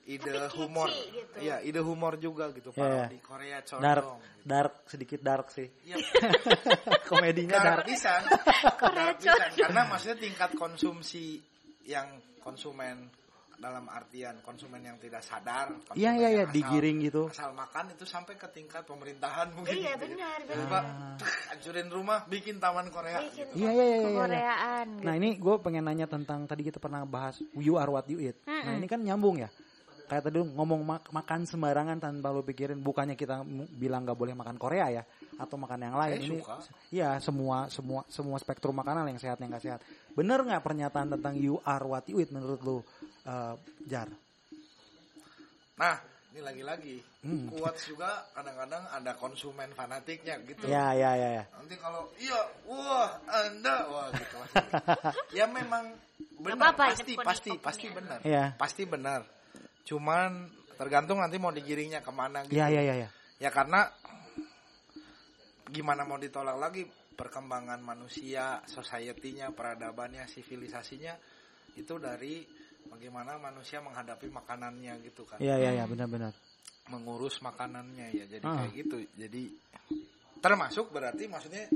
[0.03, 0.89] ide Tapi humor.
[0.89, 1.35] gitu.
[1.39, 4.19] Iya, ide humor juga gitu Iya, parodi Korea dark, Condong.
[4.41, 5.67] dark sedikit dark sih.
[5.85, 5.97] Iya,
[7.09, 7.87] Komedinya dark dark.
[7.87, 8.13] bisa.
[8.77, 9.31] Korea Dark bisa.
[9.31, 9.57] Condong.
[9.61, 11.37] Karena maksudnya tingkat konsumsi
[11.85, 12.07] yang
[12.39, 13.09] konsumen
[13.61, 15.69] dalam artian konsumen yang tidak sadar.
[15.93, 17.29] Iya iya iya digiring gitu.
[17.29, 19.77] Asal makan itu sampai ke tingkat pemerintahan mungkin.
[19.77, 20.17] Iya gitu ya.
[20.17, 21.17] benar Coba benar.
[21.21, 23.21] tuh, hancurin rumah, bikin taman Korea.
[23.21, 23.61] Bikin gitu.
[23.61, 23.85] Iya iya iya.
[23.93, 24.17] iya, iya.
[24.17, 24.87] Koreaan.
[25.05, 28.33] Nah ini gue pengen nanya tentang tadi kita pernah bahas you are what you eat.
[28.49, 28.81] Nah Mm-mm.
[28.81, 29.49] ini kan nyambung ya.
[30.11, 32.83] Kayak tadi lu ngomong mak- makan sembarangan tanpa lu pikirin.
[32.83, 33.47] Bukannya kita
[33.79, 35.03] bilang nggak boleh makan Korea ya,
[35.39, 36.19] atau makan yang lain.
[36.19, 36.55] Saya ini suka.
[36.91, 39.79] Iya semua semua semua spektrum makanan yang sehat yang nggak sehat.
[40.11, 42.83] Bener nggak pernyataan tentang you are what you eat menurut lu,
[43.23, 43.55] eh,
[43.87, 44.11] Jar?
[45.79, 45.95] Nah,
[46.35, 46.95] ini lagi-lagi.
[47.23, 47.47] Hmm.
[47.47, 50.67] Kuat juga kadang-kadang ada konsumen fanatiknya gitu.
[50.67, 51.43] Ya ya ya ya.
[51.55, 54.35] Nanti kalau iya, wah, Anda, wah gitu.
[55.39, 55.87] ya memang
[56.43, 57.63] benar, pasti pasti opini.
[57.63, 58.19] pasti benar.
[58.27, 58.45] Iya.
[58.59, 59.39] Pasti benar.
[59.85, 62.57] Cuman tergantung nanti mau digiringnya ke mana gitu.
[62.57, 63.09] Ya ya ya ya.
[63.41, 63.89] Ya karena
[65.71, 66.83] gimana mau ditolak lagi
[67.15, 71.13] perkembangan manusia, society-nya, peradabannya, sivilisasinya
[71.77, 72.43] itu dari
[72.89, 75.37] bagaimana manusia menghadapi makanannya gitu kan.
[75.39, 76.33] Iya iya iya benar-benar.
[76.89, 78.25] Mengurus makanannya ya.
[78.27, 78.65] Jadi Ah.
[78.65, 78.97] kayak gitu.
[79.15, 79.43] Jadi
[80.41, 81.69] termasuk berarti maksudnya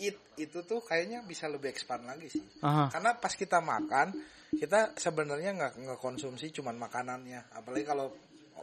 [0.00, 2.42] eat itu tuh kayaknya bisa lebih expand lagi sih.
[2.60, 2.88] Aha.
[2.88, 4.16] Karena pas kita makan,
[4.50, 7.52] kita sebenarnya nggak ngekonsumsi cuman makanannya.
[7.52, 8.08] Apalagi kalau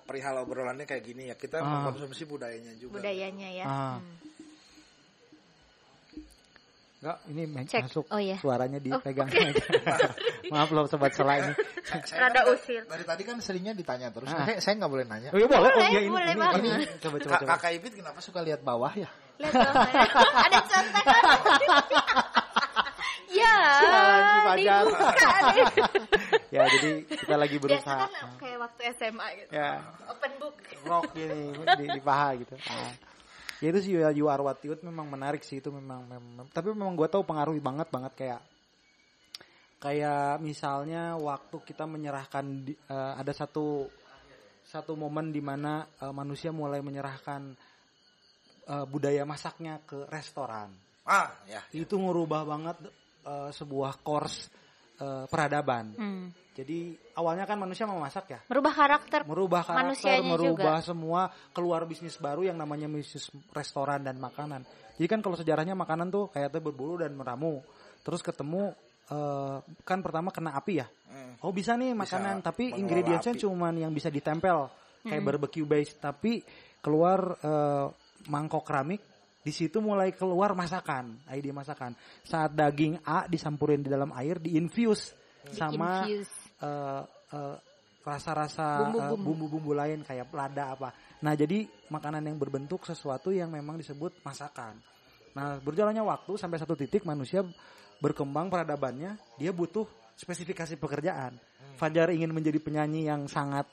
[0.04, 1.86] perihal obrolannya kayak gini ya, kita Ah.
[1.86, 2.98] mengkonsumsi budayanya juga.
[2.98, 3.66] Budayanya ya.
[3.66, 3.98] Ah.
[3.98, 4.16] Hmm.
[6.98, 7.82] Enggak, ini Cek.
[7.86, 8.42] masuk Oh, iya.
[8.42, 9.54] suaranya Oh, dipegang aja.
[10.54, 11.54] Maaf loh sobat sela ini.
[11.86, 12.84] Saya Rada kan usil.
[12.90, 14.34] Dari tadi kan seringnya ditanya terus.
[14.34, 14.50] Ah.
[14.58, 15.30] Saya, nggak boleh nanya.
[15.30, 15.62] Oh iya boleh.
[15.62, 16.60] Oh Boleh, iya ini boleh ini, banget.
[16.66, 16.86] ini.
[16.98, 17.50] Coba coba coba.
[17.54, 19.10] Kakak Ipit kenapa suka lihat bawah ya?
[19.38, 19.54] Lihat.
[20.48, 21.24] Ada contekan.
[23.40, 23.56] ya.
[23.82, 24.66] Dibuka nih.
[26.56, 28.06] ya jadi kita lagi Biasa berusaha.
[28.08, 28.12] kan
[28.42, 29.52] kayak waktu SMA gitu.
[29.54, 29.72] Ya
[30.10, 30.56] Open book.
[30.88, 31.42] rock ini
[31.78, 32.56] di, di paha gitu.
[32.66, 32.94] Ah.
[33.58, 36.70] Ya itu sih ya, you are what you memang menarik sih itu memang, memang tapi
[36.78, 38.42] memang gue tahu pengaruhi banget banget kayak
[39.78, 43.90] kayak misalnya waktu kita menyerahkan di- eh, ada satu
[44.62, 47.58] satu momen di mana eh, manusia mulai menyerahkan
[48.68, 50.70] eh, budaya masaknya ke restoran
[51.08, 51.64] Ah, ya.
[51.72, 52.78] itu ngubah banget
[53.24, 54.52] eh, sebuah course
[55.00, 56.28] eh, peradaban Hmm.
[56.52, 59.22] jadi awalnya kan manusia mau masak ya Merubah karakter.
[59.24, 61.22] merubah karakter, Manusianya merubah semua
[61.54, 64.66] keluar bisnis baru yang namanya bisnis restoran dan makanan.
[64.98, 67.62] Jadi kan kalau sejarahnya makanan tuh kayaknya berburu dan meramu.
[68.02, 68.74] Terus ketemu
[69.14, 70.90] eh, kan pertama kena api ya.
[71.14, 71.38] Hmm.
[71.46, 74.66] Oh bisa nih Bisa makanan tapi ingredientsnya cuman yang bisa ditempel
[75.06, 76.42] kayak barbecue base tapi
[76.82, 77.86] keluar eh,
[78.26, 79.02] mangkok keramik
[79.48, 81.96] di situ mulai keluar masakan, ide masakan.
[82.28, 85.16] Saat daging A disampurin di dalam air, diinfuse
[85.56, 86.36] sama Infuse.
[86.60, 87.56] eh, eh,
[88.04, 89.08] rasa-rasa Bumbu-bumbu.
[89.08, 90.92] eh, bumbu-bumbu lain kayak lada apa.
[91.24, 94.84] Nah, jadi makanan yang berbentuk sesuatu yang memang disebut masakan.
[95.32, 97.40] Nah, berjalannya waktu sampai satu titik manusia
[98.04, 99.88] berkembang peradabannya, dia butuh
[100.20, 101.40] spesifikasi pekerjaan.
[101.80, 103.64] Fajar ingin menjadi penyanyi yang sangat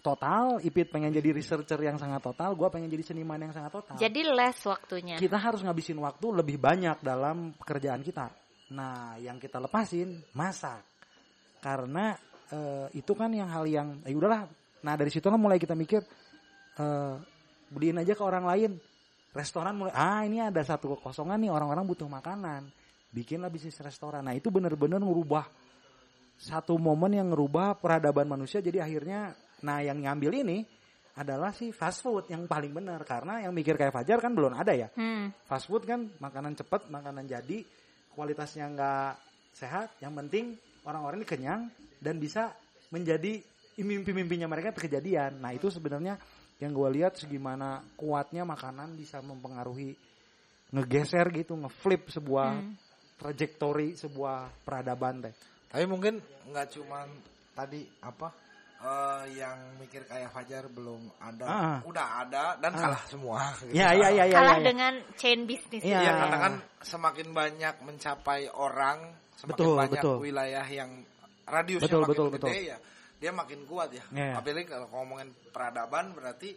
[0.00, 3.94] total, Ipit pengen jadi researcher yang sangat total, gua pengen jadi seniman yang sangat total
[3.98, 5.16] Jadi less waktunya.
[5.16, 8.30] kita harus ngabisin waktu lebih banyak dalam pekerjaan kita.
[8.74, 10.84] Nah, yang kita lepasin masak.
[11.58, 12.14] Karena
[12.52, 14.46] eh, itu kan yang hal yang eh udahlah.
[14.84, 16.00] Nah, dari situ mulai kita mikir
[16.78, 17.14] eh
[17.68, 18.72] beliin aja ke orang lain.
[19.32, 22.68] Restoran mulai ah ini ada satu kekosongan nih orang-orang butuh makanan.
[23.08, 24.24] Bikinlah bisnis restoran.
[24.24, 25.48] Nah, itu benar-benar merubah
[26.38, 30.58] satu momen yang ngerubah peradaban manusia jadi akhirnya nah yang ngambil ini
[31.18, 33.02] adalah si fast food yang paling benar.
[33.02, 34.88] Karena yang mikir kayak Fajar kan belum ada ya.
[34.94, 35.34] Hmm.
[35.50, 37.66] fast food kan makanan cepat makanan jadi
[38.14, 39.12] kualitasnya nggak
[39.58, 39.98] sehat.
[39.98, 40.44] Yang penting
[40.86, 41.60] orang-orang ini kenyang
[41.98, 42.54] dan bisa
[42.94, 43.42] menjadi
[43.78, 45.42] mimpi-mimpinya mereka itu kejadian.
[45.42, 46.18] Nah itu sebenarnya
[46.58, 49.94] yang gue lihat segimana kuatnya makanan bisa mempengaruhi
[50.74, 52.74] ngegeser gitu ngeflip sebuah Hmm.
[53.18, 55.34] trajektori sebuah peradaban teh.
[55.70, 57.06] Tapi mungkin nggak cuman
[57.54, 58.30] tadi apa
[58.78, 61.78] eh, yang mikir kayak Fajar belum ada, Ah.
[61.82, 62.80] udah ada dan Ah.
[62.86, 63.50] kalah semua.
[63.58, 63.74] gitu.
[63.78, 64.66] ya ya ya ya, Kalah ya.
[64.70, 65.82] dengan chain bisnis.
[65.82, 65.98] Iya.
[65.98, 68.98] Iya, karena kan semakin banyak mencapai orang,
[69.34, 70.16] semakin Betul, banyak betul.
[70.22, 70.90] wilayah yang
[71.44, 72.70] radiusnya Betul, makin betul, gede betul.
[72.70, 72.76] ya,
[73.18, 74.04] dia makin kuat ya.
[74.14, 74.32] Iya.
[74.38, 76.54] Apalagi kalau ngomongin peradaban berarti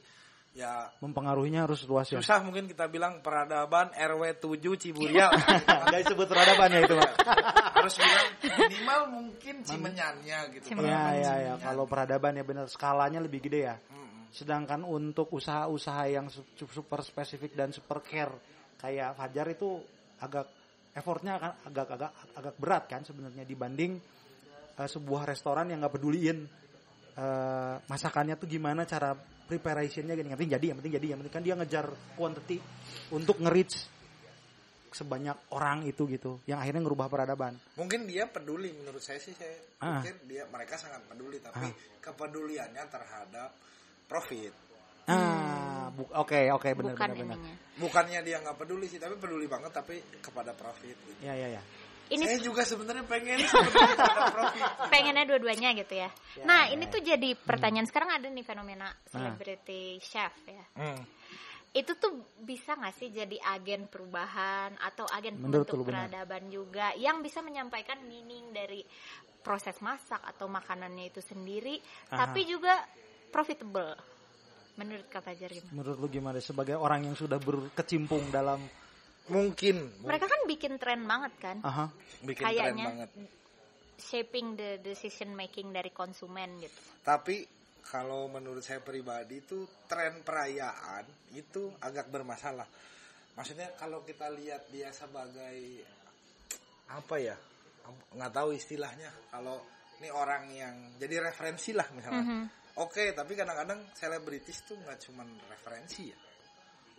[0.51, 5.31] ya mempengaruhinya harus luas ya susah mungkin kita bilang peradaban RW 7 Ciburia.
[5.87, 7.13] nggak disebut peradaban ya itu Mas.
[7.71, 10.63] Terus bilang minimal mungkin cimenyannya gitu.
[10.75, 10.91] Cimenyan.
[10.91, 11.31] Iya, iya, iya.
[11.55, 11.57] cimenyan.
[11.63, 13.75] Kalau peradaban ya benar skalanya lebih gede ya.
[14.31, 18.31] Sedangkan untuk usaha-usaha yang su- super spesifik dan super care
[18.79, 19.79] kayak Fajar itu
[20.19, 20.47] agak
[20.91, 23.95] effortnya akan agak agak agak berat kan sebenarnya dibanding
[24.75, 26.43] eh, sebuah restoran yang nggak peduliin
[27.15, 29.15] eh, masakannya tuh gimana cara
[29.51, 32.57] preparationnya gini yang penting jadi yang penting jadi yang penting kan dia ngejar quantity
[33.11, 33.75] untuk nge-reach
[34.89, 39.55] sebanyak orang itu gitu yang akhirnya ngerubah peradaban Mungkin dia peduli menurut saya sih saya
[39.77, 39.99] Ah.
[39.99, 41.67] pikir dia mereka sangat peduli tapi
[41.99, 43.49] kepeduliannya terhadap
[44.05, 44.51] profit.
[45.03, 47.55] ah bu- oke oke benar Bukan benar benar ininya.
[47.73, 50.93] Bukannya dia nggak peduli sih tapi peduli banget tapi kepada profit.
[50.93, 51.23] Gitu.
[51.23, 51.61] ya ya ya
[52.11, 53.39] Ini Saya juga sebenarnya pengen
[54.35, 54.67] profit.
[54.87, 56.09] pengennya dua-duanya gitu ya.
[56.43, 59.07] nah, ini tuh jadi pertanyaan sekarang ada nih fenomena Nah.
[59.07, 60.65] celebrity chef ya.
[60.75, 60.99] Hmm.
[61.71, 66.11] Itu tuh bisa nggak sih jadi agen perubahan atau agen Menurut benar?
[66.11, 68.83] peradaban juga yang bisa menyampaikan meaning dari
[69.39, 71.79] proses masak atau makanannya itu sendiri,
[72.11, 72.27] Aha.
[72.27, 72.75] tapi juga
[73.27, 73.95] profitable.
[74.73, 75.71] Menurut Fajar gimana?
[75.71, 78.59] menurut lu gimana sebagai orang yang sudah berkecimpung dalam
[79.29, 81.93] Mungkin Mereka kan bikin tren banget kan, aha
[82.25, 83.09] bikin tren kayaknya banget.
[84.01, 86.79] shaping the decision making dari konsumen gitu.
[87.05, 87.45] Tapi
[87.85, 91.05] kalau menurut saya pribadi itu tren perayaan
[91.37, 92.65] itu agak bermasalah.
[93.37, 95.85] Maksudnya kalau kita lihat dia sebagai
[96.89, 97.37] apa ya?
[98.15, 99.09] nggak tahu istilahnya.
[99.29, 99.61] Kalau
[100.01, 102.25] ini orang yang jadi referensi lah misalnya.
[102.25, 102.43] Mhm.
[102.79, 106.17] Oke, tapi kadang-kadang selebritis tuh nggak cuman referensi ya.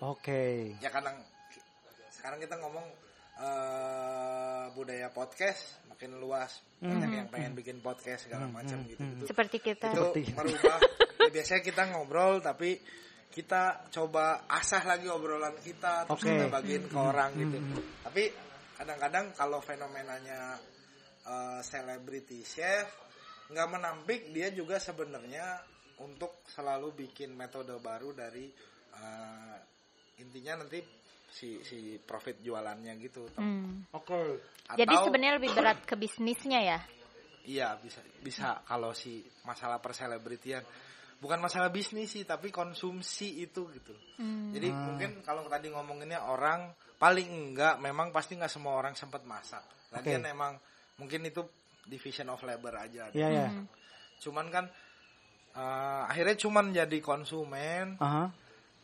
[0.03, 1.17] oke Ya kadang
[2.23, 2.87] sekarang kita ngomong
[3.35, 6.53] eh, budaya podcast makin luas.
[6.79, 7.19] Banyak Mhm.
[7.19, 9.03] yang pengen bikin podcast segala Hmm, macam hmm, gitu.
[9.03, 9.19] hmm.
[9.19, 9.89] Itu Seperti kita.
[9.89, 10.79] itu Seperti- merubah
[11.19, 12.77] ya, biasanya kita ngobrol tapi
[13.27, 16.29] kita coba asah lagi obrolan kita terus Oke.
[16.29, 17.85] kita bagiin ke orang gitu Hmm, hmm.
[18.05, 18.23] tapi
[18.77, 20.61] kadang-kadang kalau fenomenanya
[21.23, 22.87] eh, celebrity chef
[23.49, 25.63] nggak menampik dia juga sebenarnya
[25.99, 28.53] untuk selalu bikin metode baru dari
[28.93, 29.57] eh,
[30.19, 30.79] intinya nanti
[31.33, 33.89] si si profit jualannya gitu Hmm.
[33.91, 34.21] oke
[34.77, 36.79] Jadi Atau- sebenarnya lebih berat ke bisnisnya ya.
[37.43, 40.63] Iya bisa bisa kalau si masalah perselebritian
[41.19, 43.93] bukan masalah bisnis sih tapi konsumsi itu gitu.
[44.21, 44.53] Hmm.
[44.55, 44.77] Jadi Ah.
[44.77, 49.65] mungkin kalau tadi ngomonginnya orang paling enggak memang pasti nggak semua orang sempat masak.
[49.91, 50.31] Lagian Oke.
[50.31, 50.53] emang
[50.97, 51.43] mungkin itu
[51.83, 53.11] division of labor aja.
[53.11, 53.67] ya ya Mhm.
[54.21, 54.65] Cuman kan
[55.53, 58.31] eh, akhirnya cuman jadi konsumen aha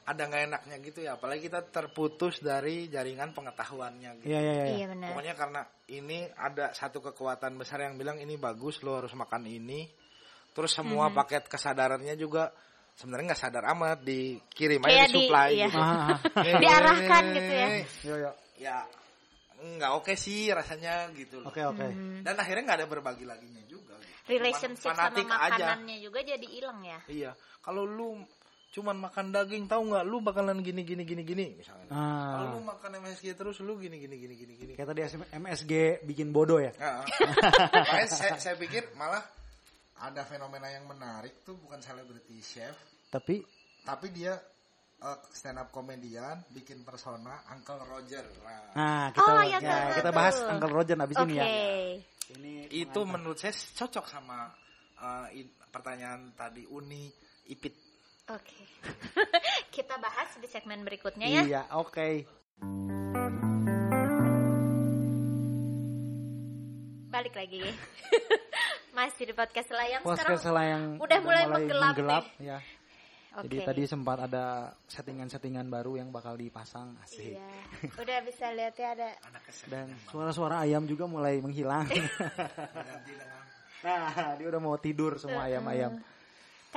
[0.09, 1.15] ada nggak enaknya gitu ya.
[1.15, 4.27] Apalagi kita terputus dari jaringan pengetahuannya gitu.
[4.27, 4.75] ya ya ya, ya.
[4.75, 5.09] Iya benar.
[5.13, 9.85] Pokoknya karena ini ada satu kekuatan besar yang bilang ini bagus lo harus makan ini.
[10.51, 11.15] Terus semua Mhm.
[11.15, 12.49] paket kesadarannya juga
[12.97, 15.67] sebenarnya nggak sadar amat dikirim aja Kayak di di- supply iya.
[15.69, 15.79] gitu.
[15.79, 16.15] Aha.
[16.65, 17.69] Diarahkan gitu ya.
[17.69, 18.77] ya ya Ya
[19.59, 21.51] nggak oke sih rasanya gitu loh.
[21.51, 22.23] oke oke Mhm.
[22.23, 23.95] Dan akhirnya nggak ada berbagi laginya juga.
[23.99, 24.31] gitu.
[24.31, 25.37] Relationship sama fanatik aja.
[25.37, 26.99] makanannya juga jadi hilang ya.
[27.07, 27.31] Iya.
[27.59, 28.23] Kalau lu
[28.69, 31.89] cuman makan daging tahu nggak lu bakalan gini gini gini gini misalnya.
[31.89, 34.73] Kalau ah lu makan MSG terus lu gini gini gini gini gini.
[34.77, 35.01] kayak tadi
[35.33, 35.73] MSG
[36.05, 37.01] bikin bodoh ya Nah,
[37.73, 39.25] makanya saya, saya pikir malah
[39.99, 42.77] ada fenomena yang menarik tuh bukan celebrity chef,
[43.09, 43.41] tapi
[43.83, 44.37] tapi dia
[45.31, 48.23] stand up komedian bikin persona Uncle Roger.
[48.43, 49.59] Nah, nah kita Oh, ya,
[49.95, 50.13] kita tuh.
[50.13, 51.25] bahas Uncle Roger abis Oke.
[51.25, 51.47] ini ya
[52.29, 54.53] ini itu menurut saya cocok sama
[54.99, 57.09] uh, in- pertanyaan tadi Uni
[57.49, 57.88] Ipit.
[58.29, 58.61] Oke.
[59.75, 61.43] Kita bahas di segmen berikutnya ya.
[61.43, 62.27] iya oke
[67.09, 67.63] Balik lagi.
[68.97, 70.67] Masih di podcast Selayang podcast sekarang.
[70.67, 72.59] yang udah mulai menggelap ya
[73.39, 73.47] Oke.
[73.47, 77.47] jadi tadi sempat ada settingan-settingan baru yang bakal dipasang asik Iya.
[77.95, 79.09] Udah bisa lihat ya ada
[79.71, 81.87] dan suara-suara ayam juga mulai menghilang
[83.87, 86.03] nah dia udah mau tidur semua ayam-ayam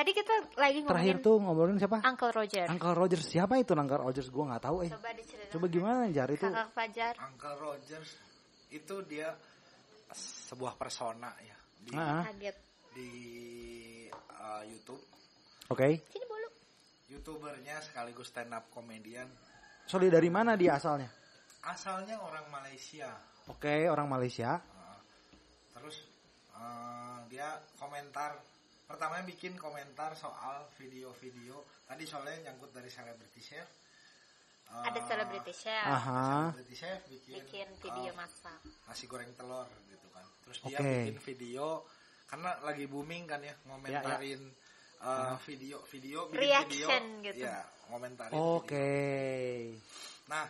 [0.02, 2.66] Tadi kita lagi terakhir ngomongin tuh ngobrolin siapa Uncle Roger.
[2.74, 5.54] Uncle Rogers siapa itu Uncle Rogers gue nggak tahu eh Coba diceritakan.
[5.54, 7.14] coba gimana jar itu Kakak Fajar.
[7.22, 8.10] Uncle Rogers
[8.74, 9.30] itu dia
[10.50, 12.24] sebuah persona ya di Ah, ah.
[12.34, 12.58] Kaget.
[12.98, 13.10] di
[14.26, 15.06] uh, YouTube.
[15.70, 16.50] oke Sini bolu.
[17.06, 19.30] Youtubernya sekaligus stand up komedian.
[19.86, 21.14] Sorry dari mana dia asalnya
[21.62, 23.22] Asalnya orang Malaysia.
[23.46, 24.98] oke orang Malaysia Uh,
[25.78, 26.10] terus
[26.58, 28.42] uh, dia komentar
[28.92, 33.68] pertamanya bikin komentar soal video-video tadi soalnya nyangkut dari celebrity chef
[34.72, 35.84] Uh, Ada celebrity chef.
[35.84, 38.60] aha celebrity chef bikin, Bikin video uh, masak.
[38.88, 40.88] nasi goreng telur gitu kan terus dia Oke.
[40.88, 41.84] bikin video
[42.24, 44.40] karena lagi booming kan ya ngomentarin
[45.04, 47.44] uh, video-video bikin Reaction video, gitu.
[47.44, 47.60] ya
[47.92, 50.32] ngomentarin oke video.
[50.32, 50.48] nah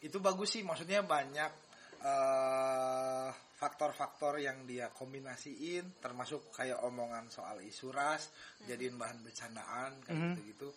[0.00, 1.52] itu bagus sih maksudnya banyak
[2.00, 3.28] eh,
[3.58, 8.30] faktor-faktor yang dia kombinasiin termasuk kayak omongan soal isu ras
[8.64, 10.30] jadiin bahan bercandaan kayak Mhm.
[10.38, 10.70] gitu-gitu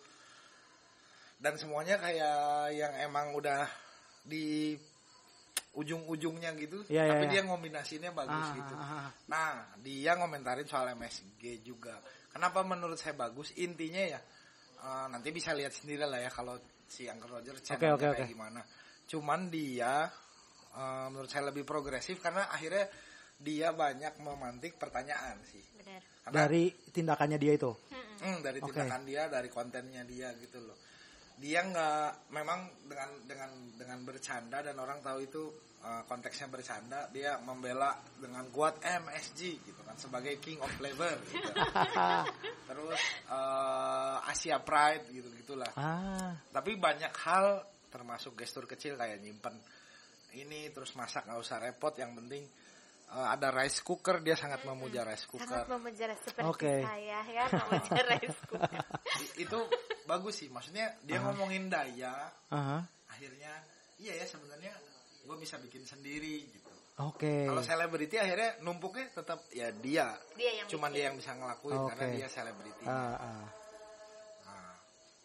[1.41, 3.65] dan semuanya kayak yang emang udah
[4.25, 4.73] di
[5.71, 7.31] ujung-ujungnya gitu iya, tapi iya.
[7.39, 9.09] dia ngombinasinya bagus Ah, gitu ah, ah.
[9.31, 11.95] Nah, dia ngomentarin soal MSG juga.
[12.27, 13.55] Kenapa menurut saya bagus?
[13.55, 14.19] Intinya ya,
[14.83, 16.59] eh, nanti bisa lihat sendiri lah ya kalau
[16.91, 18.33] si Uncle Roger channelnya oke, kayak oke.
[18.35, 18.61] gimana.
[19.07, 20.11] Cuman dia,
[20.75, 22.87] eh, menurut saya lebih progresif karena akhirnya
[23.41, 25.63] dia banyak memantik pertanyaan sih.
[25.81, 26.01] Benar.
[26.21, 27.71] Karena, Dari tindakannya dia itu.
[28.21, 30.77] Hmm, dari tindakan dia, dari kontennya dia gitu loh.
[31.41, 35.43] Dia nggak, memang dengan dengan dengan bercanda dan orang tahu itu
[35.81, 41.17] eh, konteksnya bercanda, dia membela dengan kuat MSG gitu kan sebagai king of flavor.
[41.33, 41.49] Gitu.
[42.69, 45.73] Terus eh, Asia Pride gitu gitulah.
[45.73, 49.57] ah, Tapi banyak hal termasuk gestur kecil kayak nyimpen
[50.33, 52.43] ini terus masak nggak usah repot yang penting
[53.11, 56.73] eh, ada rice cooker dia sangat memuja rice Sangat cooker memuja seperti Oke.
[56.81, 58.81] saya ya memuja rice cooker.
[59.35, 59.59] Itu
[60.05, 62.79] bagus sih maksudnya dia ngomongin daya aha.
[63.07, 63.53] akhirnya
[63.99, 64.73] iya ya sebenarnya
[65.21, 67.47] gue bisa bikin sendiri gitu Oke.
[67.47, 70.95] kalau selebriti akhirnya numpuknya tetap ya dia Dia yang cuman bikin.
[70.97, 72.15] dia yang bisa ngelakuin karena Oke.
[72.17, 73.45] dia selebriti Ah, ah.
[74.43, 74.73] Nah,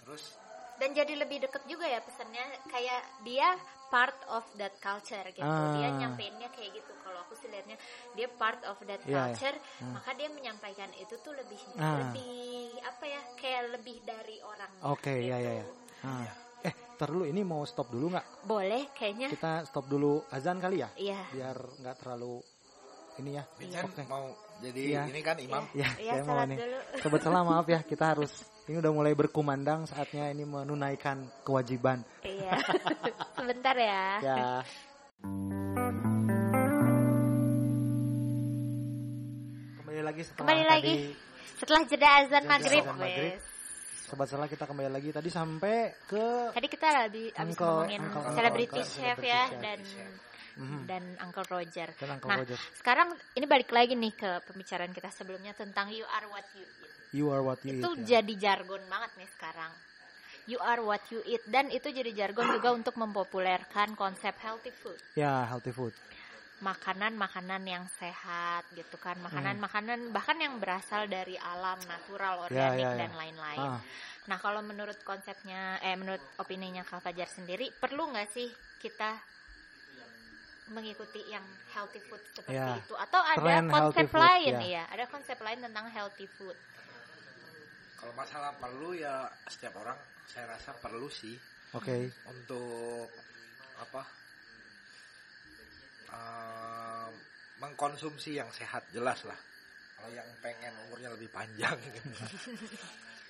[0.04, 0.22] terus
[0.76, 3.48] dan jadi lebih deket juga ya pesannya kayak dia
[3.88, 5.72] part of that culture gitu Ah.
[5.72, 7.78] dia nyampeinnya kayak gitu kalau aku sih lihatnya
[8.12, 9.18] dia part of that Iya, iya.
[9.30, 9.92] culture Hmm.
[9.92, 12.02] maka dia menyampaikan itu tuh lebih Ah.
[12.02, 12.34] lebih
[12.80, 15.66] apa ya kayak lebih dari orang Oke, ya ya ya.
[16.02, 16.26] Ah.
[16.60, 18.26] Eh, ntar dulu ini mau stop dulu nggak?
[18.42, 22.42] boleh kayaknya Kita stop dulu azan kali ya, iya biar nggak terlalu
[23.16, 23.44] ini ya.
[23.54, 24.02] Vincent Oke.
[24.04, 24.26] mau
[24.58, 25.02] jadi Iya.
[25.06, 26.58] ini kan imam Ya, Iya, saya mau salat nih.
[26.58, 26.78] dulu.
[27.02, 28.32] Sobat salah maaf ya, kita harus
[28.64, 32.02] ini udah mulai berkumandang saatnya ini menunaikan kewajiban.
[32.22, 32.56] iya
[33.38, 34.36] sebentar ya Ya.
[39.76, 40.94] Kembali lagi setelah kembali tadi lagi
[41.56, 43.32] setelah jeda azan Jeda maghrib, azan maghrib.
[43.32, 43.42] wes.
[44.06, 48.32] Sobat salah kita kembali lagi tadi sampai ke tadi kita lagi abis Uncle- ngomongin Uncle-
[48.32, 50.10] celebrity Uncle- chef celebrity ya chef.
[50.56, 50.82] Dan Mhm.
[50.86, 51.88] dan Uncle Roger.
[51.94, 52.58] Dan Uncle nah, Roger.
[52.74, 56.92] sekarang ini balik lagi nih ke pembicaraan kita sebelumnya tentang you are what you eat.
[57.12, 58.00] You are what you Itu eat.
[58.02, 58.18] ya.
[58.18, 59.72] jadi jargon banget nih sekarang.
[60.46, 64.96] You are what you eat dan itu jadi jargon juga untuk mempopulerkan konsep healthy food.
[65.12, 65.92] Ya, healthy food.
[66.56, 69.18] Makanan-makanan yang sehat gitu kan.
[69.18, 69.28] Hmm.
[69.28, 72.98] Makanan-makanan bahkan yang berasal dari alam, natural, Ya, organik ya, ya.
[72.98, 73.60] dan lain-lain.
[73.60, 73.80] Ah,
[74.26, 79.14] Nah, kalau menurut konsepnya eh menurut opininya Kak Fajar sendiri, perlu nggak sih kita
[80.68, 82.74] mengikuti yang healthy food seperti Ya.
[82.74, 84.82] itu atau ada konsep food, lain ya.
[84.82, 84.84] ya.
[84.90, 86.56] Ada konsep lain tentang healthy food.
[87.97, 89.97] kalau masalah perlu ya setiap orang
[90.30, 91.34] saya rasa perlu sih
[91.74, 92.06] Oke.
[92.28, 93.09] untuk
[93.76, 94.02] apa
[96.06, 97.09] eh,
[97.59, 99.38] mengkonsumsi yang sehat jelas lah
[99.97, 102.10] kalau yang pengen umurnya lebih panjang gitu.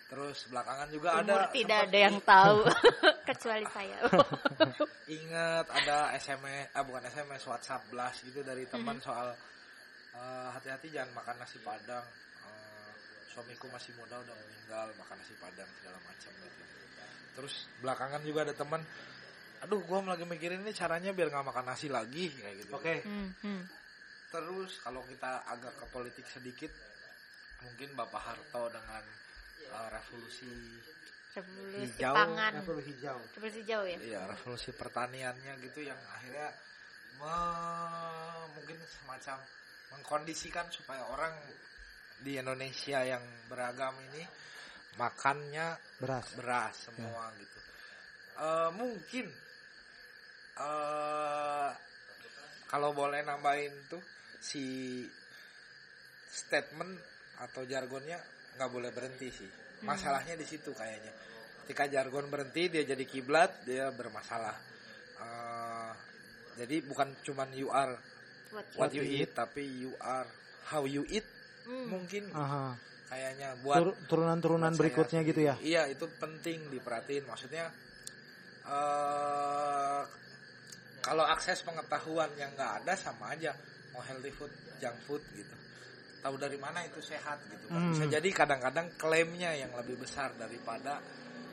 [0.07, 2.63] terus belakangan juga Umur ada tidak ada yang tahu
[3.29, 3.99] kecuali saya.
[5.19, 9.35] ingat ada SMS ah bukan SMS WhatsApp blast gitu dari teman soal
[10.15, 12.07] eh, hati-hati jangan makan nasi padang
[12.47, 12.93] Eh,
[13.33, 16.63] suamiku masih muda udah meninggal makan nasi padang segala macam gitu
[17.37, 17.55] terus
[17.85, 18.81] belakangan juga ada teman
[19.61, 23.05] aduh gua lagi mikirin ini caranya biar nggak makan nasi lagi kayak gitu Oke.
[23.05, 23.63] Hmm, hmm.
[24.33, 26.73] terus kalau kita agak ke politik sedikit
[27.61, 29.05] mungkin Bapak Harto dengan
[29.67, 30.51] eh, revolusi
[31.37, 32.53] Revolusi Hijau, pangan.
[32.65, 33.21] Apel hijau.
[33.37, 33.99] Revolusi jauh ya.
[34.01, 36.49] Iya, revolusi pertaniannya gitu yang akhirnya
[37.21, 39.37] me- mungkin semacam
[39.93, 41.37] mengkondisikan supaya orang
[42.25, 43.21] di Indonesia yang
[43.53, 44.25] beragam ini
[44.97, 46.33] makannya Beras.
[46.41, 47.59] beras semua gitu.
[48.41, 49.27] Eh, mungkin
[50.57, 51.71] eh
[52.65, 54.01] kalau boleh nambahin tuh
[54.41, 55.05] si
[56.33, 56.97] statement
[57.45, 58.17] atau jargonnya
[58.57, 59.51] nggak boleh berhenti sih.
[59.85, 61.13] Masalahnya di situ kayaknya.
[61.65, 64.57] Ketika jargon berhenti dia jadi kiblat dia bermasalah.
[65.17, 65.93] Eh,
[66.57, 67.93] jadi bukan cuman you are
[68.51, 70.25] What you- what you eat tapi you are
[70.71, 71.27] how you eat
[71.67, 71.91] Hmm.
[71.91, 72.79] mungkin Aha.
[73.11, 75.55] kayaknya buat Tur- turunan-turunan buat saya berikutnya gitu ya.
[75.59, 77.27] Iya itu penting diperhatiin.
[77.27, 77.67] Maksudnya
[78.67, 80.03] eh
[81.03, 83.55] kalau akses pengetahuan yang nggak ada sama aja
[83.91, 85.55] mau healthy food, junk food gitu.
[86.27, 87.71] Tahu dari mana itu sehat gitu.
[87.71, 87.79] kan.
[87.79, 87.95] Hmm.
[87.95, 90.99] Bisa jadi kadang-kadang klaimnya yang lebih besar daripada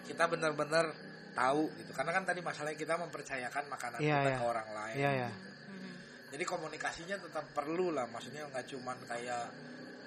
[0.02, 0.90] kita benar-benar
[1.38, 1.94] tahu gitu.
[1.94, 4.38] Karena kan tadi masalahnya kita mempercayakan makanan Iya, kita iya.
[4.42, 4.96] ke orang lain.
[4.98, 5.30] Iya ya.
[5.30, 5.94] Hmm.
[6.34, 9.46] Jadi komunikasinya tetap perlu lah, maksudnya nggak cuman kayak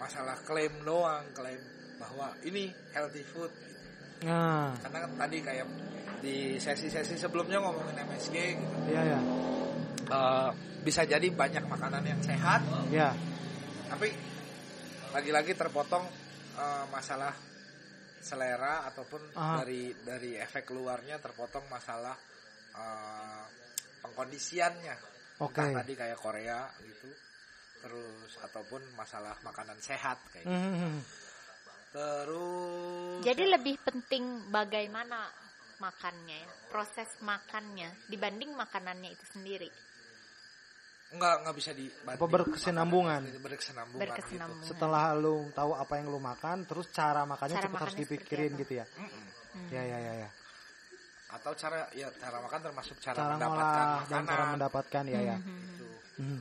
[0.03, 1.63] masalah klaim doang, klaim
[2.03, 3.55] bahwa ini healthy food.
[3.55, 4.27] Gitu.
[4.27, 5.67] Nah, Karena kan tadi kayak
[6.19, 8.77] di sesi-sesi sebelumnya ngomongin MSG gitu.
[8.91, 9.21] iya ya.
[10.11, 10.51] eh,
[10.83, 12.63] bisa jadi banyak makanan yang sehat
[13.87, 14.09] tapi
[15.17, 16.05] lagi-lagi terpotong
[16.61, 17.33] eh, masalah
[18.21, 19.65] selera ataupun Aha.
[19.65, 22.17] dari dari efek luarnya terpotong masalah
[22.77, 23.45] eh,
[24.05, 25.61] pengkondisiannya Oke.
[25.61, 27.13] Entah tadi kayak Korea gitu
[27.85, 30.57] terus ataupun masalah makanan sehat kayak gitu.
[30.57, 30.95] Mhm.
[31.93, 35.29] terus Jadi lebih penting bagaimana
[35.77, 39.69] makannya ya, proses makannya dibanding makanannya itu sendiri.
[41.07, 43.23] Nggak nggak bisa dibanding Apa berkesinambungan?
[43.39, 44.63] berkesinambungan, Berkesinambungan.
[44.63, 44.71] gitu.
[44.75, 48.15] Setelah lu tahu apa yang lu makan, terus cara makannya Cara cepet harus makannya seperti
[48.27, 48.87] dipikirin gitu ya.
[48.91, 49.25] Mm-mm.
[49.55, 49.69] Hmm.
[49.71, 50.31] Ya ya ya ya.
[51.27, 55.37] atau cara ya cara makan termasuk cara, Cara mendapatkan dan cara mendapatkan ya ya.
[55.37, 55.59] Mhm.
[55.59, 55.87] gitu.
[56.23, 56.41] Mhm.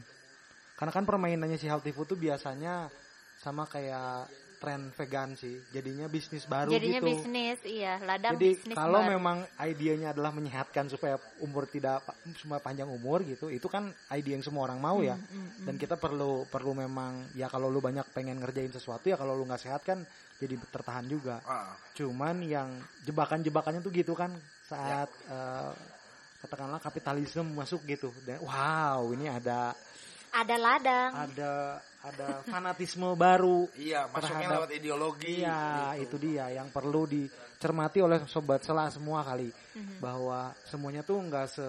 [0.76, 2.88] Karena kan permainannya si healthy food tuh biasanya
[3.36, 4.30] sama kayak
[4.66, 5.62] tren vegan sih.
[5.70, 7.10] Jadinya bisnis baru Jadinya gitu.
[7.14, 9.14] bisnis, iya, ladang Jadi bisnis kalau baru.
[9.14, 12.02] memang idenya adalah menyehatkan supaya umur tidak
[12.42, 15.14] semua panjang umur gitu, itu kan ide yang semua orang mau ya.
[15.14, 15.66] Hmm, hmm, hmm.
[15.70, 19.46] Dan kita perlu perlu memang ya kalau lu banyak pengen ngerjain sesuatu ya kalau lu
[19.46, 20.02] nggak sehat kan
[20.42, 21.46] jadi tertahan juga.
[21.46, 22.74] Ah, Cuman yang
[23.06, 24.34] jebakan-jebakannya tuh gitu kan
[24.66, 25.74] saat eh,
[26.42, 28.10] katakanlah kapitalisme masuk gitu.
[28.26, 29.72] Dan wow, ini ada
[30.36, 31.12] ada ladang.
[31.16, 33.66] ada ada fanatisme baru.
[33.74, 35.62] iya masuknya Terhadap- lewat ideologi Iya,
[35.98, 36.04] gitu.
[36.04, 39.98] itu dia yang perlu dicermati oleh sobat selah semua kali Mhm.
[39.98, 41.68] bahwa semuanya tuh nggak se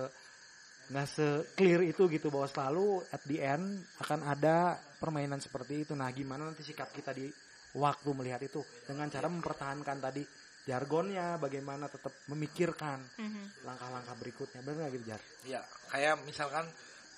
[0.86, 3.64] nggak se clear itu gitu bahwa selalu at the end
[3.98, 5.92] akan ada permainan seperti itu.
[5.92, 7.26] Nah, gimana nanti sikap kita di
[7.74, 10.22] waktu melihat itu dengan cara mempertahankan tadi
[10.62, 13.62] jargonnya, bagaimana tetap memikirkan Mhm.
[13.62, 14.60] langkah-langkah berikutnya.
[14.60, 15.20] Benar nggak gitu, Jar?
[15.42, 16.66] Iya, kayak misalkan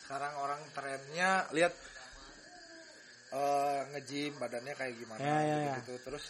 [0.00, 1.72] sekarang orang trennya lihat
[3.30, 5.74] eh nge-gym badannya kayak gimana Ya, ya, ya.
[5.78, 6.24] gitu, terus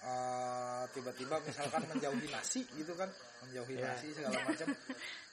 [0.00, 3.10] eh, tiba-tiba misalkan menjauhi nasi gitu kan,
[3.42, 3.86] menjauhi Ya.
[3.88, 4.68] nasi segala macam.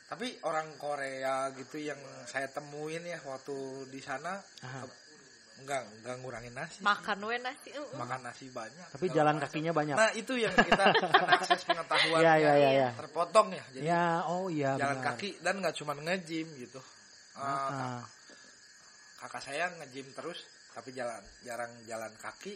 [0.09, 3.53] Tapi orang Korea gitu yang saya temuin ya waktu
[3.87, 4.81] di sana Aha.
[5.59, 6.81] enggak enggak ngurangin nasi.
[6.81, 7.69] Makan we nasi.
[7.71, 7.93] uh, uh.
[7.93, 8.87] makan nasi banyak.
[8.89, 9.45] Tapi jalan macam.
[9.45, 9.93] kakinya banyak.
[9.93, 10.83] Nah, itu yang kita
[11.37, 12.89] akses pengetahuan Iya, iya, iya, iya.
[12.97, 13.63] terpotong ya.
[13.69, 15.13] Jadi Ya, oh iya jalan benar.
[15.13, 16.81] kaki dan nggak cuma nge-gym gitu.
[17.37, 18.01] Eh, Ah,
[19.19, 20.41] kakak saya nge-gym terus
[20.73, 22.55] tapi jalan jarang jalan kaki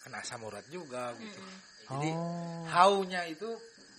[0.00, 1.40] kena asam urat juga gitu.
[1.40, 1.58] Mm-mm.
[1.90, 3.50] Jadi oh, how-nya itu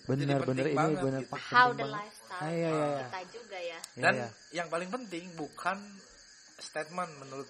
[0.08, 1.34] benar-benar penting ini banget benar gitu.
[1.52, 3.06] How the lifestyle Ah, iya, iya, iya.
[3.06, 3.80] kita juga ya.
[3.80, 4.28] Iya, Dan iya.
[4.58, 5.78] yang paling penting bukan
[6.58, 7.50] statement menurut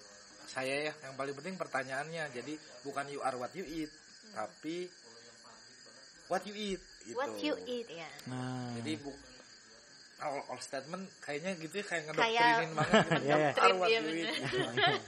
[0.52, 2.24] saya ya, yang paling penting pertanyaannya.
[2.34, 2.54] Jadi
[2.84, 3.88] bukan you are what you eat,
[4.36, 4.90] tapi
[6.28, 7.16] what you eat gitu.
[7.16, 8.10] What you eat ya.
[8.28, 9.10] Nah, Jadi bu
[10.22, 13.22] all, all statement kayaknya gitu ya kayak Kayak ngedoktrinin banget gitu.
[13.22, 14.16] You are what Iya, you bener.
[14.22, 15.02] eat.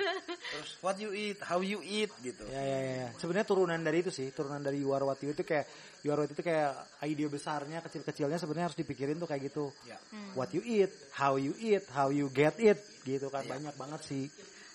[0.44, 2.44] Terus what you eat, how you eat gitu.
[2.50, 2.94] Ya ya ya.
[3.06, 3.08] ya.
[3.16, 5.66] Sebenarnya turunan dari itu sih, turunan dari you are what you itu kayak
[6.02, 6.74] you are what itu kayak
[7.06, 9.70] ide besarnya, kecil-kecilnya sebenarnya harus dipikirin tuh kayak gitu.
[9.88, 9.96] Ya.
[10.10, 10.34] Hmm.
[10.36, 13.50] What you eat, how you eat, how you get it, gitu kan Iya.
[13.56, 14.24] banyak banget sih.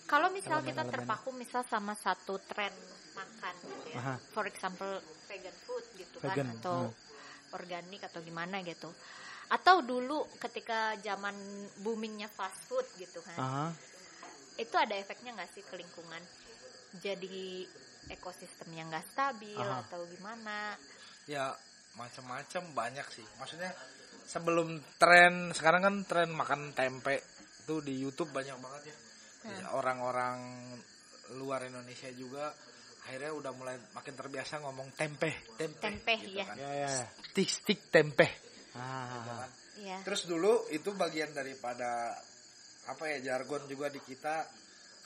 [0.09, 2.73] Kalau misal kita terpaku misal sama satu tren
[3.13, 3.97] makan gitu ya.
[4.01, 4.15] Aha.
[4.33, 4.89] For example
[5.29, 7.57] vegan food gitu Vegan, kan atau hmm.
[7.57, 8.89] organik atau gimana gitu.
[9.49, 11.33] Atau dulu ketika zaman
[11.81, 13.37] boomingnya fast food gitu kan.
[13.37, 13.67] Aha.
[14.55, 16.21] Itu ada efeknya nggak sih ke lingkungan?
[17.01, 17.65] Jadi
[18.09, 19.85] ekosistemnya nggak stabil Aha.
[19.85, 20.73] atau gimana?
[21.29, 21.53] ya
[21.93, 23.69] macam-macam banyak sih maksudnya
[24.25, 27.21] sebelum tren sekarang kan tren makan tempe
[27.61, 28.95] itu di YouTube banyak banget ya
[29.39, 30.37] Jadi orang-orang
[31.37, 32.49] luar Indonesia juga
[33.05, 36.45] akhirnya udah mulai makin terbiasa ngomong tempe tempe, Tempe, gitu ya.
[36.49, 36.55] kan.
[36.57, 36.89] Ya ya.
[36.89, 37.05] ya.
[37.29, 38.25] stick stick tempe
[38.77, 39.49] Ah, kan.
[39.79, 39.97] Iya.
[40.03, 42.11] terus dulu itu bagian daripada
[42.89, 44.43] apa ya jargon juga di kita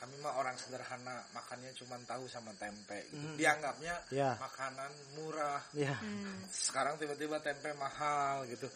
[0.02, 3.24] kami mah orang sederhana makannya cuma tahu sama tempe gitu.
[3.24, 3.38] Hmm.
[3.40, 4.36] dianggapnya Ya.
[4.36, 5.96] makanan murah ya.
[5.96, 6.44] Hmm.
[6.52, 8.68] sekarang tiba-tiba tempe mahal gitu.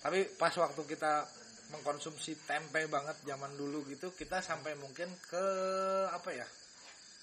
[0.00, 1.26] Tapi pas waktu kita
[1.70, 5.46] mengkonsumsi tempe banget zaman dulu gitu, kita sampai mungkin ke
[6.10, 6.46] apa ya?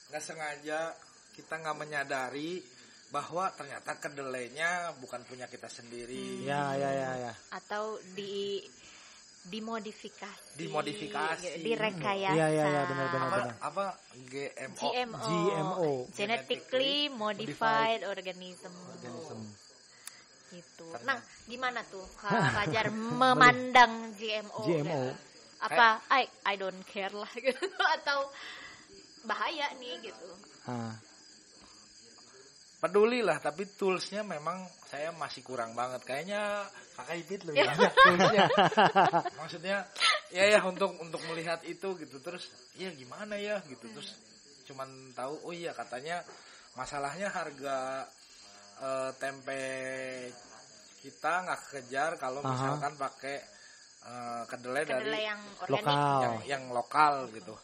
[0.07, 0.95] nggak sengaja
[1.35, 2.63] kita nggak menyadari
[3.07, 6.43] bahwa ternyata kedelainya bukan punya kita sendiri.
[6.43, 7.33] Ya ya ya ya.
[7.51, 8.59] Atau di
[9.47, 11.63] dimodifikasi, Dimodifikasi.
[11.63, 13.55] direkayasa, Iya, iya, iya, benar, benar, Apa benar.
[13.63, 13.85] apa
[14.27, 14.75] GMO?
[14.75, 15.89] GMO, GMO.
[16.11, 18.75] genetically modified organism.
[18.91, 19.39] Organism.
[20.51, 20.87] Gitu.
[21.07, 21.15] Nah,
[21.47, 22.27] gimana tuh Kak
[22.59, 24.67] Fajar memandang GMO?
[24.67, 24.83] GMO.
[24.83, 24.99] gitu?
[25.63, 27.71] Apa I I don't care lah gitu
[28.03, 28.27] atau
[29.23, 30.27] bahaya nih gitu.
[30.67, 30.91] Ah,
[32.87, 36.01] Peduli lah, tapi toolsnya memang saya masih kurang banget.
[36.07, 36.63] Kayaknya
[36.95, 37.67] kakak Ipit lebih Ya.
[37.75, 38.45] banyak toolsnya.
[39.35, 39.77] Maksudnya,
[40.31, 42.17] ya ya untuk untuk melihat itu gitu.
[42.23, 42.47] Terus,
[42.79, 43.91] ya gimana ya gitu.
[43.91, 44.15] Terus
[44.71, 46.23] cuman tahu, oh iya katanya
[46.79, 48.07] masalahnya harga
[48.79, 49.61] eh, tempe
[51.03, 52.51] kita nggak kejar kalau Aha.
[52.55, 53.37] misalkan pakai
[54.07, 56.19] eh, kedelai, dari kedelai yang organik Lokal.
[56.23, 57.55] yang yang lokal gitu.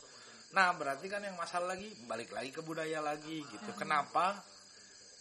[0.54, 3.70] Nah, berarti kan yang masalah lagi balik lagi ke budaya lagi gitu.
[3.74, 3.80] Hmm.
[3.80, 4.38] Kenapa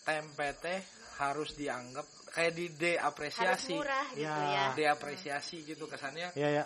[0.02, 0.80] tempe teh
[1.16, 4.36] harus dianggap kayak di harus deapresiasi, murah gitu Ya.
[4.50, 6.32] ya deapresiasi gitu kesannya.
[6.34, 6.64] Ya ya.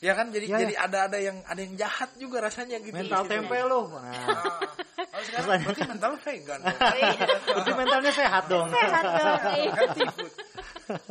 [0.00, 0.60] Ya kan jadi Ya, ya.
[0.64, 2.96] jadi ada ada yang ada yang jahat juga rasanya gitu.
[2.96, 3.32] Mental Gitu.
[3.36, 3.84] tempe lu.
[3.84, 6.60] Nah, Nah, kalau sekarang berarti mental vegan.
[6.64, 6.78] dong.
[6.96, 7.26] Iya.
[7.44, 8.68] berarti mentalnya sehat dong.
[8.72, 9.72] sehat dong iya.
[9.76, 10.32] Healthy food.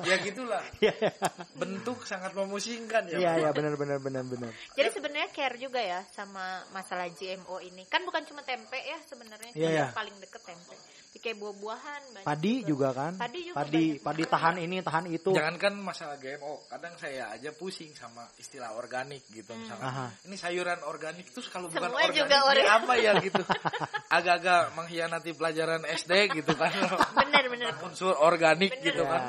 [0.04, 0.64] Ya gitulah.
[0.82, 1.12] Iya iya.
[1.54, 3.18] Bentuk sangat memusingkan ya.
[3.22, 4.50] Iya iya benar benar benar benar.
[4.74, 7.86] Jadi sebenarnya care juga ya sama masalah GMO ini.
[7.86, 9.94] Kan bukan cuma tempe ya sebenarnya, Iya, yang iya.
[9.94, 10.74] paling deket tempe.
[11.12, 13.14] Kayak buah-buahan banyak Padi juga kan?
[13.18, 14.04] Padi juga Padi banyak.
[14.06, 15.32] padi tahan ini tahan itu.
[15.34, 19.84] Jangankan masalah GMO, kadang saya aja pusing sama istilah organik gitu misalnya.
[19.84, 20.06] Aha.
[20.24, 23.42] Ini sayuran organik terus kalau bukan organik juga ini apa ya gitu.
[24.16, 26.72] Agak-agak mengkhianati pelajaran SD gitu kan.
[27.18, 27.74] Bener bener.
[27.84, 28.86] Unsur organik Bener.
[28.88, 29.12] gitu Ya.
[29.12, 29.24] kan.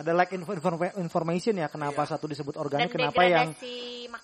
[0.00, 2.10] Ada like info, info- information ya kenapa Iya.
[2.10, 3.52] satu disebut Dan organik, kenapa yang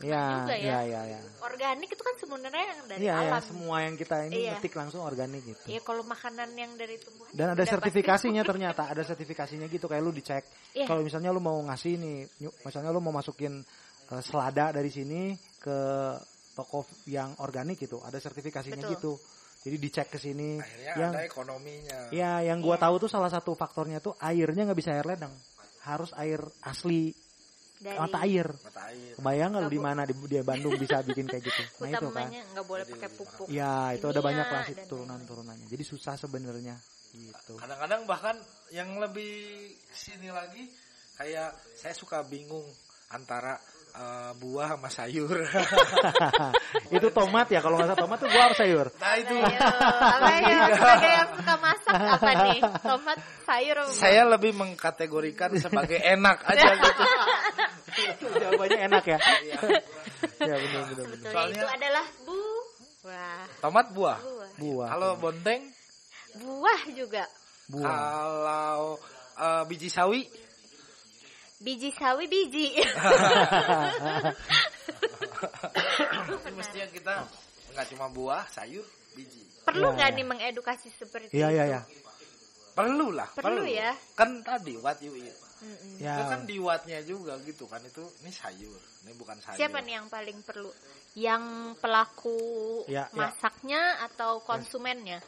[0.00, 0.80] ya juga ya.
[0.80, 1.20] ya ya ya.
[1.38, 3.42] Organik itu kan sebenarnya yang dari Iya ya, alam.
[3.44, 4.52] semua yang kita ini Iya.
[4.56, 5.64] ketik langsung organik gitu.
[5.68, 10.10] Iya kalau makanan yang dari tumbuhan Dan ada sertifikasinya ternyata, ada sertifikasinya gitu kayak lu
[10.10, 10.44] dicek.
[10.72, 10.88] Iya.
[10.88, 13.60] Kalau misalnya lu mau ngasih nih, nyu- misalnya lu mau masukin
[14.06, 15.78] eh, selada dari sini ke
[16.54, 18.94] toko yang organik gitu, ada sertifikasinya Betul.
[18.96, 19.12] gitu.
[19.66, 20.62] Jadi dicek ke sini.
[20.62, 21.98] Akhirnya Yang ada ekonominya.
[22.14, 22.86] ya yang gua Iya.
[22.86, 25.34] tahu tuh salah satu faktornya tuh airnya nggak bisa air ledeng.
[25.86, 27.14] Harus air asli
[27.78, 28.46] dari mata air.
[28.50, 29.14] Mata air.
[29.14, 31.62] Kebayang nggak di mana di, di Bandung bisa bikin kayak gitu?
[31.84, 32.28] Nah itu kan.
[32.32, 33.46] nggak boleh pakai pupuk.
[33.52, 35.66] Ya itu ada kimia banyak lah sih dan turunan-turunannya.
[35.70, 36.76] Jadi susah sebenarnya
[37.14, 37.54] gitu.
[37.56, 38.36] Kadang-kadang bahkan
[38.72, 40.68] yang lebih sini lagi
[41.16, 42.64] kayak saya suka bingung
[43.12, 43.56] antara
[43.96, 45.32] eh, buah sama sayur.
[46.96, 48.86] itu tomat ya kalau nggak salah tomat tuh gua apa sayur?
[48.96, 50.56] nah itu apa ya?
[50.70, 52.58] Sebagai yang suka masak apa nih?
[52.78, 53.90] Tomat, sayur, apa?
[53.90, 57.02] saya lebih mengkategorikan sebagai enak aja gitu.
[58.28, 59.18] Jawabannya enak ya.
[59.18, 59.58] Iya.
[60.38, 61.32] ya benar benar benar.
[61.32, 62.38] Soalnya- itu adalah bu,
[63.02, 64.18] wah, Tomat buah.
[64.20, 64.88] buah, Buah.
[64.90, 65.62] Kalau bonteng,
[66.36, 67.24] buah juga.
[67.66, 67.88] buah.
[67.88, 68.80] kalau
[69.36, 70.28] eh, biji sawi,
[71.56, 72.76] Biji sawi biji.
[76.36, 77.14] ini mestinya kita
[77.72, 78.84] nggak cuma buah, sayur,
[79.16, 79.44] biji.
[79.64, 80.16] Perlu Ya, nggak ya.
[80.16, 81.56] nih mengedukasi seperti Iya itu?
[81.56, 81.80] iya iya.
[82.76, 83.96] Perlu lah, Perlu ya.
[84.14, 85.32] Kan tadi what you eat.
[85.56, 85.96] Mm-mm.
[85.96, 86.48] Itu kan Ya.
[86.52, 88.76] di wattnya juga gitu kan itu ini sayur,
[89.08, 89.56] ini bukan sayur.
[89.56, 90.68] Siapa nih yang paling perlu?
[91.16, 91.44] Yang
[91.80, 92.36] pelaku
[92.84, 93.16] Ya, ya.
[93.16, 95.24] masaknya atau konsumennya?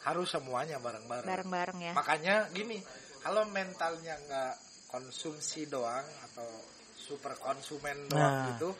[0.00, 1.28] Harus semuanya bareng-bareng.
[1.28, 1.92] Bareng-bareng ya.
[1.92, 2.80] Makanya gini,
[3.20, 4.52] kalau mentalnya nggak
[4.88, 6.48] konsumsi doang atau
[6.96, 8.46] super konsumen doang Nah.
[8.50, 8.72] gitu,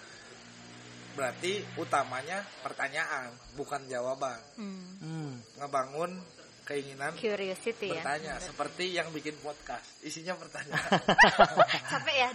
[1.12, 4.39] berarti utamanya pertanyaan bukan jawaban.
[4.56, 5.36] Hmm.
[5.56, 6.16] Ngebangun
[6.62, 7.93] keinginan Curiosity ya.
[7.97, 11.01] bertanya seperti yang bikin podcast isinya pertanyaan.
[11.93, 12.28] Capek ya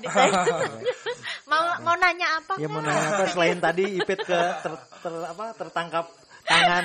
[1.52, 2.58] mau mau nanya apa?
[2.58, 6.10] Ya mau nanya apa selain tadi Ipit ke ter, ter- apa tertangkap
[6.44, 6.84] tangan.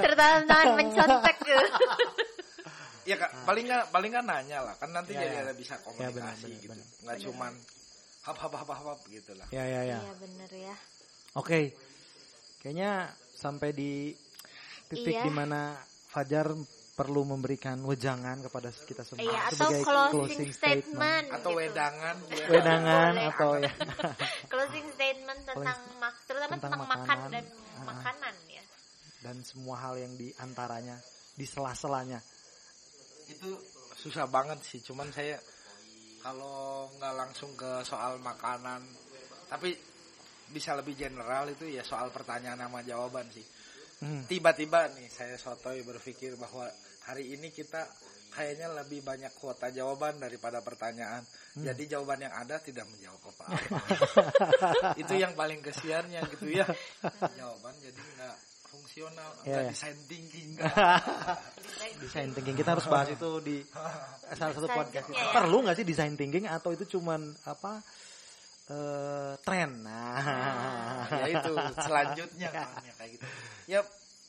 [0.00, 1.58] Tertangan mencontek ke.
[3.08, 5.40] Ya kak, paling nggak paling nggak nanya lah kan nanti Ya, jadi ya.
[5.42, 6.86] ada bisa komunikasi Ya, benar, benar, gitu benar.
[7.00, 7.52] nggak cuman
[8.20, 9.98] hap hap hap hap, hap gitu lah ya ya ya.
[9.98, 10.74] Iya bener ya.
[11.32, 11.60] Oke.
[12.58, 12.92] Kayaknya
[13.32, 14.12] sampai di
[14.86, 15.24] titik Iya.
[15.24, 15.78] di mana
[16.08, 16.50] Fajar
[16.92, 21.60] perlu memberikan wejangan kepada kita semua Iya atau sebagai closing, statement, atau gitu.
[21.60, 22.46] wedangan ya.
[22.50, 23.28] Wedangan Boleh.
[23.30, 23.72] atau ya.
[24.52, 27.30] Closing statement tentang mak terutama tentang tentang, makan makanan.
[27.30, 27.44] dan
[27.78, 27.84] Ah.
[27.86, 28.64] makanan ya.
[29.18, 30.96] dan semua hal yang di antaranya
[31.32, 32.18] di sela-selanya.
[33.28, 33.50] Itu
[33.94, 35.36] susah banget sih cuman saya
[36.18, 38.82] kalau nggak langsung ke soal makanan
[39.48, 39.72] tapi
[40.48, 43.44] bisa lebih general itu ya soal pertanyaan sama jawaban sih
[43.98, 44.22] Hmm.
[44.30, 46.70] tiba-tiba nih saya sotoy berpikir bahwa
[47.10, 47.82] hari ini kita
[48.30, 51.26] kayaknya lebih banyak kuota jawaban daripada pertanyaan
[51.58, 51.66] Hmm.
[51.66, 53.58] jadi jawaban yang ada tidak menjawab apa-apa
[55.02, 56.62] itu yang paling kesiannya gitu ya
[57.34, 58.36] jawaban jadi nggak
[59.00, 59.70] fungsional Ya, nggak ya.
[59.70, 60.50] design thinking
[62.02, 63.56] Design thinking kita harus bahas itu di
[64.38, 65.06] salah satu podcast.
[65.08, 65.30] Ya.
[65.32, 67.78] Perlu nggak sih design thinking atau itu cuman apa
[68.68, 69.80] eh tren?
[69.80, 73.24] Nah, ya itu selanjutnya kan ya kayak gitu
[73.72, 73.80] ya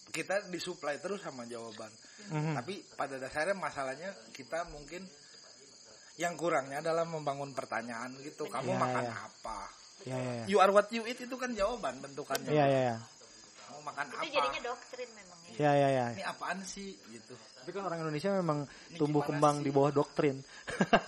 [0.09, 1.89] kita disuplai terus sama jawaban
[2.19, 2.53] Mhm.
[2.53, 5.01] tapi pada dasarnya masalahnya kita mungkin
[6.15, 9.15] yang kurangnya adalah membangun pertanyaan gitu kamu Ya, makan ya.
[9.17, 9.59] apa
[9.99, 10.43] Ya ya ya.
[10.45, 12.97] you are what you eat itu kan jawaban bentukannya Ya ya ya.
[13.79, 15.55] Kamu makan Itu apa jadinya doktrin memang ya.
[15.55, 16.05] Ya ya ya.
[16.11, 19.63] ini apaan sih gitu Tapi kan orang Indonesia memang Ini tumbuh kembang sih?
[19.63, 20.37] di bawah doktrin.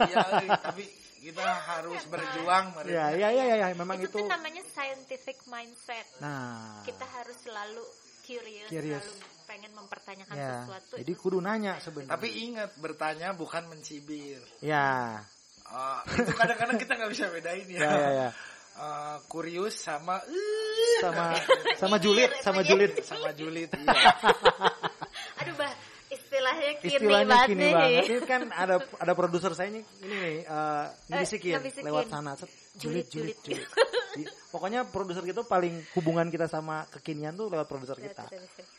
[0.01, 0.23] ya
[0.57, 0.83] tapi
[1.21, 3.67] kita harus berjuang mereka Ya ya ya ya, ya.
[3.75, 4.17] memang itu, itu.
[4.17, 6.07] tuh namanya scientific mindset.
[6.17, 7.83] Nah, Kita harus selalu
[8.21, 9.03] curious, Curious.
[9.03, 9.15] selalu
[9.45, 10.49] pengen mempertanyakan ya.
[10.63, 10.93] sesuatu.
[10.97, 12.09] Jadi itu kudu nanya sebenarnya.
[12.09, 15.19] tapi ingat bertanya bukan mencibir ya,
[15.71, 17.79] Eh, itu kadang-kadang kita nggak bisa bedain ya.
[17.79, 18.29] Ya ya ya.
[18.81, 20.17] Eh, kurius sama
[20.97, 21.37] Sama
[21.77, 22.97] sama julid, sama julid.
[23.05, 23.69] sama julid.
[23.69, 24.09] Iya.
[25.41, 25.69] Aduh, bah,
[26.09, 27.73] istilahnya kini Istilahnya banget kini nih.
[27.77, 28.03] banget.
[28.09, 31.61] Ini kan ada ada produser saya ini ini nih eh ngibisikin.
[31.85, 32.33] lewat sana.
[32.33, 33.69] Set, Julid, julid, Julid, julid.
[34.11, 38.27] Di- Pokoknya produser gitu paling hubungan kita sama kekinian tuh lewat produser kita.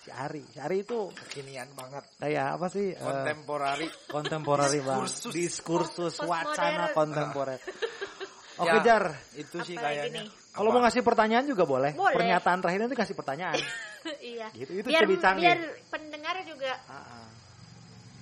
[0.02, 0.42] Si Ari.
[0.50, 2.04] Si Ari itu Kekinian banget.
[2.18, 2.90] kayak apa sih?
[2.90, 3.86] Eh, Kontemporari.
[4.10, 5.06] kontemporari bang.
[5.30, 6.18] Diskursus.
[6.20, 7.60] Wacana kontemporer.
[8.58, 10.28] Oke Ya, Jar, Itu sih kayaknya.
[10.52, 11.96] kalau mau ngasih pertanyaan juga boleh.
[11.96, 12.12] Boleh.
[12.12, 13.56] Pernyataan terakhir nanti kasih pertanyaan.
[14.20, 14.52] iya.
[14.52, 15.58] Gitu, itu biar, biar
[15.88, 17.26] pendengar juga Ah, ah.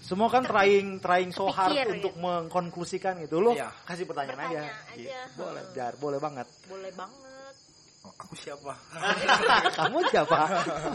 [0.00, 2.22] Semua kan trying trying so hard Kepikir, untuk gitu.
[2.22, 3.38] mengkonklusikan gitu.
[3.38, 3.70] Lo Iya.
[3.84, 4.60] kasih pertanyaan aja.
[4.60, 4.96] Bertanya aja.
[4.96, 5.38] Gitu.
[5.38, 6.46] Boleh, Jar, boleh banget.
[6.66, 7.54] boleh banget.
[8.00, 8.72] Oh, aku siapa?
[9.76, 10.38] Kamu siapa?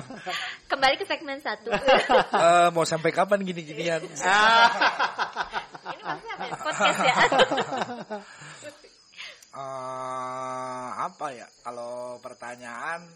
[0.73, 1.69] Kembali ke segmen satu.
[1.69, 4.01] Eh, mau sampai kapan gini-ginian?
[4.01, 4.17] Ini
[6.01, 6.53] maksudnya apa ya?
[6.57, 7.13] Podcast ya.
[9.55, 11.47] Eh, apa ya?
[11.63, 13.07] Kalau pertanyaan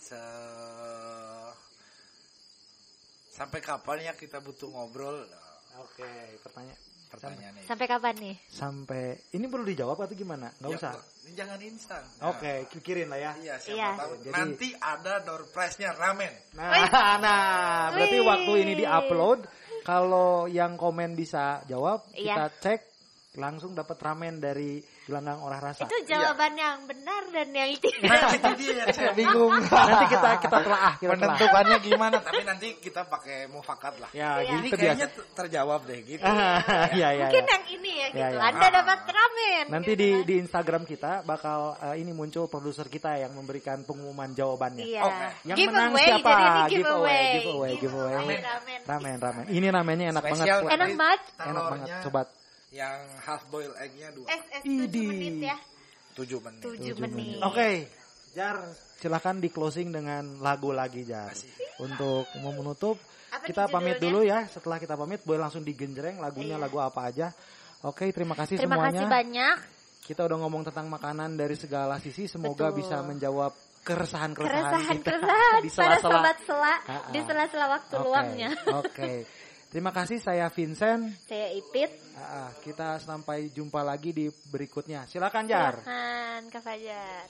[0.00, 0.16] se
[3.30, 5.28] sampai kapan ya kita butuh ngobrol?
[5.76, 6.08] Oke,
[6.40, 6.80] pertanyaan.
[7.04, 7.62] Pertanyaannya.
[7.62, 8.36] Sampai kapan nih?
[8.48, 10.50] Sampai ini perlu dijawab atau gimana?
[10.58, 10.92] Nggak Ya, usah.
[11.22, 12.02] ini jangan instan.
[12.26, 13.32] Oke, pikirin lah ya.
[13.38, 13.90] Iya, siapa Iya.
[13.94, 16.32] tahu Jadi- nanti ada door prize-nya ramen.
[16.58, 16.74] Nah,
[17.22, 18.26] nah, berarti Wih.
[18.26, 19.40] waktu ini di-upload,
[19.84, 22.34] kalau yang komen bisa jawab, Iya.
[22.34, 22.80] kita cek
[23.36, 25.84] langsung dapat ramen dari gelanggang olah rasa.
[25.84, 28.08] Itu jawaban yang benar dan yang tidak.
[28.08, 29.52] Nah, itu dia yang saya bingung.
[29.52, 31.12] Nanti kita kita telaah, kita telaah.
[31.12, 32.16] Menentukannya gimana?
[32.24, 34.10] Tapi nanti kita pakai mufakat lah.
[34.10, 34.56] Ya, Iya.
[34.56, 35.32] Ini gitu kayaknya biasa.
[35.36, 36.24] terjawab deh gitu.
[36.24, 36.58] Ah,
[36.96, 37.52] Iya, iya, Mungkin iya.
[37.52, 38.20] yang ini ya gitu.
[38.20, 38.40] Ya, ya.
[38.48, 39.64] Anda dapat ramen.
[39.68, 40.24] Nanti gitu di kan.
[40.24, 44.84] di Instagram kita bakal eh, ini muncul produser kita yang memberikan pengumuman jawabannya.
[44.84, 45.02] Iya.
[45.02, 45.26] Oke.
[45.44, 46.30] Yang giveaway, menang siapa?
[46.32, 47.32] Jadi ini Giveaway, giveaway.
[47.36, 48.14] giveaway, giveaway.
[48.14, 48.80] Ramen, ramen.
[48.84, 49.44] Ramen, ramen.
[49.48, 50.38] Ini namanya enak banget.
[50.40, 50.58] Spesial.
[50.64, 50.72] Wak.
[50.72, 51.20] Enak banget.
[51.44, 51.88] Enak banget.
[52.02, 52.20] Coba
[52.74, 54.26] yang half boil egg-nya dua.
[54.26, 55.04] Es es tujuh Idi.
[55.06, 55.56] menit ya.
[56.12, 56.60] Tujuh menit.
[56.60, 57.38] Tujuh Tujuh menit.
[57.40, 57.86] Oke,
[58.30, 58.58] Jar,
[58.98, 61.30] silakan di closing dengan lagu lagi Jar.
[61.76, 62.98] Untuk mau menutup,
[63.30, 64.46] Apa kita pamit dulu ya.
[64.46, 66.62] Setelah kita pamit, boleh langsung digenjreng lagunya Iya.
[66.62, 67.30] lagu apa aja.
[67.82, 68.90] Oke, terima kasih Terima semuanya.
[68.96, 69.56] kasih banyak.
[70.04, 72.26] Kita udah ngomong tentang makanan dari segala sisi.
[72.26, 72.84] Semoga Betul.
[72.84, 73.52] bisa menjawab
[73.82, 76.12] keresahan-keresahan Keresahan kita keresahan di sela-sela.
[76.16, 76.74] sobat sela
[77.10, 78.50] di sela-sela waktu Oke, luangnya.
[78.74, 79.12] Oke.
[79.74, 81.10] Terima kasih saya Vincent.
[81.26, 81.90] Saya Ipit.
[82.14, 85.02] Ah, ah, kita sampai jumpa lagi di berikutnya.
[85.10, 85.82] Silakan Jar.
[85.82, 87.26] Silakan Kak Fajar.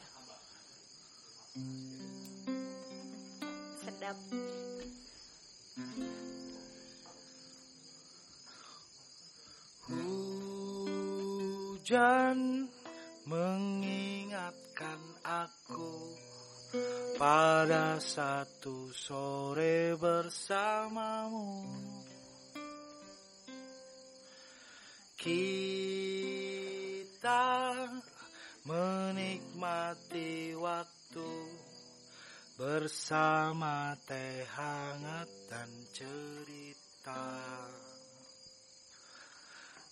[3.80, 4.20] Sedap.
[11.80, 12.68] Hujan
[13.24, 15.96] mengingatkan aku
[17.16, 21.64] pada satu sore bersamamu.
[25.24, 26.12] Kita
[28.68, 31.32] menikmati waktu
[32.60, 37.40] bersama teh hangat dan cerita.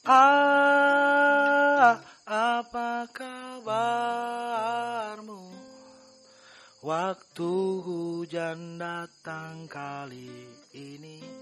[0.05, 1.97] Ah,
[2.29, 3.73] apa kabarmu?
[6.85, 10.45] Waktu hujan datang kali
[10.77, 11.42] ini.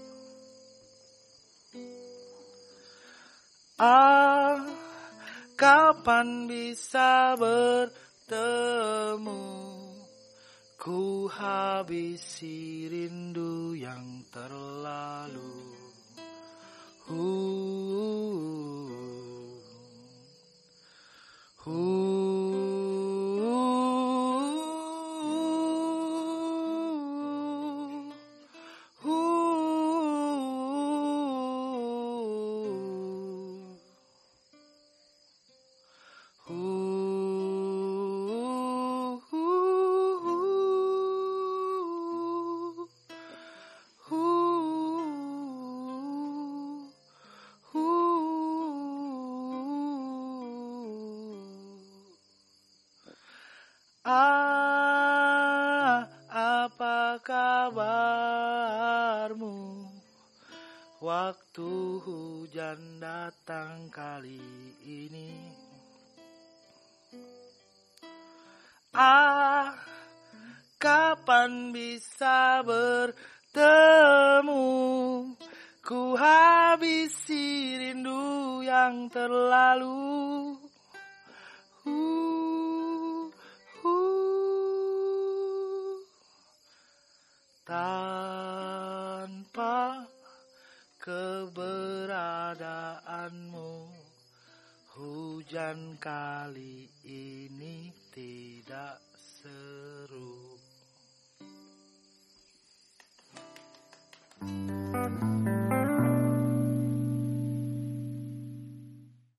[3.81, 4.61] Ah,
[5.57, 8.37] kapan bisa bertemu?
[10.77, 15.73] Ku habisi rindu yang terlalu.
[17.09, 17.25] Hu,
[21.65, 21.81] hu,